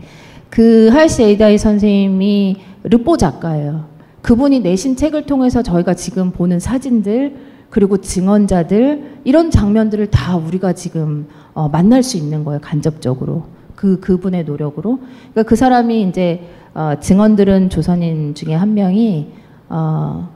그 0.50 0.88
하야시 0.88 1.22
에이다이 1.22 1.58
선생님이 1.58 2.56
르뽀 2.84 3.16
작가예요. 3.16 3.86
그분이 4.22 4.60
내신 4.60 4.96
책을 4.96 5.26
통해서 5.26 5.62
저희가 5.62 5.94
지금 5.94 6.30
보는 6.32 6.60
사진들 6.60 7.36
그리고 7.70 7.98
증언자들 7.98 9.20
이런 9.24 9.50
장면들을 9.50 10.08
다 10.10 10.36
우리가 10.36 10.72
지금 10.72 11.28
어, 11.54 11.68
만날 11.68 12.02
수 12.02 12.16
있는 12.16 12.44
거예요 12.44 12.60
간접적으로 12.60 13.44
그 13.74 14.00
그분의 14.00 14.44
노력으로 14.44 14.98
그러니까 14.98 15.42
그 15.44 15.54
사람이 15.54 16.02
이제 16.02 16.48
어, 16.74 16.94
증언들은 17.00 17.70
조선인 17.70 18.34
중에 18.34 18.54
한 18.54 18.74
명이 18.74 19.32
어, 19.68 20.30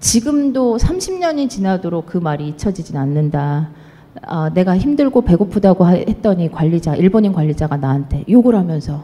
지금도 0.00 0.78
30년이 0.78 1.48
지나도록 1.48 2.06
그 2.06 2.18
말이 2.18 2.48
잊혀지진 2.48 2.96
않는다. 2.96 3.70
어, 4.26 4.50
내가 4.52 4.76
힘들고 4.76 5.22
배고프다고 5.22 5.86
했더니 5.86 6.50
관리자, 6.50 6.94
일본인 6.94 7.32
관리자가 7.32 7.76
나한테 7.76 8.24
욕을 8.28 8.54
하면서 8.54 9.02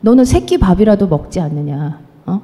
너는 0.00 0.24
새끼 0.24 0.58
밥이라도 0.58 1.08
먹지 1.08 1.40
않느냐. 1.40 2.00
어? 2.26 2.40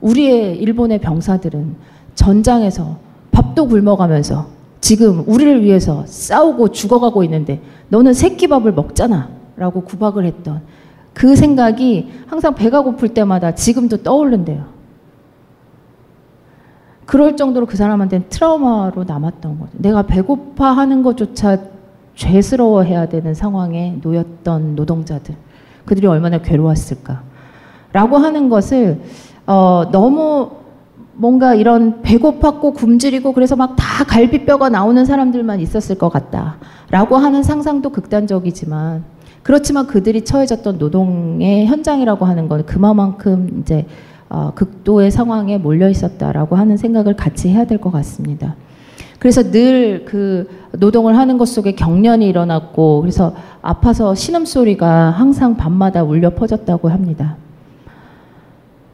우리의 0.00 0.58
일본의 0.58 1.00
병사들은 1.00 1.76
전장에서 2.14 2.98
밥도 3.30 3.68
굶어가면서 3.68 4.46
지금 4.80 5.24
우리를 5.26 5.62
위해서 5.62 6.04
싸우고 6.06 6.68
죽어가고 6.72 7.24
있는데 7.24 7.60
너는 7.88 8.12
새끼 8.12 8.46
밥을 8.48 8.72
먹잖아. 8.72 9.30
라고 9.56 9.82
구박을 9.82 10.24
했던 10.24 10.62
그 11.12 11.36
생각이 11.36 12.10
항상 12.26 12.54
배가 12.54 12.82
고플 12.82 13.10
때마다 13.10 13.54
지금도 13.54 13.98
떠오른대요. 13.98 14.64
그럴 17.06 17.36
정도로 17.36 17.66
그 17.66 17.76
사람한테는 17.76 18.26
트라우마로 18.28 19.04
남았던 19.04 19.58
거죠. 19.58 19.72
내가 19.78 20.02
배고파 20.02 20.72
하는 20.72 21.02
것조차 21.02 21.58
죄스러워 22.14 22.82
해야 22.82 23.06
되는 23.06 23.34
상황에 23.34 23.98
놓였던 24.02 24.76
노동자들. 24.76 25.34
그들이 25.84 26.06
얼마나 26.06 26.38
괴로웠을까. 26.38 27.22
라고 27.92 28.16
하는 28.16 28.48
것을, 28.48 29.00
어, 29.46 29.84
너무 29.90 30.50
뭔가 31.14 31.54
이런 31.54 32.02
배고팠고 32.02 32.74
굶주리고 32.74 33.32
그래서 33.32 33.56
막 33.56 33.76
다 33.76 34.04
갈비뼈가 34.04 34.68
나오는 34.70 35.04
사람들만 35.04 35.60
있었을 35.60 35.96
것 35.96 36.08
같다. 36.08 36.56
라고 36.90 37.16
하는 37.16 37.42
상상도 37.42 37.90
극단적이지만, 37.90 39.04
그렇지만 39.42 39.86
그들이 39.86 40.24
처해졌던 40.24 40.78
노동의 40.78 41.66
현장이라고 41.66 42.24
하는 42.24 42.48
건 42.48 42.64
그만큼 42.64 43.60
이제 43.60 43.86
어, 44.32 44.52
극도의 44.54 45.10
상황에 45.10 45.58
몰려 45.58 45.90
있었다라고 45.90 46.56
하는 46.56 46.78
생각을 46.78 47.16
같이 47.16 47.50
해야 47.50 47.66
될 47.66 47.78
것 47.78 47.90
같습니다. 47.92 48.56
그래서 49.18 49.42
늘 49.50 50.04
그 50.06 50.48
노동을 50.78 51.18
하는 51.18 51.36
것 51.36 51.46
속에 51.48 51.72
경련이 51.72 52.26
일어났고 52.26 53.02
그래서 53.02 53.34
아파서 53.60 54.14
신음소리가 54.14 55.10
항상 55.10 55.56
밤마다 55.56 56.02
울려 56.02 56.30
퍼졌다고 56.30 56.88
합니다. 56.88 57.36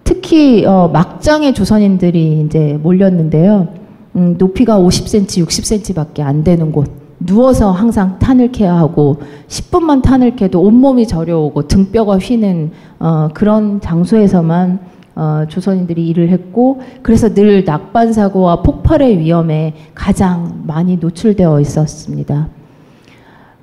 특히 0.04 0.64
어, 0.66 0.88
막장에 0.92 1.52
조선인들이 1.52 2.42
이제 2.46 2.78
몰렸는데요. 2.82 3.68
음, 4.16 4.34
높이가 4.38 4.78
50cm, 4.78 5.46
60cm밖에 5.46 6.20
안 6.20 6.42
되는 6.42 6.72
곳. 6.72 6.90
누워서 7.20 7.70
항상 7.72 8.18
탄을 8.18 8.52
캐야 8.52 8.76
하고 8.76 9.18
10분만 9.48 10.02
탄을 10.02 10.34
캐도 10.36 10.60
온몸이 10.62 11.06
저려오고 11.06 11.68
등뼈가 11.68 12.18
휘는 12.18 12.72
어, 12.98 13.28
그런 13.34 13.80
장소에서만 13.80 14.80
어, 15.18 15.46
조선인들이 15.48 16.06
일을 16.10 16.28
했고 16.28 16.80
그래서 17.02 17.34
늘 17.34 17.64
낙반 17.64 18.12
사고와 18.12 18.62
폭발의 18.62 19.18
위험에 19.18 19.74
가장 19.92 20.62
많이 20.64 20.96
노출되어 20.96 21.58
있었습니다. 21.58 22.48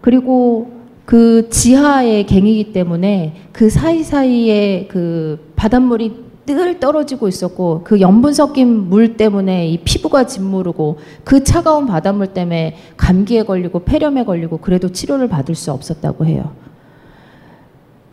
그리고 0.02 0.70
그 1.06 1.48
지하의 1.50 2.26
갱이기 2.26 2.74
때문에 2.74 3.36
그 3.54 3.70
사이사이에 3.70 4.88
그 4.88 5.54
바닷물이 5.56 6.26
늘 6.46 6.80
떨어지고 6.82 7.30
있었고 7.30 7.82
그 7.86 8.02
염분 8.02 8.34
섞인 8.34 8.90
물 8.90 9.16
때문에 9.16 9.70
이 9.70 9.78
피부가 9.78 10.28
짓무르고 10.28 10.98
그 11.24 11.46
차가운 11.46 11.86
바닷물 11.86 12.28
때문에 12.28 12.76
감기에 12.98 13.44
걸리고 13.44 13.80
폐렴에 13.80 14.26
걸리고 14.26 14.58
그래도 14.58 14.90
치료를 14.92 15.30
받을 15.30 15.56
수 15.56 15.72
없었다고 15.72 16.26
해요. 16.26 16.52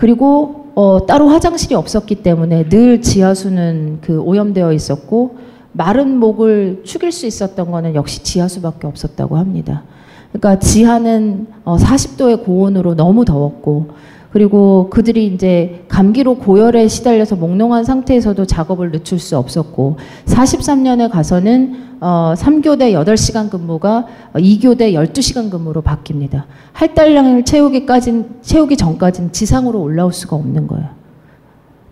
그리고 0.03 0.67
어, 0.75 1.07
따로 1.07 1.29
화장실이 1.29 1.77
없었기 1.77 2.25
때문에 2.25 2.69
늘 2.69 3.01
지하수는 3.03 3.99
그 4.01 4.19
오염되어 4.19 4.73
있었고 4.73 5.37
마른 5.71 6.19
목을 6.19 6.83
축일 6.85 7.13
수 7.13 7.25
있었던 7.25 7.71
거는 7.71 7.95
역시 7.95 8.21
지하수밖에 8.25 8.89
없었다고 8.89 9.37
합니다. 9.37 9.85
그러니까 10.33 10.59
지하는 10.59 11.47
어, 11.65 11.77
40도의 11.77 12.45
고온으로 12.45 12.97
너무 12.97 13.25
더웠고 13.25 13.91
그리고 14.33 14.89
그들이 14.89 15.27
이제 15.27 15.85
감기로 15.89 16.37
고열에 16.37 16.89
시달려서 16.89 17.37
몽롱한 17.37 17.85
상태에서도 17.85 18.47
작업을 18.47 18.91
늦출 18.91 19.19
수 19.19 19.37
없었고 19.37 19.97
43년에 20.25 21.11
가서는 21.11 21.93
어, 22.01 22.33
3교대 22.37 22.93
8시간 22.95 23.51
근무가 23.51 24.07
2교대 24.35 24.95
12시간 24.95 25.51
근무로 25.51 25.83
바뀝니다. 25.83 26.45
할당량을 26.73 27.45
채우기까지 27.45 28.25
채우기 28.41 28.77
전까지는 28.77 29.33
지상으로 29.33 29.81
올라올 29.81 30.13
수가 30.13 30.35
없는 30.37 30.67
거예요. 30.67 30.89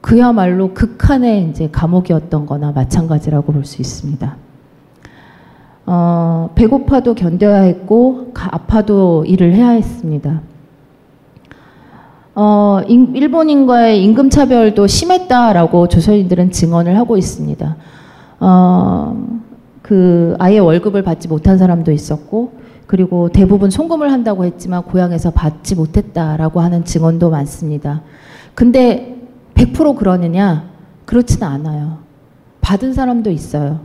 그야말로 0.00 0.72
극한의 0.72 1.50
이제 1.50 1.68
감옥이었던 1.70 2.46
거나 2.46 2.72
마찬가지라고 2.72 3.52
볼 3.52 3.64
수 3.64 3.82
있습니다. 3.82 4.36
어, 5.86 6.50
배고파도 6.54 7.14
견뎌야 7.14 7.60
했고 7.62 8.32
아파도 8.34 9.24
일을 9.26 9.54
해야 9.54 9.70
했습니다. 9.70 10.40
어, 12.34 12.80
인, 12.86 13.14
일본인과의 13.14 14.02
임금 14.04 14.30
차별도 14.30 14.86
심했다라고 14.86 15.88
조선인들은 15.88 16.52
증언을 16.52 16.96
하고 16.96 17.16
있습니다. 17.16 17.76
어, 18.40 19.26
그 19.82 20.36
아예 20.38 20.58
월급을 20.58 21.02
받지 21.02 21.28
못한 21.28 21.58
사람도 21.58 21.90
있었고 21.92 22.52
그리고 22.86 23.28
대부분 23.28 23.70
송금을 23.70 24.10
한다고 24.12 24.44
했지만 24.44 24.82
고향에서 24.82 25.30
받지 25.30 25.74
못했다라고 25.74 26.60
하는 26.60 26.84
증언도 26.84 27.30
많습니다. 27.30 28.02
근데 28.54 29.16
100% 29.54 29.96
그러느냐? 29.96 30.70
그렇지는 31.04 31.46
않아요. 31.46 31.98
받은 32.60 32.92
사람도 32.92 33.30
있어요. 33.30 33.80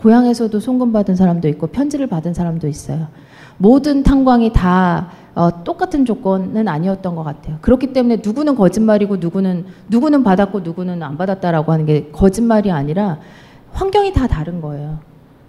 고향에서도 0.00 0.58
송금 0.58 0.92
받은 0.92 1.16
사람도 1.16 1.48
있고 1.48 1.66
편지를 1.66 2.06
받은 2.06 2.32
사람도 2.32 2.68
있어요. 2.68 3.08
모든 3.58 4.02
탄광이 4.02 4.52
다 4.54 5.08
어, 5.34 5.64
똑같은 5.64 6.04
조건은 6.04 6.66
아니었던 6.66 7.14
것 7.14 7.22
같아요. 7.22 7.58
그렇기 7.60 7.92
때문에 7.92 8.18
누구는 8.24 8.56
거짓말이고 8.56 9.16
누구는 9.16 9.66
누구는 9.88 10.24
받았고 10.24 10.60
누구는 10.60 11.02
안 11.02 11.16
받았다라고 11.16 11.72
하는 11.72 11.86
게 11.86 12.10
거짓말이 12.10 12.70
아니라 12.70 13.18
환경이 13.72 14.12
다 14.12 14.26
다른 14.26 14.60
거예요. 14.60 14.98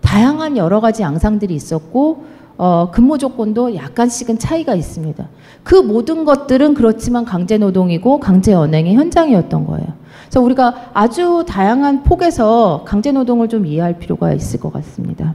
다양한 0.01 0.57
여러 0.57 0.81
가지 0.81 1.01
양상들이 1.01 1.55
있었고 1.55 2.25
어, 2.57 2.91
근무 2.91 3.17
조건도 3.17 3.75
약간씩은 3.75 4.37
차이가 4.37 4.75
있습니다. 4.75 5.27
그 5.63 5.75
모든 5.75 6.25
것들은 6.25 6.75
그렇지만 6.75 7.25
강제 7.25 7.57
노동이고 7.57 8.19
강제 8.19 8.51
연행의 8.51 8.95
현장이었던 8.95 9.65
거예요. 9.65 9.87
그래서 10.25 10.41
우리가 10.41 10.91
아주 10.93 11.43
다양한 11.47 12.03
폭에서 12.03 12.83
강제 12.85 13.11
노동을 13.11 13.49
좀 13.49 13.65
이해할 13.65 13.97
필요가 13.97 14.31
있을 14.33 14.59
것 14.59 14.71
같습니다. 14.73 15.33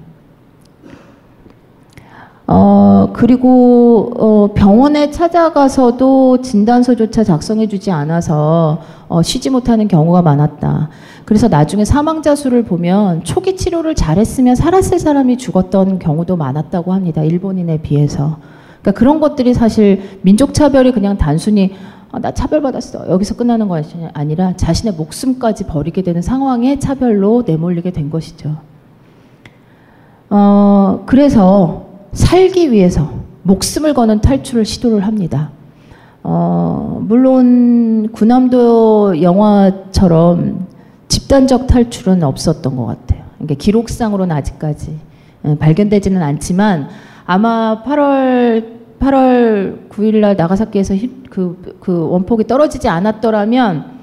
어, 2.49 3.11
그리고, 3.13 4.13
어, 4.17 4.55
병원에 4.55 5.11
찾아가서도 5.11 6.43
진단서조차 6.43 7.25
작성해주지 7.25 7.91
않아서, 7.91 8.79
어, 9.09 9.23
쉬지 9.23 9.51
못하는 9.51 9.89
경우가 9.89 10.23
많았다. 10.23 10.89
그래서 11.25 11.49
나중에 11.49 11.85
사망자 11.85 12.37
수를 12.37 12.63
보면 12.63 13.25
초기 13.25 13.57
치료를 13.57 13.97
잘했으면 13.97 14.55
살았을 14.55 15.01
사람이 15.01 15.39
죽었던 15.39 15.99
경우도 15.99 16.37
많았다고 16.37 16.93
합니다. 16.93 17.23
일본인에 17.23 17.79
비해서. 17.79 18.39
그러니까 18.81 18.93
그런 18.93 19.19
것들이 19.19 19.53
사실 19.53 20.21
민족 20.23 20.55
차별이 20.55 20.93
그냥 20.93 21.19
단순히 21.19 21.75
아, 22.13 22.21
나 22.21 22.31
차별받았어. 22.31 23.11
여기서 23.11 23.35
끝나는 23.35 23.67
것이 23.67 23.97
아니라 24.15 24.55
자신의 24.57 24.95
목숨까지 24.95 25.65
버리게 25.67 26.03
되는 26.03 26.23
상황에 26.23 26.79
차별로 26.79 27.43
내몰리게 27.45 27.91
된 27.91 28.09
것이죠. 28.09 28.57
어, 30.31 31.03
그래서 31.07 31.86
살기 32.13 32.73
위해서 32.73 33.13
목숨을 33.43 33.95
거는 33.95 34.21
탈출을 34.21 34.65
시도를 34.65 35.07
합니다. 35.07 35.51
어, 36.23 37.01
물론 37.03 38.09
군함도 38.13 39.23
영화처럼 39.23 40.67
집단적 41.09 41.67
탈출은 41.69 42.23
없었던 42.23 42.77
것 42.77 42.87
같아요. 42.87 43.25
그러니까 43.35 43.55
기록상으로는 43.55 44.35
아직까지 44.35 44.99
예, 45.47 45.57
발견되지는 45.57 46.23
않지만 46.23 46.89
아마 47.27 47.83
8월 47.85 48.77
8월 48.99 49.89
9일 49.89 50.21
날 50.21 50.37
나가사키에서 50.37 50.95
그, 51.31 51.77
그 51.81 52.09
원폭이 52.09 52.45
떨어지지 52.45 52.89
않았더라면 52.89 53.97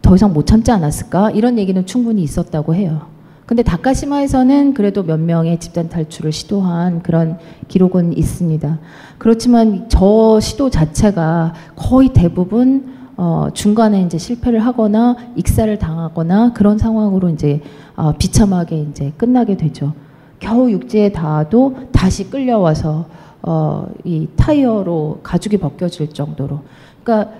더 0.00 0.14
이상 0.14 0.32
못 0.32 0.46
참지 0.46 0.70
않았을까? 0.70 1.32
이런 1.32 1.58
얘기는 1.58 1.84
충분히 1.84 2.22
있었다고 2.22 2.74
해요. 2.74 3.17
근데 3.48 3.62
다카시마에서는 3.62 4.74
그래도 4.74 5.02
몇 5.02 5.18
명의 5.18 5.58
집단 5.58 5.88
탈출을 5.88 6.32
시도한 6.32 7.02
그런 7.02 7.38
기록은 7.68 8.14
있습니다. 8.14 8.78
그렇지만 9.16 9.88
저 9.88 10.38
시도 10.38 10.68
자체가 10.68 11.54
거의 11.74 12.10
대부분 12.10 12.92
어, 13.16 13.48
중간에 13.54 14.02
이제 14.02 14.18
실패를 14.18 14.60
하거나 14.60 15.16
익사를 15.34 15.78
당하거나 15.78 16.52
그런 16.52 16.76
상황으로 16.76 17.30
이제 17.30 17.62
어, 17.96 18.12
비참하게 18.18 18.82
이제 18.82 19.14
끝나게 19.16 19.56
되죠. 19.56 19.94
겨우 20.40 20.70
육지에 20.70 21.12
닿아도 21.12 21.74
다시 21.90 22.28
끌려와서 22.28 23.06
어, 23.40 23.88
이 24.04 24.28
타이어로 24.36 25.20
가죽이 25.22 25.56
벗겨질 25.56 26.12
정도로. 26.12 26.60
그러니까 27.02 27.32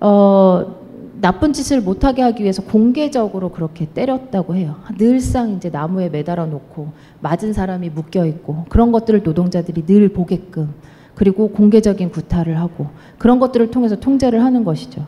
어, 0.00 0.79
나쁜 1.20 1.52
짓을 1.52 1.80
못하게 1.80 2.22
하기 2.22 2.42
위해서 2.42 2.62
공개적으로 2.62 3.50
그렇게 3.50 3.86
때렸다고 3.86 4.54
해요. 4.56 4.76
늘상 4.96 5.52
이제 5.52 5.68
나무에 5.68 6.08
매달아 6.08 6.46
놓고 6.46 6.88
맞은 7.20 7.52
사람이 7.52 7.90
묶여 7.90 8.24
있고 8.26 8.64
그런 8.68 8.90
것들을 8.92 9.22
노동자들이 9.22 9.84
늘 9.86 10.08
보게끔 10.10 10.74
그리고 11.14 11.50
공개적인 11.50 12.10
구타를 12.10 12.58
하고 12.58 12.86
그런 13.18 13.38
것들을 13.38 13.70
통해서 13.70 13.96
통제를 13.96 14.42
하는 14.42 14.64
것이죠. 14.64 15.04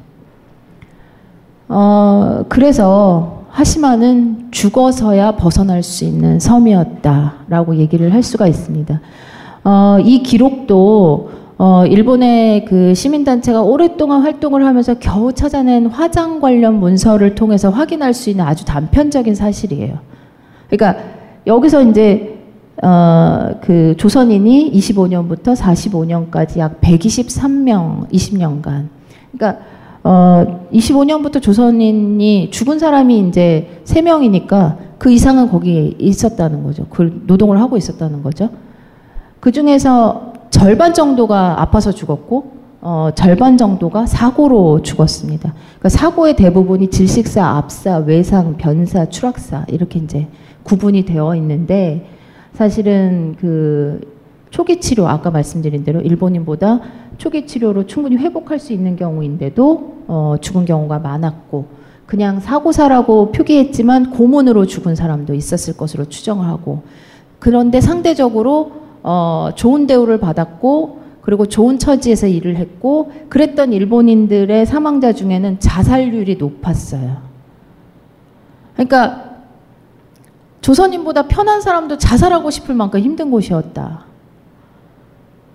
어, 1.69 2.45
그래서 2.49 3.45
하시마는 3.49 4.49
죽어서야 4.51 5.37
벗어날 5.37 5.83
수 5.83 6.05
있는 6.05 6.39
섬이었다라고 6.39 7.77
얘기를 7.77 8.13
할 8.13 8.23
수가 8.23 8.47
있습니다. 8.47 9.01
어, 9.65 9.99
이 10.01 10.23
기록도 10.23 11.31
어, 11.65 11.87
일본의 11.87 12.65
그 12.65 12.93
시민단체가 12.93 13.63
오랫동안 13.63 14.23
활동을 14.23 14.67
하면서 14.67 14.95
겨우 14.95 15.33
찾아낸 15.33 15.87
화장 15.87 16.41
관련 16.41 16.81
문서를 16.81 17.37
통해서 17.37 17.71
확인할 17.71 18.15
수 18.15 18.31
있는 18.31 18.45
아주 18.45 18.65
단편적인 18.65 19.37
사실이에요. 19.37 20.01
그러니까 20.69 21.01
여기서 21.47 21.85
이제 21.85 22.37
어, 22.83 23.61
그 23.61 23.95
조선인이 23.97 24.73
25년부터 24.73 25.55
45년까지 25.55 26.59
약 26.59 26.81
123명, 26.81 28.11
20년간. 28.11 28.89
그러니까 29.31 29.63
어, 30.03 30.67
25년부터 30.73 31.41
조선인이 31.41 32.51
죽은 32.51 32.81
사람이 32.81 33.29
이제 33.29 33.83
3명이니까 33.85 34.79
그 34.99 35.13
이상은 35.13 35.49
거기에 35.49 35.95
있었다는 35.97 36.65
거죠. 36.65 36.89
그 36.91 37.23
노동을 37.29 37.61
하고 37.61 37.77
있었다는 37.77 38.25
거죠. 38.25 38.49
그 39.39 39.53
중에서 39.53 40.32
절반 40.53 40.95
정도가 40.95 41.61
아파서 41.61 41.91
죽었고, 41.91 42.53
어, 42.83 43.11
절반 43.15 43.57
정도가 43.57 44.07
사고로 44.07 44.83
죽었습니다. 44.83 45.55
그러니까 45.55 45.89
사고의 45.89 46.37
대부분이 46.37 46.91
질식사, 46.91 47.45
압사, 47.45 47.99
외상, 47.99 48.57
변사, 48.57 49.09
추락사 49.09 49.65
이렇게 49.69 49.99
이제 49.99 50.29
구분이 50.63 51.05
되어 51.05 51.35
있는데 51.37 52.09
사실은 52.53 53.37
그 53.41 54.01
초기 54.51 54.81
치료 54.81 55.09
아까 55.09 55.31
말씀드린 55.31 55.85
대로 55.85 56.01
일본인보다 56.01 56.81
초기 57.19 57.47
치료로 57.47 57.87
충분히 57.87 58.17
회복할 58.17 58.59
수 58.59 58.73
있는 58.73 58.97
경우인데도 58.97 60.05
어, 60.09 60.35
죽은 60.41 60.65
경우가 60.65 60.99
많았고 60.99 61.67
그냥 62.07 62.41
사고사라고 62.41 63.33
표기했지만 63.33 64.11
고문으로 64.11 64.67
죽은 64.67 64.97
사람도 64.97 65.35
있었을 65.35 65.77
것으로 65.77 66.07
추정을 66.07 66.47
하고 66.47 66.83
그런데 67.39 67.81
상대적으로 67.81 68.82
어, 69.03 69.51
좋은 69.55 69.87
대우를 69.87 70.19
받았고 70.19 71.03
그리고 71.23 71.47
좋은 71.47 71.79
처지에서 71.79 72.27
일을 72.27 72.57
했고 72.57 73.13
그랬던 73.29 73.73
일본인들의 73.73 74.67
사망자 74.67 75.13
중에는 75.13 75.61
자살률이 75.61 76.37
높았어요. 76.37 77.23
그러니까 78.75 79.33
조선인보다 80.61 81.29
편한 81.29 81.61
사람도 81.61 81.99
자살하고 81.99 82.51
싶을 82.51 82.75
만큼 82.75 83.01
힘든 83.01 83.31
곳이었다. 83.31 84.05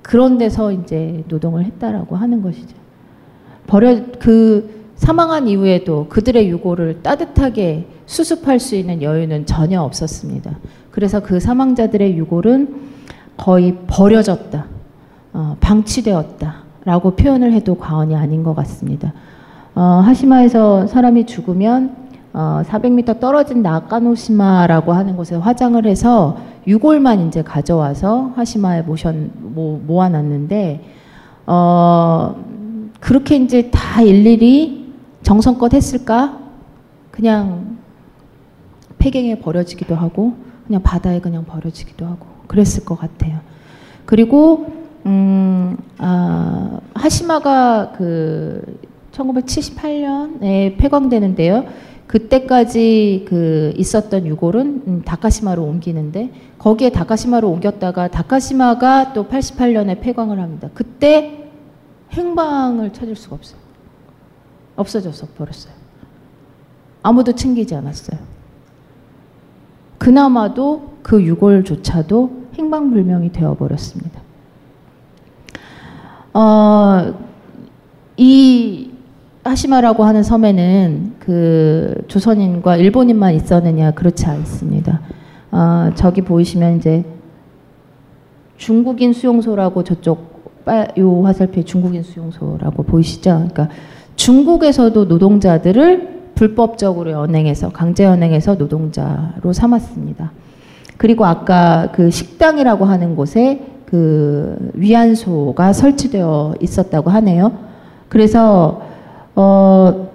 그런 0.02 0.38
데서 0.38 0.72
이제 0.72 1.24
노동을 1.28 1.66
했다라고 1.66 2.16
하는 2.16 2.41
것이죠. 2.41 2.76
버려 3.68 4.02
그 4.20 4.93
사망한 4.95 5.48
이후에도 5.48 6.08
그들의 6.08 6.50
유고를 6.50 7.04
따뜻하게 7.04 7.88
수습할 8.06 8.60
수 8.60 8.76
있는 8.76 9.02
여유는 9.02 9.45
전혀 9.45 9.82
없었습니다. 9.82 10.58
그래서 10.91 11.20
그 11.20 11.39
사망자들의 11.39 12.18
유골은 12.18 12.97
거의 13.38 13.77
버려졌다, 13.88 14.65
어, 15.33 15.57
방치되었다라고 15.59 17.11
표현을 17.11 17.53
해도 17.53 17.75
과언이 17.75 18.15
아닌 18.15 18.43
것 18.43 18.55
같습니다. 18.55 19.13
어, 19.75 20.01
하시마에서 20.03 20.88
사람이 20.88 21.25
죽으면 21.27 21.95
어, 22.33 22.61
400m 22.65 23.19
떨어진 23.19 23.61
나카노시마라고 23.61 24.93
하는 24.93 25.15
곳에 25.15 25.35
화장을 25.35 25.83
해서 25.85 26.38
유골만 26.67 27.27
이제 27.27 27.41
가져와서 27.41 28.33
하시마에 28.35 28.81
모셔 28.81 29.13
모, 29.13 29.79
모아놨는데 29.85 30.83
어, 31.45 32.35
그렇게 32.99 33.38
이제 33.38 33.69
다 33.71 34.01
일일이 34.01 34.93
정성껏 35.23 35.73
했을까? 35.73 36.39
그냥 37.11 37.77
폐경에 38.97 39.39
버려지기도 39.39 39.95
하고 39.95 40.33
그냥 40.65 40.83
바다에 40.83 41.19
그냥 41.19 41.45
버려지기도 41.45 42.05
하고 42.05 42.36
그랬을 42.48 42.86
것 42.86 42.98
같아요. 42.98 43.39
그리고 44.06 44.68
음, 45.06 45.78
아, 45.98 46.80
하시마가 46.93 47.93
그 47.98 48.80
1978년에 49.12 50.78
폐광되는데요. 50.78 51.66
그때까지 52.08 53.26
그 53.28 53.74
있었던 53.76 54.26
유골은 54.26 54.84
음, 54.88 55.02
다카시마로 55.04 55.64
옮기는데 55.64 56.32
거기에 56.58 56.89
다카시마로 56.89 57.50
옮겼다가 57.50 58.08
다카시마가 58.10 59.14
또 59.14 59.28
88년에 59.28 60.00
폐광을 60.02 60.39
합니다. 60.39 60.70
그때 60.74 61.50
행방을 62.14 62.93
찾을 62.93 63.16
수가 63.16 63.36
없어요. 63.36 63.60
없어져서 64.76 65.28
버렸어요. 65.38 65.74
아무도 67.04 67.34
챙기지 67.34 67.76
않았어요. 67.76 68.36
그나마도 69.98 70.98
그 71.02 71.24
유골조차도 71.24 72.48
행방불명이 72.58 73.32
되어버렸습니다. 73.32 74.22
어, 76.34 77.14
이 78.18 78.91
하시마라고 79.43 80.04
하는 80.04 80.24
섬에는 80.24 81.16
그 81.20 82.04
조선인과 82.08 82.78
일본인만 82.78 83.34
있었느냐 83.36 83.91
그렇지 83.91 84.26
않습니다. 84.26 85.02
어, 85.52 85.91
저기 85.95 86.22
보이시면 86.22 86.78
이제 86.78 87.06
중국인 88.58 89.14
수용소라고 89.14 89.84
저쪽 89.84 90.38
요 90.98 91.24
화살표에 91.24 91.64
중국인 91.64 92.04
수용소라고 92.04 92.84
보이시죠? 92.84 93.30
그러니까 93.32 93.70
중국에서도 94.18 95.06
노동자들을 95.06 96.16
불법적으로 96.38 97.11
연행해서 97.11 97.69
강제 97.69 98.03
연행해서 98.03 98.55
노동자로 98.55 99.51
삼았습니다. 99.51 100.31
그리고 100.97 101.25
아까 101.25 101.89
그 101.91 102.11
식당이라고 102.11 102.85
하는 102.85 103.15
곳에 103.15 103.61
그 103.85 104.71
위안소가 104.75 105.73
설치되어 105.73 106.55
있었다고 106.61 107.09
하네요. 107.09 107.51
그래서 108.07 108.81
어 109.35 110.09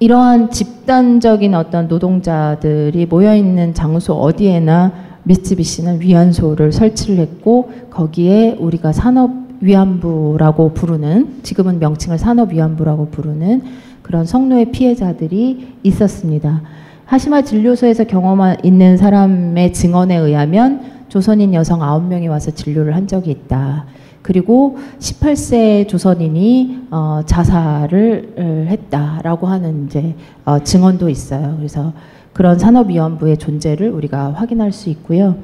이러한 0.00 0.50
집단적인 0.50 1.54
어떤 1.54 1.86
노동자들이 1.86 3.06
모여 3.06 3.36
있는 3.36 3.74
장소 3.74 4.14
어디에나 4.14 4.92
미쓰비시는 5.24 6.00
위안소를 6.00 6.72
설치를 6.72 7.18
했고 7.18 7.70
거기에 7.90 8.56
우리가 8.58 8.92
산업 8.92 9.30
위안부라고 9.60 10.72
부르는 10.72 11.42
지금은 11.42 11.78
명칭을 11.78 12.18
산업 12.18 12.52
위안부라고 12.52 13.08
부르는 13.10 13.62
그런 14.02 14.24
성노예 14.24 14.66
피해자들이 14.66 15.74
있었습니다. 15.82 16.62
하시마 17.04 17.42
진료소에서 17.42 18.04
경험 18.04 18.40
있는 18.62 18.96
사람의 18.96 19.72
증언에 19.72 20.16
의하면 20.16 20.82
조선인 21.08 21.52
여성 21.54 21.80
9명이 21.80 22.28
와서 22.28 22.50
진료를 22.50 22.94
한 22.94 23.06
적이 23.06 23.32
있다. 23.32 23.84
그리고 24.22 24.78
18세 24.98 25.88
조선인이 25.88 26.86
어, 26.90 27.20
자살을 27.26 28.66
했다라고 28.68 29.46
하는 29.46 29.86
이제 29.86 30.14
어, 30.44 30.60
증언도 30.60 31.08
있어요. 31.08 31.56
그래서 31.58 31.92
그런 32.32 32.58
산업위안부의 32.58 33.36
존재를 33.36 33.90
우리가 33.90 34.32
확인할 34.32 34.72
수 34.72 34.88
있고요. 34.90 35.36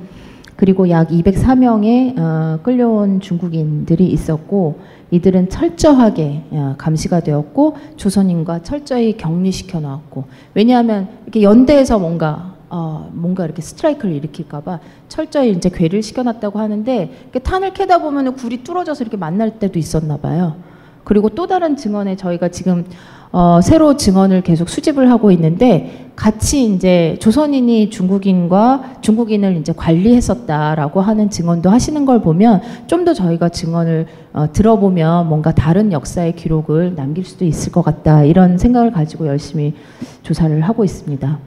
그리고 0.57 0.89
약 0.89 1.09
204명의 1.11 2.19
어, 2.19 2.59
끌려온 2.63 3.21
중국인들이 3.21 4.07
있었고 4.07 4.79
이들은 5.11 5.49
철저하게 5.49 6.45
어, 6.51 6.75
감시가 6.77 7.21
되었고 7.21 7.77
조선인과 7.97 8.63
철저히 8.63 9.17
격리시켜 9.17 9.81
놨고 9.81 10.25
왜냐하면 10.55 11.09
이렇게 11.23 11.43
연대에서 11.43 11.99
뭔가 11.99 12.55
어, 12.71 13.09
뭔가 13.13 13.45
이렇게 13.45 13.63
스트라이크를 13.63 14.15
일으킬까봐 14.17 14.81
철저히 15.09 15.53
이제 15.53 15.71
괴를 15.71 16.03
시켜놨다고 16.03 16.59
하는데 16.59 17.31
탄을 17.43 17.73
캐다 17.73 17.99
보면 17.99 18.35
굴이 18.35 18.63
뚫어져서 18.63 19.05
이렇게 19.05 19.17
만날 19.17 19.59
때도 19.59 19.79
있었나 19.79 20.19
봐요. 20.19 20.57
그리고 21.05 21.31
또 21.31 21.47
다른 21.47 21.77
증언에 21.77 22.17
저희가 22.17 22.49
지금 22.49 22.85
어, 23.31 23.61
새로 23.63 23.97
증언을 23.97 24.41
계속 24.41 24.69
수집을 24.69 25.11
하고 25.11 25.31
있는데 25.31 26.11
같이 26.17 26.65
이제 26.73 27.17
조선인이 27.21 27.91
중국인과 27.91 28.97
중국인을 29.03 29.57
이제 29.57 29.73
관리했었다라고 29.77 31.01
하는 31.01 31.31
증언도 31.31 31.71
하시는 31.71 32.05
걸 32.07 32.21
보면 32.21 32.63
좀 32.87 33.05
더 33.05 33.15
저희가 33.15 33.49
증언을 33.49 34.07
어, 34.33 34.53
들어보면 34.53 35.29
뭔가 35.29 35.53
다른 35.53 35.93
역사의 35.93 36.35
기록을 36.37 36.95
남길 36.97 37.25
수도 37.25 37.45
있을 37.45 37.71
것 37.71 37.83
같다 37.83 38.25
이런 38.25 38.59
생각을 38.59 38.91
가지고 38.93 39.27
열심히 39.29 39.75
조사를 40.23 40.61
하고 40.63 40.85
있습니다. 40.85 41.39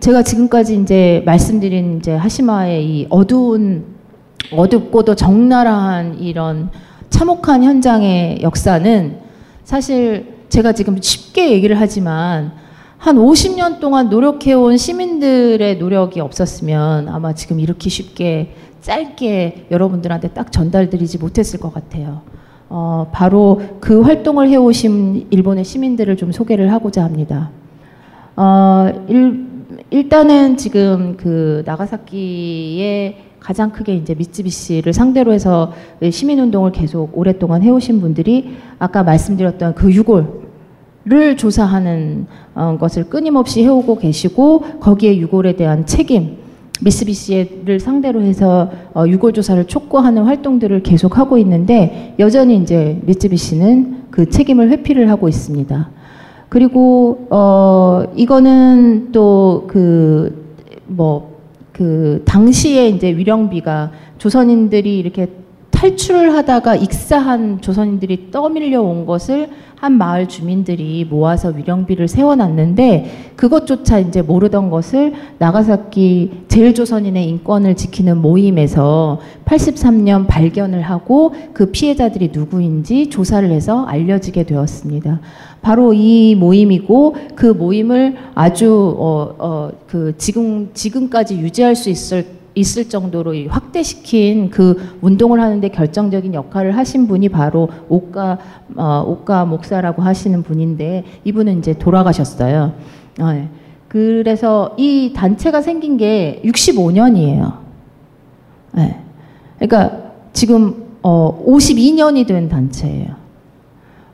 제가 0.00 0.22
지금까지 0.22 0.80
이제 0.80 1.22
말씀드린 1.24 1.98
이제 1.98 2.14
하시마의 2.14 2.84
이 2.86 3.06
어두운 3.10 3.84
어둡고도 4.52 5.14
적나라한 5.14 6.18
이런 6.18 6.70
참혹한 7.10 7.62
현장의 7.62 8.42
역사는 8.42 9.25
사실 9.66 10.44
제가 10.48 10.74
지금 10.74 10.96
쉽게 11.02 11.50
얘기를 11.50 11.80
하지만 11.80 12.52
한 12.98 13.16
50년 13.16 13.80
동안 13.80 14.08
노력해온 14.08 14.76
시민들의 14.76 15.78
노력이 15.78 16.20
없었으면 16.20 17.08
아마 17.08 17.34
지금 17.34 17.58
이렇게 17.58 17.90
쉽게 17.90 18.54
짧게 18.80 19.66
여러분들한테 19.72 20.28
딱 20.28 20.52
전달드리지 20.52 21.18
못했을 21.18 21.58
것 21.58 21.74
같아요. 21.74 22.22
어, 22.68 23.10
바로 23.10 23.60
그 23.80 24.02
활동을 24.02 24.48
해오신 24.48 25.26
일본의 25.30 25.64
시민들을 25.64 26.16
좀 26.16 26.30
소개를 26.30 26.72
하고자 26.72 27.02
합니다. 27.02 27.50
어, 28.36 29.04
일, 29.08 29.48
일단은 29.90 30.58
지금 30.58 31.16
그 31.16 31.64
나가사키의 31.66 33.25
가장 33.46 33.70
크게 33.70 33.94
이제 33.94 34.12
미쯔비시를 34.12 34.92
상대로 34.92 35.32
해서 35.32 35.72
시민운동을 36.02 36.72
계속 36.72 37.16
오랫동안 37.16 37.62
해오신 37.62 38.00
분들이 38.00 38.56
아까 38.80 39.04
말씀드렸던 39.04 39.76
그 39.76 39.92
유골을 39.94 41.36
조사하는 41.36 42.26
어, 42.56 42.76
것을 42.80 43.04
끊임없이 43.04 43.62
해오고 43.62 43.98
계시고 43.98 44.80
거기에 44.80 45.16
유골에 45.18 45.52
대한 45.54 45.86
책임 45.86 46.38
미쓰비시를 46.80 47.78
상대로 47.78 48.20
해서 48.20 48.68
어, 48.92 49.06
유골 49.06 49.32
조사를 49.32 49.64
촉구하는 49.68 50.24
활동들을 50.24 50.82
계속 50.82 51.16
하고 51.16 51.38
있는데 51.38 52.16
여전히 52.18 52.56
이제 52.56 53.00
미쓰비시는 53.04 54.06
그 54.10 54.28
책임을 54.28 54.70
회피를 54.70 55.08
하고 55.08 55.28
있습니다. 55.28 55.90
그리고 56.48 57.28
어 57.30 58.02
이거는 58.16 59.12
또 59.12 59.66
그 59.68 60.46
뭐 60.86 61.35
그 61.76 62.22
당시에 62.24 62.88
이제 62.88 63.14
위령비가 63.14 63.92
조선인들이 64.16 64.98
이렇게 64.98 65.28
탈출을 65.70 66.32
하다가 66.34 66.74
익사한 66.74 67.60
조선인들이 67.60 68.30
떠밀려 68.30 68.80
온 68.80 69.04
것을 69.04 69.50
한 69.74 69.92
마을 69.92 70.26
주민들이 70.26 71.04
모아서 71.04 71.50
위령비를 71.50 72.08
세워놨는데 72.08 73.32
그것조차 73.36 73.98
이제 73.98 74.22
모르던 74.22 74.70
것을 74.70 75.12
나가사키 75.36 76.44
제일조선인의 76.48 77.28
인권을 77.28 77.76
지키는 77.76 78.22
모임에서 78.22 79.20
83년 79.44 80.26
발견을 80.26 80.80
하고 80.80 81.34
그 81.52 81.70
피해자들이 81.72 82.30
누구인지 82.32 83.10
조사를 83.10 83.50
해서 83.50 83.84
알려지게 83.84 84.44
되었습니다. 84.44 85.20
바로 85.66 85.92
이 85.92 86.36
모임이고 86.36 87.16
그 87.34 87.46
모임을 87.46 88.14
아주 88.36 88.94
어, 89.00 89.34
어, 89.36 89.70
그 89.88 90.14
지금 90.16 90.70
지금까지 90.72 91.40
유지할 91.40 91.74
수 91.74 91.90
있을 91.90 92.24
있을 92.54 92.88
정도로 92.88 93.34
확대시킨 93.48 94.50
그 94.50 94.80
운동을 95.00 95.40
하는데 95.40 95.68
결정적인 95.68 96.34
역할을 96.34 96.76
하신 96.76 97.08
분이 97.08 97.30
바로 97.30 97.68
옥가 97.88 98.38
어, 98.76 99.04
옥가 99.08 99.44
목사라고 99.44 100.02
하시는 100.02 100.40
분인데 100.44 101.02
이분은 101.24 101.58
이제 101.58 101.74
돌아가셨어요. 101.74 102.72
어, 103.18 103.32
네. 103.32 103.48
그래서 103.88 104.72
이 104.78 105.14
단체가 105.16 105.62
생긴 105.62 105.96
게 105.96 106.40
65년이에요. 106.44 107.54
네. 108.76 109.00
그러니까 109.58 110.12
지금 110.32 110.84
어, 111.02 111.44
52년이 111.44 112.24
된 112.28 112.48
단체예요. 112.48 113.25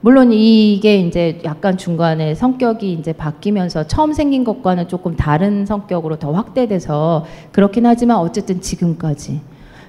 물론 0.02 0.32
이게 0.32 0.98
이제 0.98 1.40
약간 1.44 1.78
중간에 1.78 2.34
성격이 2.34 2.92
이제 2.92 3.12
바뀌면서 3.12 3.86
처음 3.86 4.12
생긴 4.12 4.42
것과는 4.42 4.88
조금 4.88 5.14
다른 5.14 5.64
성격으로 5.64 6.18
더 6.18 6.32
확대돼서 6.32 7.24
그렇긴 7.52 7.86
하지만 7.86 8.16
어쨌든 8.18 8.60
지금까지. 8.60 9.40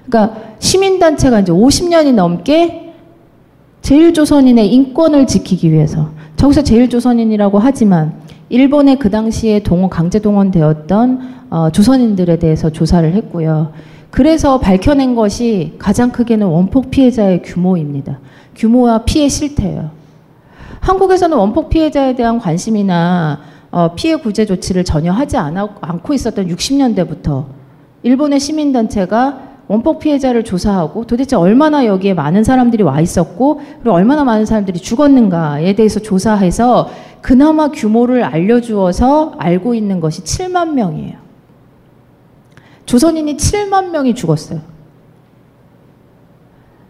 그러니까 0.06 0.40
시민단체가 0.60 1.40
이제 1.40 1.50
50년이 1.50 2.14
넘게 2.14 2.94
제일조선인의 3.82 4.72
인권을 4.72 5.26
지키기 5.26 5.72
위해서 5.72 6.10
저기서 6.36 6.62
제일조선인이라고 6.62 7.58
하지만 7.58 8.14
일본의 8.50 9.00
그 9.00 9.10
당시에 9.10 9.64
동원 9.64 9.90
강제 9.90 10.20
동원되었던 10.20 11.34
어, 11.50 11.70
조선인들에 11.70 12.38
대해서 12.38 12.70
조사를 12.70 13.12
했고요. 13.14 13.72
그래서 14.12 14.60
밝혀낸 14.60 15.16
것이 15.16 15.74
가장 15.78 16.12
크게는 16.12 16.46
원폭 16.46 16.92
피해자의 16.92 17.42
규모입니다. 17.42 18.20
규모와 18.54 18.98
피해 19.04 19.28
실태예요. 19.28 20.03
한국에서는 20.84 21.34
원폭 21.34 21.70
피해자에 21.70 22.14
대한 22.14 22.38
관심이나 22.38 23.40
어, 23.70 23.94
피해 23.94 24.16
구제 24.16 24.44
조치를 24.44 24.84
전혀 24.84 25.12
하지 25.12 25.38
않아, 25.38 25.76
않고 25.80 26.12
있었던 26.12 26.46
60년대부터 26.46 27.46
일본의 28.02 28.38
시민단체가 28.38 29.54
원폭 29.66 29.98
피해자를 29.98 30.44
조사하고 30.44 31.06
도대체 31.06 31.36
얼마나 31.36 31.86
여기에 31.86 32.12
많은 32.12 32.44
사람들이 32.44 32.82
와 32.82 33.00
있었고 33.00 33.62
그리고 33.80 33.92
얼마나 33.96 34.24
많은 34.24 34.44
사람들이 34.44 34.78
죽었는가에 34.78 35.74
대해서 35.74 36.00
조사해서 36.00 36.90
그나마 37.22 37.68
규모를 37.68 38.22
알려주어서 38.22 39.36
알고 39.38 39.74
있는 39.74 40.00
것이 40.00 40.22
7만 40.22 40.74
명이에요. 40.74 41.16
조선인이 42.84 43.38
7만 43.38 43.88
명이 43.88 44.14
죽었어요. 44.14 44.60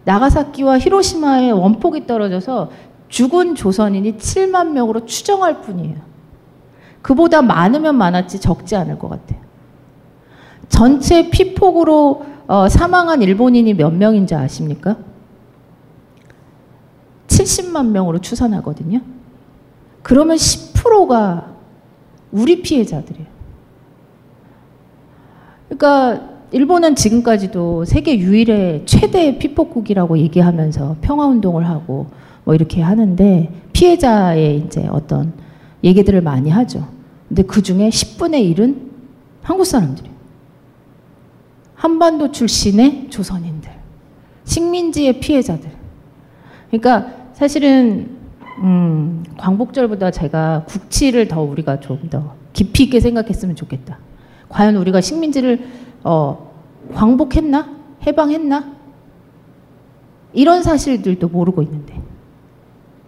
나가사키와 0.05 0.81
히로시마에 0.81 1.53
원폭이 1.53 2.09
떨어져서 2.09 2.71
죽은 3.09 3.55
조선인이 3.55 4.17
7만 4.17 4.71
명으로 4.71 5.07
추정할 5.07 5.61
뿐이에요. 5.61 5.97
그보다 7.03 7.43
많으면 7.43 7.97
많았지 7.97 8.41
적지 8.41 8.77
않을 8.77 8.99
것 8.99 9.09
같아요. 9.09 9.41
전체 10.69 11.31
피폭으로 11.31 12.25
어, 12.47 12.69
사망한 12.69 13.23
일본인이 13.23 13.75
몇 13.75 13.91
명인지 13.91 14.35
아십니까? 14.35 14.97
70만 17.29 17.89
명으로 17.89 18.21
추산하거든요. 18.21 19.01
그러면 20.03 20.37
10%가 20.37 21.55
우리 22.33 22.63
피해자들이에요. 22.63 23.27
그러니까 25.69 26.35
일본은 26.53 26.95
지금까지도 26.95 27.85
세계 27.85 28.19
유일의 28.19 28.85
최대 28.87 29.39
피폭국이라고 29.39 30.19
얘기하면서 30.19 30.97
평화운동을 31.01 31.69
하고 31.69 32.07
뭐 32.45 32.55
이렇게 32.55 32.83
하는데 32.83 33.53
피해자의 33.73 34.59
이제 34.59 34.87
어떤 34.91 35.33
얘기들을 35.83 36.21
많이 36.21 36.51
하죠. 36.51 36.87
근데 37.29 37.43
그 37.43 37.63
중에 37.63 37.89
10분의 37.89 38.55
1은 38.55 38.91
한국 39.43 39.65
사람들이에요. 39.65 40.15
한반도 41.75 42.31
출신의 42.33 43.09
조선인들. 43.11 43.71
식민지의 44.45 45.21
피해자들. 45.21 45.71
그러니까 46.71 47.11
사실은 47.33 48.17
음, 48.59 49.25
광복절보다 49.37 50.11
제가 50.11 50.65
국치를 50.69 51.29
더 51.29 51.43
우리가 51.43 51.81
좀 51.81 52.09
더 52.09 52.35
깊이 52.55 52.85
있게 52.85 53.01
생각했으면 53.01 53.57
좋겠다. 53.57 53.99
과연 54.49 54.77
우리가 54.77 55.01
식민지를 55.01 55.67
어, 56.05 56.53
광복했나? 56.95 57.69
해방했나? 58.07 58.73
이런 60.33 60.63
사실들도 60.63 61.29
모르고 61.29 61.63
있는데. 61.63 62.01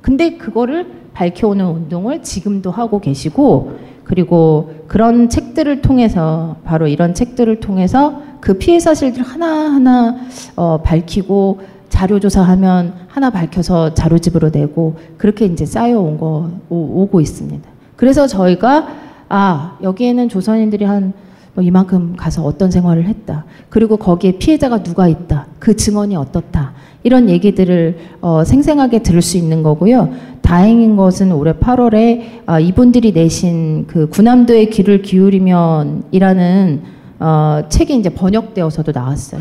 근데 0.06 0.36
그거를 0.36 0.86
밝혀오는 1.14 1.66
운동을 1.66 2.22
지금도 2.22 2.70
하고 2.70 3.00
계시고 3.00 3.72
그리고 4.04 4.70
그런 4.86 5.28
책들을 5.28 5.82
통해서 5.82 6.54
바로 6.62 6.86
이런 6.86 7.12
책들을 7.12 7.58
통해서 7.58 8.22
그 8.40 8.56
피해 8.56 8.78
사실들 8.78 9.24
하나하나 9.24 10.16
어, 10.54 10.80
밝히고 10.80 11.58
자료 11.88 12.20
조사하면 12.20 12.94
하나 13.08 13.30
밝혀서 13.30 13.94
자료집으로 13.94 14.50
내고 14.50 14.94
그렇게 15.18 15.44
이제 15.44 15.66
쌓여온 15.66 16.18
거 16.18 16.50
오, 16.68 17.08
고 17.08 17.20
있습니다. 17.20 17.68
그래서 17.96 18.28
저희가 18.28 18.86
아 19.28 19.76
여기에는 19.82 20.28
조선인들이 20.28 20.84
한 20.84 21.14
뭐 21.56 21.64
이만큼 21.64 22.14
가서 22.16 22.44
어떤 22.44 22.70
생활을 22.70 23.06
했다. 23.06 23.46
그리고 23.70 23.96
거기에 23.96 24.32
피해자가 24.32 24.82
누가 24.82 25.08
있다. 25.08 25.46
그 25.58 25.74
증언이 25.74 26.14
어떻다. 26.14 26.74
이런 27.02 27.30
얘기들을 27.30 27.98
어, 28.20 28.44
생생하게 28.44 29.02
들을 29.02 29.22
수 29.22 29.38
있는 29.38 29.62
거고요. 29.62 30.12
다행인 30.42 30.96
것은 30.96 31.32
올해 31.32 31.54
8월에 31.54 32.42
아, 32.44 32.60
이분들이 32.60 33.12
내신 33.12 33.86
그 33.86 34.06
구남도의 34.10 34.68
귀를 34.68 35.00
기울이면이라는 35.00 36.82
어, 37.20 37.62
책이 37.70 37.96
이제 37.96 38.10
번역되어서도 38.10 38.92
나왔어요. 38.92 39.40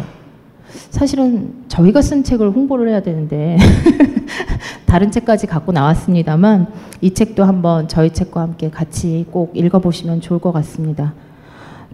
사실은 0.91 1.65
저희가 1.67 2.01
쓴 2.01 2.23
책을 2.23 2.49
홍보를 2.51 2.87
해야 2.87 3.01
되는데 3.01 3.57
다른 4.87 5.11
책까지 5.11 5.47
갖고 5.47 5.73
나왔습니다만 5.73 6.67
이 7.01 7.13
책도 7.13 7.43
한번 7.43 7.89
저희 7.89 8.11
책과 8.11 8.39
함께 8.39 8.69
같이 8.69 9.25
꼭 9.31 9.51
읽어보시면 9.53 10.21
좋을 10.21 10.39
것 10.39 10.53
같습니다. 10.53 11.13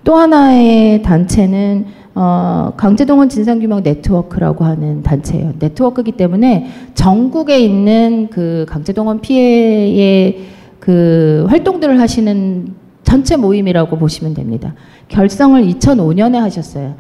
또 0.04 0.16
하나의 0.16 1.02
단체는 1.02 1.86
어, 2.14 2.74
강제동원 2.76 3.30
진상규명 3.30 3.84
네트워크라고 3.84 4.66
하는 4.66 5.02
단체예요. 5.02 5.54
네트워크이기 5.60 6.14
때문에 6.14 6.68
전국에 6.94 7.60
있는 7.60 8.28
그 8.30 8.66
강제동원 8.68 9.22
피해의 9.22 10.40
그 10.80 11.46
활동들을 11.50 12.00
하시는 12.00 12.74
전체 13.04 13.38
모임이라고 13.38 13.98
보시면 13.98 14.34
됩니다. 14.34 14.74
결성을 15.08 15.62
2005년에 15.64 16.36
하셨어요. 16.36 16.96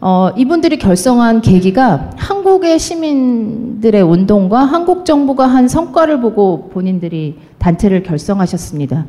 어, 0.00 0.30
이분들이 0.36 0.78
결성한 0.78 1.40
계기가 1.40 2.10
한국의 2.16 2.78
시민들의 2.78 4.02
운동과 4.02 4.60
한국 4.60 5.04
정부가 5.04 5.46
한 5.46 5.68
성과를 5.68 6.20
보고 6.20 6.68
본인들이 6.68 7.38
단체를 7.58 8.02
결성하셨습니다. 8.02 9.06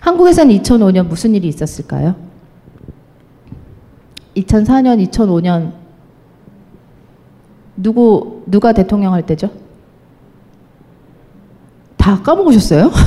한국에서는 0.00 0.54
2005년 0.58 1.08
무슨 1.08 1.34
일이 1.34 1.48
있었을까요? 1.48 2.27
2004년, 4.42 5.08
2005년 5.08 5.72
누구 7.76 8.42
누가 8.46 8.72
대통령 8.72 9.12
할 9.12 9.24
때죠? 9.24 9.50
다 11.96 12.20
까먹으셨어요? 12.22 12.90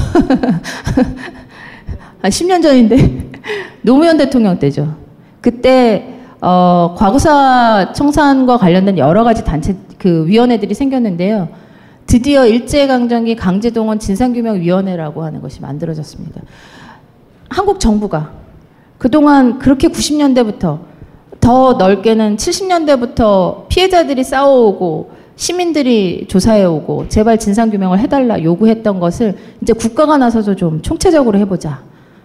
한 2.22 2.30
10년 2.32 2.62
전인데 2.62 3.32
노무현 3.82 4.18
대통령 4.18 4.60
때죠. 4.60 4.96
그때 5.42 6.20
어, 6.40 6.96
과거사 6.98 7.94
청산과 7.94 8.58
관련된 8.58 8.98
여러 8.98 9.24
가지 9.24 9.44
단체 9.44 9.76
그 9.98 10.26
위원회들이 10.28 10.74
생겼는데요. 10.74 11.50
드디어 12.08 12.46
일제강점기 12.46 13.36
강제동원 13.36 14.00
진상규명위원회라고 14.00 15.24
하는 15.24 15.42
것이 15.42 15.62
만들어졌습니다. 15.62 16.42
한국 17.50 17.80
정부가 17.80 18.32
그동안 18.98 19.60
그렇게 19.60 19.88
90년대부터 19.88 20.91
더 21.42 21.74
넓게는 21.74 22.38
70년대부터 22.38 23.68
피해자들이 23.68 24.24
싸워오고 24.24 25.12
시민들이 25.36 26.26
조사해오고 26.28 27.10
제발 27.10 27.40
진상규명을 27.40 28.00
해달라 28.00 28.42
요구했던 28.42 29.00
것을 29.00 29.36
이제 29.62 29.74
국가가 29.74 30.18
나서서 30.18 30.56
좀 30.56 30.82
총체적으로 30.82 31.40
해보자. 31.40 31.82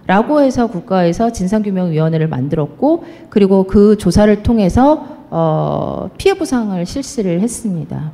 라고 0.07 0.41
해서 0.41 0.69
국가에서 0.69 1.33
진상규명위원회를 1.33 2.29
만들었고 2.29 3.05
그리고 3.29 3.65
그 3.65 3.99
조사를 3.99 4.43
통해서 4.45 5.05
어, 5.31 6.09
피해 6.17 6.35
보상을 6.35 6.87
실시를 6.87 7.41
했습니다. 7.41 8.13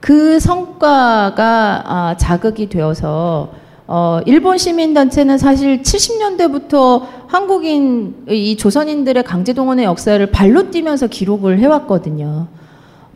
그 0.00 0.38
성과가 0.38 1.82
아, 1.86 2.16
자극이 2.18 2.68
되어서 2.68 3.50
어, 3.90 4.20
일본 4.26 4.58
시민단체는 4.58 5.38
사실 5.38 5.80
70년대부터 5.80 7.06
한국인, 7.26 8.16
이 8.28 8.54
조선인들의 8.54 9.24
강제동원의 9.24 9.86
역사를 9.86 10.24
발로 10.30 10.70
뛰면서 10.70 11.06
기록을 11.06 11.58
해왔거든요. 11.58 12.48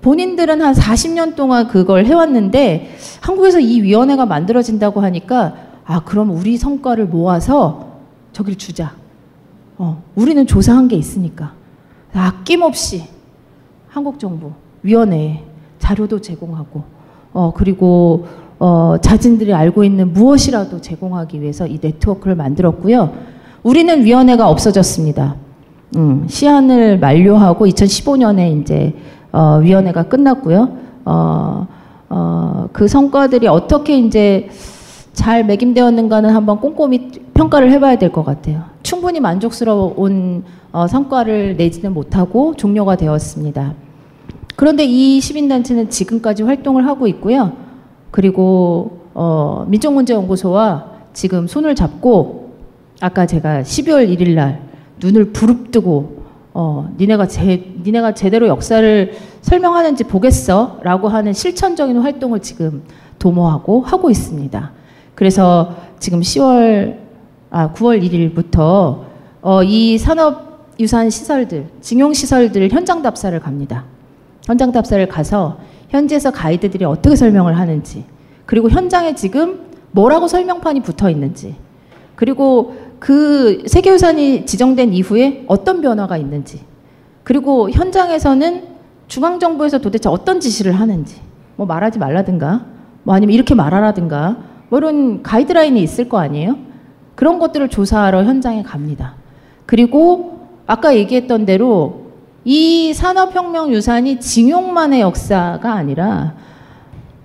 본인들은 0.01 0.63
한 0.63 0.75
40년 0.75 1.37
동안 1.37 1.69
그걸 1.69 2.07
해왔는데 2.07 2.97
한국에서 3.21 3.61
이 3.61 3.83
위원회가 3.83 4.25
만들어진다고 4.25 5.03
하니까 5.03 5.55
아, 5.85 6.03
그럼 6.05 6.31
우리 6.31 6.57
성과를 6.57 7.05
모아서 7.05 7.99
저길 8.33 8.57
주자. 8.57 8.95
어, 9.77 10.03
우리는 10.15 10.47
조사한 10.47 10.89
게 10.89 10.97
있으니까. 10.97 11.53
아낌없이 12.15 13.05
한국 13.89 14.19
정부 14.19 14.53
위원회에 14.83 15.45
자료도 15.79 16.23
제공하고 16.23 16.83
어, 17.35 17.53
그리고 17.55 18.27
어, 18.65 18.95
자진들이 19.01 19.53
알고 19.53 19.83
있는 19.83 20.13
무엇이라도 20.13 20.81
제공하기 20.81 21.41
위해서 21.41 21.67
이 21.67 21.81
네트워크를 21.83 22.37
만들었고요. 22.37 23.13
우리는 23.65 24.05
위원회가 24.05 24.49
없어졌습니다. 24.49 25.35
음, 25.97 26.27
시한을 26.29 27.01
만료하고 27.01 27.67
2015년에 27.67 28.61
이제 28.61 28.95
어, 29.33 29.59
위원회가 29.61 30.05
끝났고요. 30.05 30.77
어, 31.05 31.67
어, 32.09 32.69
그 32.73 32.87
성과들이 32.87 33.49
어떻게 33.49 33.99
이제 33.99 34.49
잘 35.13 35.45
매김되었는가는 35.45 36.31
한번 36.31 36.61
꼼꼼히 36.61 37.11
평가를 37.35 37.73
해봐야 37.73 37.97
될 37.97 38.13
것 38.13 38.25
같아요. 38.25 38.63
충분히 38.85 39.19
만족스러운 39.19 40.45
어, 40.71 40.87
성과를 40.87 41.57
내지는 41.57 41.93
못하고 41.95 42.55
종료가 42.55 42.95
되었습니다. 42.95 43.75
그런데 44.55 44.85
이 44.85 45.21
시민단체는 45.21 45.91
지금까지 45.91 46.45
활동을 46.45 46.87
하고 46.87 47.09
있고요. 47.09 47.62
그리고 48.13 49.01
어, 49.15 49.65
민족문제연구소와 49.69 50.93
지금 51.13 51.49
손을 51.49 51.75
잡고 51.75 52.53
아까 53.01 53.27
제가 53.27 53.63
12월 53.63 54.09
1일 54.09 54.35
날 54.35 54.63
눈을 55.01 55.33
부릅뜨고 55.33 56.23
어, 56.55 56.95
니네가 56.99 57.27
제, 57.27 57.73
니네가 57.83 58.15
제대로 58.15 58.47
역사를 58.47 59.13
설명하는지 59.41 60.05
보겠어 60.05 60.79
라고 60.83 61.09
하는 61.09 61.33
실천적인 61.33 61.99
활동을 61.99 62.41
지금 62.41 62.83
도모하고 63.19 63.81
하고 63.81 64.11
있습니다. 64.11 64.73
그래서 65.15 65.75
지금 65.99 66.21
10월, 66.21 66.99
아, 67.51 67.73
9월 67.73 68.03
1일부터 68.03 69.05
어, 69.41 69.63
이 69.63 69.99
산업유산 69.99 71.11
시설들, 71.11 71.67
징용시설들 71.81 72.69
현장 72.71 73.03
답사를 73.03 73.39
갑니다. 73.41 73.85
현장 74.47 74.71
답사를 74.71 75.07
가서 75.09 75.59
현지에서 75.93 76.31
가이드들이 76.31 76.87
어떻게 76.87 77.15
설명을 77.15 77.59
하는지, 77.59 78.05
그리고 78.47 78.71
현장에 78.71 79.15
지금 79.15 79.61
뭐라고 79.93 80.27
설명판이 80.27 80.81
붙어 80.81 81.11
있는지, 81.11 81.55
그리고 82.17 82.75
그 82.99 83.63
세계유산이 83.67 84.47
지정된 84.47 84.95
이후에 84.95 85.45
어떤 85.49 85.83
변화가 85.83 86.17
있는지, 86.17 86.61
그리고 87.25 87.71
현장에서는 87.71 88.63
중앙정부에서 89.07 89.79
도대체 89.79 90.09
어떤 90.09 90.41
지시를 90.41 90.73
하는지, 90.73 91.21
뭐 91.57 91.67
말하지 91.67 91.99
말라든가, 91.99 92.65
뭐 93.03 93.15
아니면 93.15 93.35
이렇게 93.35 93.55
말하라든가, 93.55 94.39
뭐 94.71 94.79
이런 94.79 95.23
가이드라인이 95.23 95.81
있을 95.83 96.09
거 96.09 96.19
아니에요? 96.19 96.57
그런 97.15 97.39
것들을 97.39 97.69
조사하러 97.69 98.25
현장에 98.25 98.63
갑니다. 98.63 99.17
그리고 99.67 100.49
아까 100.67 100.97
얘기했던 100.97 101.45
대로 101.45 102.02
이 102.45 102.93
산업혁명 102.93 103.73
유산이 103.73 104.21
징용만의 104.21 105.01
역사가 105.01 105.73
아니라 105.73 106.35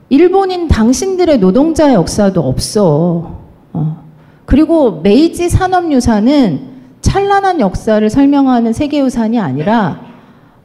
일본인 0.10 0.68
당신들의 0.68 1.39
노동자의 1.39 1.95
역사도 1.95 2.41
없어. 2.41 3.39
어. 3.73 4.03
그리고 4.45 5.02
메이지 5.02 5.49
산업유산은 5.49 6.77
찬란한 7.02 7.60
역사를 7.60 8.10
설명하는 8.10 8.73
세계유산이 8.73 9.39
아니라 9.39 10.02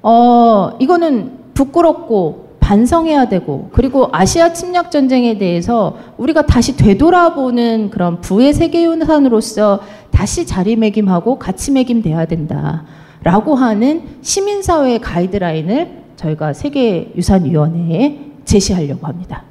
어, 0.03 0.73
이거는 0.79 1.39
부끄럽고 1.55 2.53
반성해야 2.61 3.29
되고 3.29 3.71
그리고 3.73 4.09
아시아 4.13 4.53
침략 4.53 4.91
전쟁에 4.91 5.37
대해서 5.37 5.97
우리가 6.17 6.47
다시 6.47 6.77
되돌아보는 6.77 7.91
그런 7.91 8.21
부의 8.21 8.53
세계유산으로서 8.53 9.81
다시 10.11 10.47
자리매김하고 10.47 11.39
가치매김돼야 11.39 12.27
된다. 12.27 12.85
라고 13.23 13.55
하는 13.55 14.03
시민사회의 14.21 15.01
가이드라인을 15.01 16.03
저희가 16.17 16.53
세계유산위원회에 16.53 18.33
제시하려고 18.45 19.07
합니다. 19.07 19.45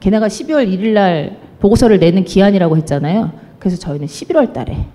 걔네가 0.00 0.28
12월 0.28 0.66
1일 0.68 0.92
날 0.92 1.38
보고서를 1.60 1.98
내는 1.98 2.24
기한이라고 2.24 2.76
했잖아요. 2.78 3.30
그래서 3.58 3.76
저희는 3.76 4.06
11월 4.06 4.52
달에 4.52 4.86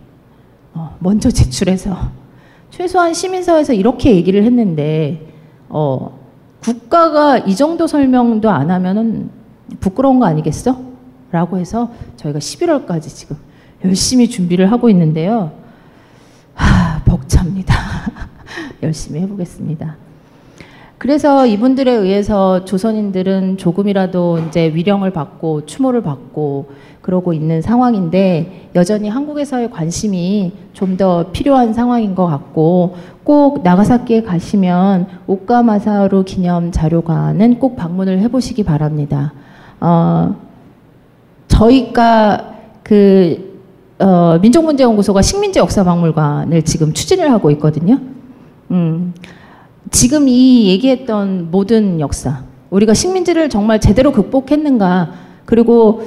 어, 0.74 0.96
먼저 1.00 1.32
제출해서 1.32 1.98
최소한 2.70 3.14
시민사회에서 3.14 3.74
이렇게 3.74 4.16
얘기를 4.16 4.44
했는데 4.44 5.28
어, 5.70 6.20
국가가 6.62 7.38
이 7.38 7.56
정도 7.56 7.88
설명도 7.88 8.50
안 8.50 8.72
하면은 8.72 9.30
부끄러운 9.80 10.20
거 10.20 10.26
아니겠어? 10.26 10.78
라고 11.32 11.58
해서 11.58 11.92
저희가 12.18 12.40
11월까지 12.40 13.04
지금 13.04 13.38
열심히 13.84 14.30
준비를 14.30 14.72
하고 14.72 14.90
있는데요. 14.90 15.52
하, 16.54 17.02
벅찹니다. 17.04 17.87
열심히 18.84 19.22
해보겠습니다. 19.22 19.98
그래서 20.98 21.46
이분들에 21.46 21.92
의해서 21.92 22.66
조선인들은 22.66 23.58
조금이라도 23.58 24.40
이제 24.48 24.74
위령을 24.74 25.12
받고 25.12 25.68
추모를 25.68 26.02
받고 26.02 26.70
그러고 27.02 27.34
있는 27.34 27.62
상황인데 27.62 28.70
여전히 28.76 29.08
한국에서의 29.08 29.70
관심이 29.72 30.52
좀 30.74 30.98
더 30.98 31.32
필요한 31.32 31.74
상황인 31.74 32.16
것 32.16 32.26
같고 32.26 32.96
꼭 33.24 33.62
나가사키에 33.62 34.24
가시면 34.24 35.08
오카마사루 35.28 36.24
기념 36.24 36.72
자료관은 36.72 37.60
꼭 37.60 37.76
방문을 37.76 38.20
해보시기 38.22 38.64
바랍니다. 38.64 39.34
어, 39.80 40.36
저희가 41.48 42.56
그 42.84 43.62
어, 44.00 44.40
민족문제연구소가 44.42 45.22
식민지 45.22 45.60
역사박물관을 45.60 46.64
지금 46.64 46.94
추진을 46.94 47.32
하고 47.32 47.52
있거든요. 47.52 48.00
음, 48.72 49.14
지금 49.92 50.28
이 50.28 50.68
얘기했던 50.70 51.50
모든 51.52 52.00
역사, 52.00 52.44
우리가 52.70 52.94
식민지를 52.94 53.50
정말 53.50 53.80
제대로 53.80 54.12
극복했는가, 54.12 55.12
그리고 55.46 56.04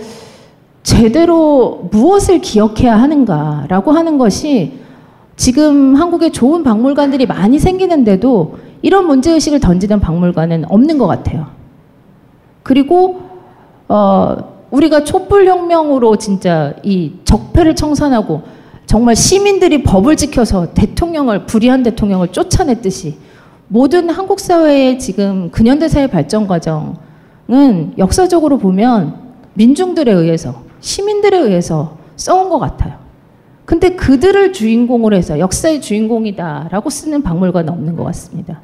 제대로 0.83 1.89
무엇을 1.91 2.41
기억해야 2.41 3.01
하는가라고 3.01 3.93
하는 3.93 4.19
것이 4.19 4.79
지금 5.37 5.95
한국에 5.95 6.31
좋은 6.31 6.63
박물관들이 6.63 7.27
많이 7.27 7.59
생기는데도 7.59 8.59
이런 8.83 9.07
문제의식을 9.07 9.61
던지는 9.61 10.01
박물관은 10.01 10.67
없는 10.69 10.99
것 10.99 11.07
같아요. 11.07 11.47
그리고, 12.63 13.23
어, 13.89 14.37
우리가 14.71 15.05
촛불혁명으로 15.05 16.17
진짜 16.17 16.75
이 16.83 17.13
적폐를 17.25 17.75
청산하고 17.75 18.43
정말 18.91 19.15
시민들이 19.15 19.85
법을 19.85 20.17
지켜서 20.17 20.75
대통령을, 20.75 21.47
불의한 21.47 21.85
대통령을 21.85 22.33
쫓아냈듯이 22.33 23.19
모든 23.69 24.11
한국 24.11 24.41
사회의 24.41 24.99
지금 24.99 25.49
근현대사의 25.53 26.09
발전 26.09 26.49
과정은 26.49 26.97
역사적으로 27.99 28.59
보면 28.59 29.15
민중들에 29.55 30.11
의해서 30.11 30.65
시민들에 30.81 31.39
의해서 31.39 31.99
써온 32.17 32.49
것 32.49 32.59
같아요. 32.59 32.95
근데 33.65 33.91
그들을 33.91 34.53
주인공으로 34.53 35.15
해서 35.15 35.39
역사의 35.39 35.81
주인공이다라고 35.83 36.91
쓰는 36.91 37.23
박물관은 37.23 37.73
없는 37.73 37.95
것 37.95 38.03
같습니다. 38.03 38.61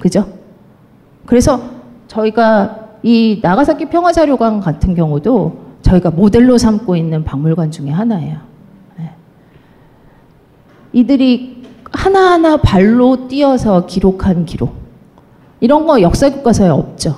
그죠? 0.00 0.26
그래서 1.26 1.62
저희가 2.08 2.88
이 3.04 3.38
나가사키 3.40 3.84
평화자료관 3.84 4.58
같은 4.58 4.96
경우도 4.96 5.58
저희가 5.82 6.10
모델로 6.10 6.58
삼고 6.58 6.96
있는 6.96 7.22
박물관 7.22 7.70
중에 7.70 7.90
하나예요. 7.90 8.49
네. 10.92 11.00
이들이 11.00 11.62
하나하나 11.92 12.56
발로 12.58 13.28
뛰어서 13.28 13.86
기록한 13.86 14.44
기록. 14.44 14.74
이런 15.60 15.86
거 15.86 16.00
역사 16.00 16.30
교과서에 16.30 16.68
없죠. 16.68 17.14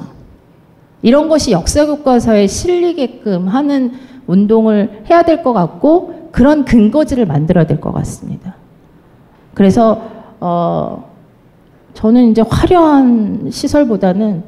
이런 1.02 1.28
것이 1.28 1.52
역사 1.52 1.84
교과서에 1.86 2.46
실리게끔 2.46 3.48
하는 3.48 3.92
운동을 4.26 5.04
해야 5.10 5.22
될 5.22 5.42
것 5.42 5.52
같고 5.52 6.28
그런 6.32 6.64
근거지를 6.64 7.26
만들어야 7.26 7.66
될 7.66 7.80
것 7.80 7.92
같습니다. 7.92 8.54
그래서 9.54 10.02
어 10.40 11.10
저는 11.94 12.30
이제 12.30 12.42
화려한 12.48 13.48
시설보다는 13.50 14.42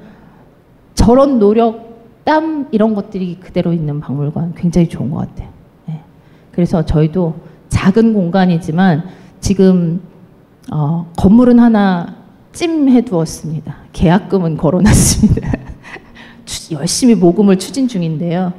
저런 0.95 1.39
노력, 1.39 2.25
땀 2.25 2.69
이런 2.71 2.95
것들이 2.95 3.39
그대로 3.39 3.73
있는 3.73 4.01
박물관 4.01 4.55
굉장히 4.57 4.89
좋은 4.89 5.11
것 5.11 5.19
같아요. 5.19 5.49
네. 5.87 6.01
그래서 6.53 6.85
저희도 6.87 7.35
작은 7.75 8.15
공간이지만 8.15 9.03
지금 9.41 10.01
어, 10.71 11.11
건물은 11.17 11.59
하나 11.59 12.15
찜해 12.53 13.01
두었습니다. 13.03 13.75
계약금은 13.93 14.57
걸어놨습니다. 14.57 15.51
열심히 16.71 17.17
모금을 17.17 17.59
추진 17.59 17.89
중인데요. 17.89 18.53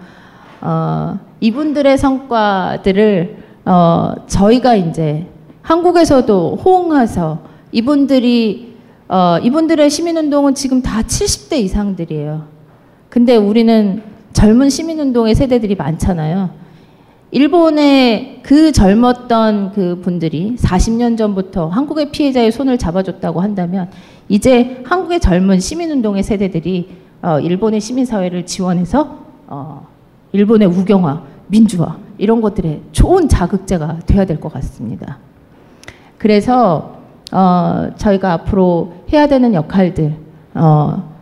어, 0.59 1.17
이분들의 1.39 1.97
성과들을 1.97 3.37
어, 3.65 4.13
저희가 4.27 4.75
이제 4.75 5.27
한국에서도 5.61 6.57
호응해서 6.57 7.39
이분들이 7.71 8.75
어, 9.07 9.37
이분들의 9.41 9.89
시민운동은 9.89 10.55
지금 10.55 10.81
다 10.81 11.01
70대 11.03 11.57
이상들이에요. 11.59 12.43
근데 13.07 13.37
우리는 13.37 14.03
젊은 14.33 14.69
시민운동의 14.69 15.35
세대들이 15.35 15.75
많잖아요. 15.75 16.64
일본의 17.31 18.41
그 18.43 18.71
젊었던 18.71 19.71
그 19.73 19.99
분들이 20.01 20.55
40년 20.57 21.17
전부터 21.17 21.67
한국의 21.67 22.11
피해자의 22.11 22.51
손을 22.51 22.77
잡아줬다고 22.77 23.41
한다면 23.41 23.89
이제 24.29 24.81
한국의 24.85 25.19
젊은 25.19 25.59
시민운동의 25.59 26.23
세대들이 26.23 26.89
어, 27.21 27.39
일본의 27.39 27.81
시민사회를 27.81 28.45
지원해서 28.45 29.19
어, 29.47 29.87
일본의 30.31 30.67
우경화, 30.67 31.23
민주화 31.47 31.97
이런 32.17 32.41
것들에 32.41 32.81
좋은 32.91 33.27
자극제가 33.27 33.99
돼야 34.05 34.25
될 34.25 34.39
것 34.39 34.51
같습니다. 34.53 35.17
그래서 36.17 36.95
어, 37.31 37.87
저희가 37.97 38.33
앞으로 38.33 38.93
해야 39.11 39.27
되는 39.27 39.53
역할들 39.53 40.13
어, 40.53 41.15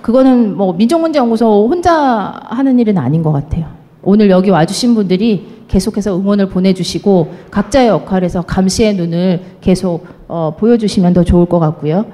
그거는 0.00 0.56
뭐 0.56 0.72
민족문제연구소 0.72 1.68
혼자 1.68 2.40
하는 2.44 2.78
일은 2.78 2.96
아닌 2.96 3.22
것 3.22 3.32
같아요. 3.32 3.79
오늘 4.02 4.30
여기 4.30 4.50
와주신 4.50 4.94
분들이 4.94 5.46
계속해서 5.68 6.18
응원을 6.18 6.48
보내주시고 6.48 7.34
각자의 7.50 7.88
역할에서 7.88 8.42
감시의 8.42 8.94
눈을 8.94 9.40
계속 9.60 10.06
어, 10.26 10.54
보여주시면 10.58 11.12
더 11.12 11.22
좋을 11.22 11.46
것 11.46 11.58
같고요. 11.58 12.06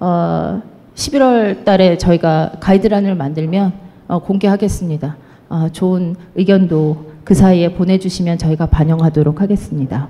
어, 0.00 0.62
11월 0.94 1.64
달에 1.64 1.98
저희가 1.98 2.52
가이드란을 2.60 3.14
만들면 3.14 3.72
어, 4.08 4.18
공개하겠습니다. 4.20 5.16
어, 5.48 5.68
좋은 5.72 6.16
의견도 6.34 7.12
그 7.24 7.34
사이에 7.34 7.72
보내주시면 7.72 8.38
저희가 8.38 8.66
반영하도록 8.66 9.40
하겠습니다. 9.40 10.08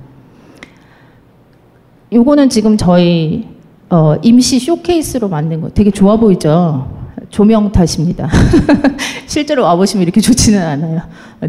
요거는 2.13 2.49
지금 2.49 2.77
저희 2.77 3.49
어, 3.91 4.15
임시 4.23 4.59
쇼케이스로 4.59 5.29
만든 5.29 5.61
거 5.61 5.69
되게 5.69 5.91
좋아 5.91 6.17
보이죠? 6.17 7.04
조명 7.35 7.73
탓입니다. 7.73 8.29
실제로 9.27 9.65
와보시면 9.65 10.05
이렇게 10.05 10.21
좋지는 10.21 10.63
않아요. 10.63 11.01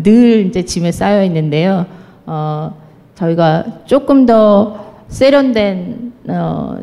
늘 0.02 0.48
이제 0.48 0.66
짐에 0.66 0.92
쌓여 0.92 1.24
있는데요. 1.26 1.86
어, 2.26 2.74
저희가 3.14 3.84
조금 3.86 4.26
더 4.26 4.84
세련된 5.10 6.14
어, 6.30 6.78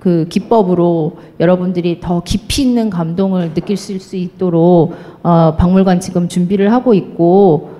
그 0.00 0.26
기법으로 0.28 1.18
여러분들이 1.38 2.00
더 2.00 2.24
깊이 2.24 2.62
있는 2.62 2.90
감동을 2.90 3.54
느낄 3.54 3.76
수 3.76 4.16
있도록 4.16 4.96
어, 5.22 5.54
박물관 5.56 6.00
지금 6.00 6.28
준비를 6.28 6.72
하고 6.72 6.92
있고 6.92 7.70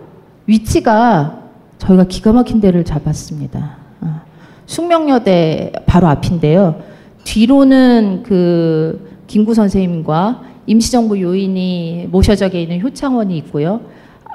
위치가 0.46 1.40
저희가 1.78 2.04
기가 2.04 2.30
막힌 2.32 2.60
데를 2.60 2.84
잡았습니다. 2.84 3.76
어, 4.02 4.20
숙명여대 4.66 5.72
바로 5.86 6.06
앞인데요. 6.06 6.76
뒤로는 7.24 8.22
그 8.24 9.10
김구 9.26 9.54
선생님과 9.54 10.49
임시정부 10.74 11.20
요인이 11.20 12.06
모셔져 12.12 12.48
있는 12.48 12.80
효창원이 12.80 13.36
있고요. 13.38 13.80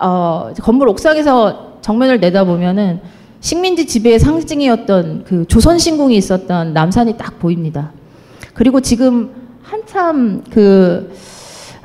어, 0.02 0.52
건물 0.62 0.90
옥상에서 0.90 1.78
정면을 1.80 2.20
내다보면은 2.20 3.00
식민지 3.40 3.88
지배의 3.88 4.20
상징이었던 4.20 5.24
그 5.26 5.48
조선신궁이 5.48 6.18
있었던 6.18 6.74
남산이 6.74 7.16
딱 7.16 7.40
보입니다. 7.40 7.92
그리고 8.54 8.82
지금 8.82 9.30
한참 9.62 10.44
그, 10.50 11.10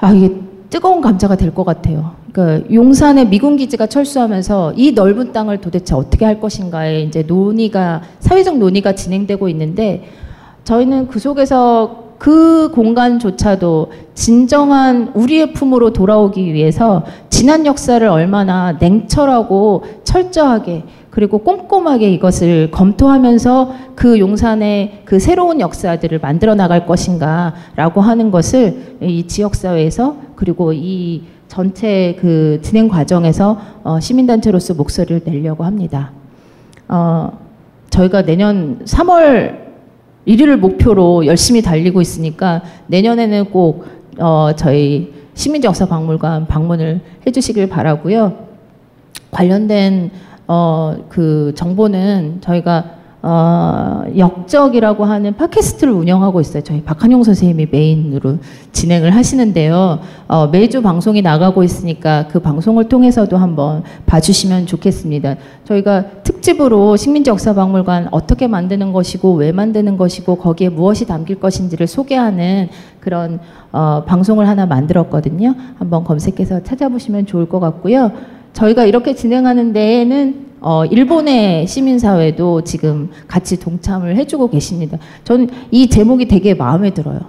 아, 0.01 0.13
이게 0.13 0.35
뜨거운 0.69 1.01
감자가 1.01 1.37
될 1.37 1.55
것 1.55 1.63
같아요. 1.63 2.17
그러니까 2.33 2.69
용산의 2.75 3.29
미군 3.29 3.57
기지가 3.57 3.87
철수하면서 3.87 4.75
이 4.77 4.93
넓은 4.93 5.33
땅을 5.33 5.59
도대체 5.59 5.95
어떻게 5.95 6.25
할 6.25 6.41
것인가에 6.41 7.03
이제 7.03 7.23
논의가 7.23 8.03
사회적 8.19 8.59
논의가 8.59 8.97
진행되고 8.97 9.49
있는데 9.51 10.09
저희는 10.65 11.07
그 11.07 11.21
속에서 11.21 12.10
그 12.21 12.71
공간조차도 12.75 13.93
진정한 14.13 15.11
우리의 15.15 15.55
품으로 15.55 15.95
돌아오기 15.95 16.53
위해서 16.53 17.03
지난 17.31 17.65
역사를 17.65 18.07
얼마나 18.07 18.73
냉철하고 18.73 19.85
철저하게 20.05 20.85
그리고 21.09 21.39
꼼꼼하게 21.39 22.11
이것을 22.11 22.71
검토하면서 22.73 23.75
그 23.95 24.19
용산의 24.19 25.05
그 25.07 25.19
새로운 25.19 25.61
역사들을 25.61 26.19
만들어 26.19 26.55
나갈 26.55 26.85
것인가라고 26.85 28.03
하는 28.03 28.31
것을 28.31 28.99
이 29.01 29.27
지역사회에서 29.27 30.17
그리고 30.37 30.75
이 30.75 31.23
전체 31.49 32.19
그 32.21 32.59
진행 32.61 32.89
과정에서 32.89 33.59
어, 33.83 33.99
시민단체로서 33.99 34.75
목소리를 34.75 35.23
내려고 35.25 35.65
합니다. 35.65 36.13
어, 36.87 37.33
저희가 37.89 38.27
내년 38.27 38.85
3월 38.85 39.70
1위를 40.27 40.57
목표로 40.57 41.27
열심히 41.27 41.63
달리고 41.63 42.01
있으니까 42.01 42.63
내년에는 42.89 43.47
꼭 43.47 43.87
어, 44.19 44.51
저희 44.55 45.13
시민역사박물관 45.35 46.47
방문을 46.47 47.01
해주시길 47.27 47.69
바라고요. 47.69 48.47
관련된 49.31 50.11
어, 50.47 50.97
그 51.09 51.53
정보는 51.55 52.39
저희가 52.41 53.00
어, 53.23 54.03
역적이라고 54.17 55.05
하는 55.05 55.37
팟캐스트를 55.37 55.93
운영하고 55.93 56.41
있어요. 56.41 56.63
저희 56.63 56.83
박한용 56.83 57.23
선생님이 57.23 57.69
메인으로 57.71 58.39
진행을 58.73 59.15
하시는데요. 59.15 59.99
어, 60.27 60.47
매주 60.47 60.81
방송이 60.81 61.21
나가고 61.21 61.63
있으니까 61.63 62.29
그 62.29 62.41
방송을 62.41 62.89
통해서도 62.89 63.37
한번 63.37 63.83
봐주시면 64.07 64.67
좋겠습니다. 64.67 65.37
저희가 65.65 66.23
특집으로 66.23 66.97
식민지 66.97 67.29
역사박물관 67.29 68.09
어떻게 68.11 68.47
만드는 68.47 68.93
것이고 68.93 69.35
왜 69.35 69.53
만드는 69.53 69.99
것이고 69.99 70.37
거기에 70.37 70.71
무엇이 70.71 71.07
담길 71.07 71.39
것인지를 71.39 71.87
소개하는 71.87 72.69
그런 73.01 73.39
어, 73.71 74.05
방송을 74.07 74.49
하나 74.49 74.65
만들었거든요. 74.65 75.55
한번 75.79 76.05
검색해서 76.05 76.63
찾아보시면 76.63 77.27
좋을 77.27 77.51
것 77.51 77.61
같고요. 77.61 78.13
저희가 78.55 78.85
이렇게 78.85 79.15
진행하는 79.15 79.73
데에는 79.73 80.50
어, 80.61 80.85
일본의 80.85 81.67
시민사회도 81.67 82.65
지금 82.65 83.11
같이 83.27 83.59
동참을 83.59 84.17
해주고 84.17 84.51
계십니다. 84.51 84.99
저는 85.25 85.49
이 85.71 85.89
제목이 85.89 86.29
되게 86.29 86.55
마음에 86.55 86.91
들어요. 86.91 87.21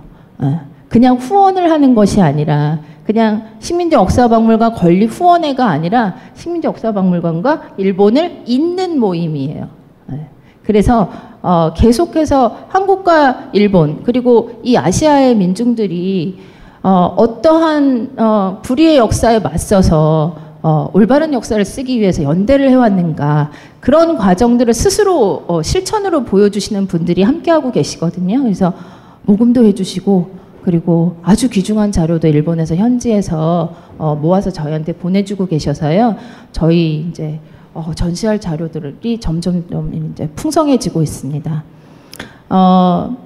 예. 0.43 0.59
그냥 0.89 1.15
후원을 1.15 1.71
하는 1.71 1.95
것이 1.95 2.21
아니라 2.21 2.79
그냥 3.05 3.43
식민지 3.59 3.95
역사박물관 3.95 4.73
건립 4.73 5.07
후원회가 5.07 5.65
아니라 5.65 6.15
식민지 6.35 6.67
역사박물관과 6.67 7.75
일본을 7.77 8.43
잇는 8.45 8.99
모임이에요. 8.99 9.67
예. 10.11 10.27
그래서 10.63 11.09
어, 11.41 11.71
계속해서 11.75 12.65
한국과 12.67 13.49
일본 13.53 14.03
그리고 14.03 14.59
이 14.63 14.75
아시아의 14.75 15.35
민중들이 15.37 16.37
어, 16.83 17.13
어떠한 17.15 18.11
어, 18.17 18.59
불의의 18.61 18.97
역사에 18.97 19.39
맞서서 19.39 20.50
어, 20.63 20.89
올바른 20.93 21.33
역사를 21.33 21.63
쓰기 21.65 21.99
위해서 21.99 22.21
연대를 22.23 22.69
해왔는가 22.69 23.51
그런 23.79 24.17
과정들을 24.17 24.73
스스로 24.73 25.43
어, 25.47 25.61
실천으로 25.63 26.23
보여주시는 26.23 26.87
분들이 26.87 27.23
함께하고 27.23 27.71
계시거든요. 27.71 28.43
그래서 28.43 28.73
모금도 29.23 29.65
해주시고 29.65 30.41
그리고 30.63 31.17
아주 31.23 31.49
귀중한 31.49 31.91
자료도 31.91 32.27
일본에서 32.27 32.75
현지에서 32.75 33.73
어, 33.97 34.15
모아서 34.15 34.51
저희한테 34.51 34.93
보내주고 34.93 35.47
계셔서요. 35.47 36.15
저희 36.51 37.07
이제 37.09 37.39
어, 37.73 37.91
전시할 37.95 38.39
자료들이 38.39 39.19
점점 39.19 39.67
점 39.69 40.11
이제 40.13 40.29
풍성해지고 40.35 41.01
있습니다. 41.01 41.63
어, 42.49 43.17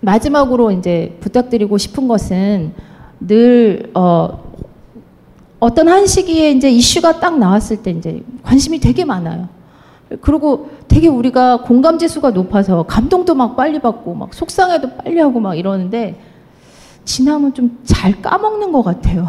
마지막으로 0.00 0.72
이제 0.72 1.16
부탁드리고 1.20 1.78
싶은 1.78 2.06
것은 2.08 2.74
늘 3.20 3.90
어, 3.94 4.43
어떤 5.64 5.88
한 5.88 6.06
시기에 6.06 6.50
이제 6.50 6.70
이슈가 6.70 7.20
딱 7.20 7.38
나왔을 7.38 7.78
때 7.78 7.90
이제 7.90 8.22
관심이 8.42 8.78
되게 8.80 9.04
많아요. 9.06 9.48
그리고 10.20 10.68
되게 10.88 11.08
우리가 11.08 11.62
공감 11.62 11.98
지수가 11.98 12.30
높아서 12.32 12.82
감동도 12.82 13.34
막 13.34 13.56
빨리 13.56 13.78
받고 13.78 14.14
막 14.14 14.34
속상해도 14.34 14.90
빨리 14.98 15.18
하고 15.18 15.40
막 15.40 15.54
이러는데 15.54 16.20
지나면 17.06 17.54
좀 17.54 17.78
잘 17.84 18.20
까먹는 18.20 18.72
것 18.72 18.82
같아요. 18.82 19.26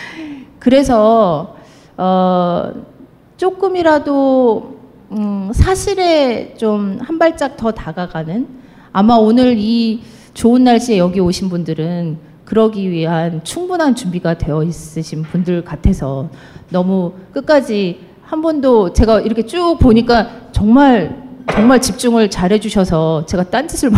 그래서 0.60 1.56
어 1.96 2.70
조금이라도 3.38 4.76
음 5.12 5.50
사실에 5.54 6.54
좀 6.58 6.98
한 7.00 7.18
발짝 7.18 7.56
더 7.56 7.70
다가가는 7.72 8.46
아마 8.92 9.14
오늘 9.14 9.56
이 9.58 10.02
좋은 10.34 10.64
날씨에 10.64 10.98
여기 10.98 11.18
오신 11.20 11.48
분들은 11.48 12.31
그러기 12.52 12.90
위한 12.90 13.42
충분한 13.44 13.94
준비가 13.94 14.36
되어 14.36 14.62
있으신 14.62 15.22
분들 15.22 15.64
같아서 15.64 16.28
너무 16.68 17.14
끝까지 17.32 18.00
한 18.22 18.42
번도 18.42 18.92
제가 18.92 19.22
이렇게 19.22 19.46
쭉 19.46 19.78
보니까 19.80 20.28
정말 20.52 21.22
정말 21.50 21.80
집중을 21.80 22.28
잘 22.28 22.52
해주셔서 22.52 23.24
제가 23.24 23.44
딴짓을 23.44 23.90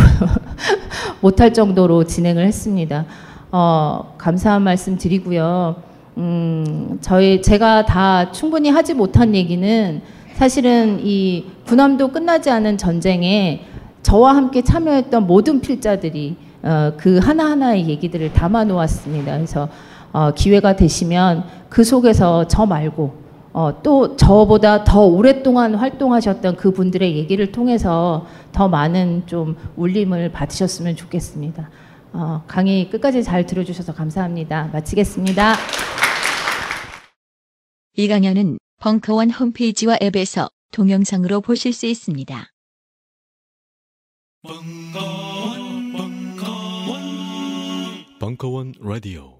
못할 1.19 1.53
정도로 1.53 2.05
진행을 2.05 2.45
했습니다. 2.45 3.03
어, 3.51 4.15
감사한 4.17 4.61
말씀 4.61 4.97
드리고요. 4.97 5.75
음, 6.17 6.97
저희 7.01 7.41
제가 7.41 7.85
다 7.85 8.31
충분히 8.31 8.69
하지 8.69 8.93
못한 8.93 9.35
얘기는 9.35 10.01
사실은 10.35 11.01
이 11.03 11.43
군함도 11.67 12.07
끝나지 12.07 12.49
않은 12.49 12.77
전쟁에 12.77 13.65
저와 14.01 14.33
함께 14.33 14.61
참여했던 14.61 15.27
모든 15.27 15.59
필자들이 15.59 16.37
어, 16.65 16.93
그 16.97 17.19
하나하나의 17.19 17.87
얘기들을 17.87 18.33
담아 18.33 18.65
놓았습니다. 18.65 19.35
그래서 19.35 19.69
어, 20.11 20.31
기회가 20.33 20.75
되시면 20.75 21.45
그 21.69 21.83
속에서 21.83 22.47
저 22.47 22.65
말고 22.65 23.23
어, 23.53 23.81
또 23.83 24.17
저보다 24.17 24.83
더 24.83 25.05
오랫동안 25.05 25.75
활동하셨던 25.75 26.57
그 26.57 26.71
분들의 26.71 27.15
얘기를 27.15 27.51
통해서 27.51 28.25
더 28.51 28.67
많은 28.67 29.27
좀 29.27 29.55
울림을 29.77 30.31
받으셨으면 30.31 30.95
좋겠습니다. 30.95 31.69
어, 32.13 32.43
강의 32.47 32.89
끝까지 32.89 33.23
잘 33.23 33.45
들어주셔서 33.45 33.93
감사합니다. 33.93 34.69
마치겠습니다. 34.73 35.53
이 37.97 38.07
강연은 38.07 38.57
벙커원 38.81 39.29
홈페이지와 39.29 39.97
앱에서 40.01 40.49
동영상으로 40.71 41.41
보실 41.41 41.71
수 41.71 41.85
있습니다. 41.85 42.47
벙커 44.43 45.34
벙커원 48.35 48.73
라디오. 48.81 49.39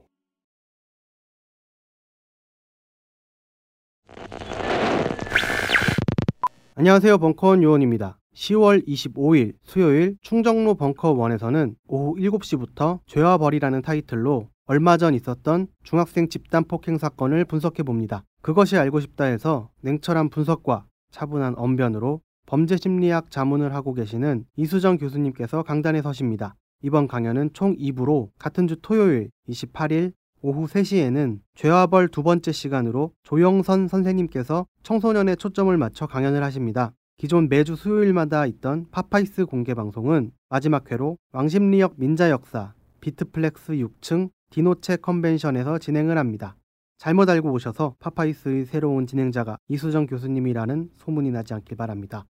안녕하세요. 6.75 7.17
벙커원 7.17 7.61
요원입니다. 7.61 8.17
10월 8.33 8.87
25일 8.87 9.55
수요일 9.63 10.15
충정로 10.21 10.75
벙커원에서는 10.75 11.75
오후 11.87 12.15
7시부터 12.15 12.99
죄와 13.05 13.37
벌이라는 13.37 13.81
타이틀로 13.81 14.49
얼마 14.65 14.95
전 14.95 15.13
있었던 15.13 15.67
중학생 15.83 16.29
집단 16.29 16.63
폭행 16.63 16.97
사건을 16.97 17.43
분석해 17.45 17.83
봅니다. 17.83 18.23
그것이 18.41 18.77
알고 18.77 19.01
싶다 19.01 19.25
해서 19.25 19.69
냉철한 19.81 20.29
분석과 20.29 20.85
차분한 21.11 21.55
언변으로 21.57 22.21
범죄 22.45 22.77
심리학 22.77 23.29
자문을 23.29 23.73
하고 23.73 23.93
계시는 23.93 24.45
이수정 24.55 24.97
교수님께서 24.97 25.63
강단에 25.63 26.01
서십니다. 26.01 26.55
이번 26.85 27.07
강연은 27.07 27.49
총 27.53 27.75
2부로 27.77 28.29
같은 28.37 28.67
주 28.67 28.75
토요일 28.79 29.31
28일 29.49 30.13
오후 30.43 30.67
3시에는 30.67 31.39
죄와 31.55 31.87
벌 31.87 32.07
두 32.09 32.21
번째 32.21 32.51
시간으로 32.51 33.11
조영선 33.23 33.87
선생님께서 33.87 34.67
청소년에 34.83 35.33
초점을 35.35 35.75
맞춰 35.75 36.05
강연을 36.05 36.43
하십니다. 36.43 36.93
기존 37.17 37.49
매주 37.49 37.75
수요일마다 37.75 38.45
있던 38.45 38.85
파파이스 38.91 39.47
공개 39.47 39.73
방송은 39.73 40.29
마지막 40.49 40.91
회로 40.91 41.17
왕십리역 41.31 41.95
민자 41.97 42.29
역사 42.29 42.75
비트플렉스 43.01 43.73
6층 43.73 44.29
디노체 44.51 44.97
컨벤션에서 44.97 45.79
진행을 45.79 46.19
합니다. 46.19 46.55
잘못 46.99 47.27
알고 47.27 47.51
오셔서 47.51 47.95
파파이스의 47.97 48.65
새로운 48.65 49.07
진행자가 49.07 49.57
이수정 49.69 50.05
교수님이라는 50.05 50.91
소문이 50.93 51.31
나지 51.31 51.55
않길 51.55 51.77
바랍니다. 51.77 52.25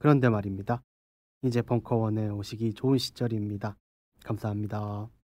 그런데 0.00 0.28
말입니다. 0.28 0.82
이제 1.42 1.62
벙커원에 1.62 2.28
오시기 2.30 2.74
좋은 2.74 2.98
시절입니다. 2.98 3.76
감사합니다. 4.24 5.15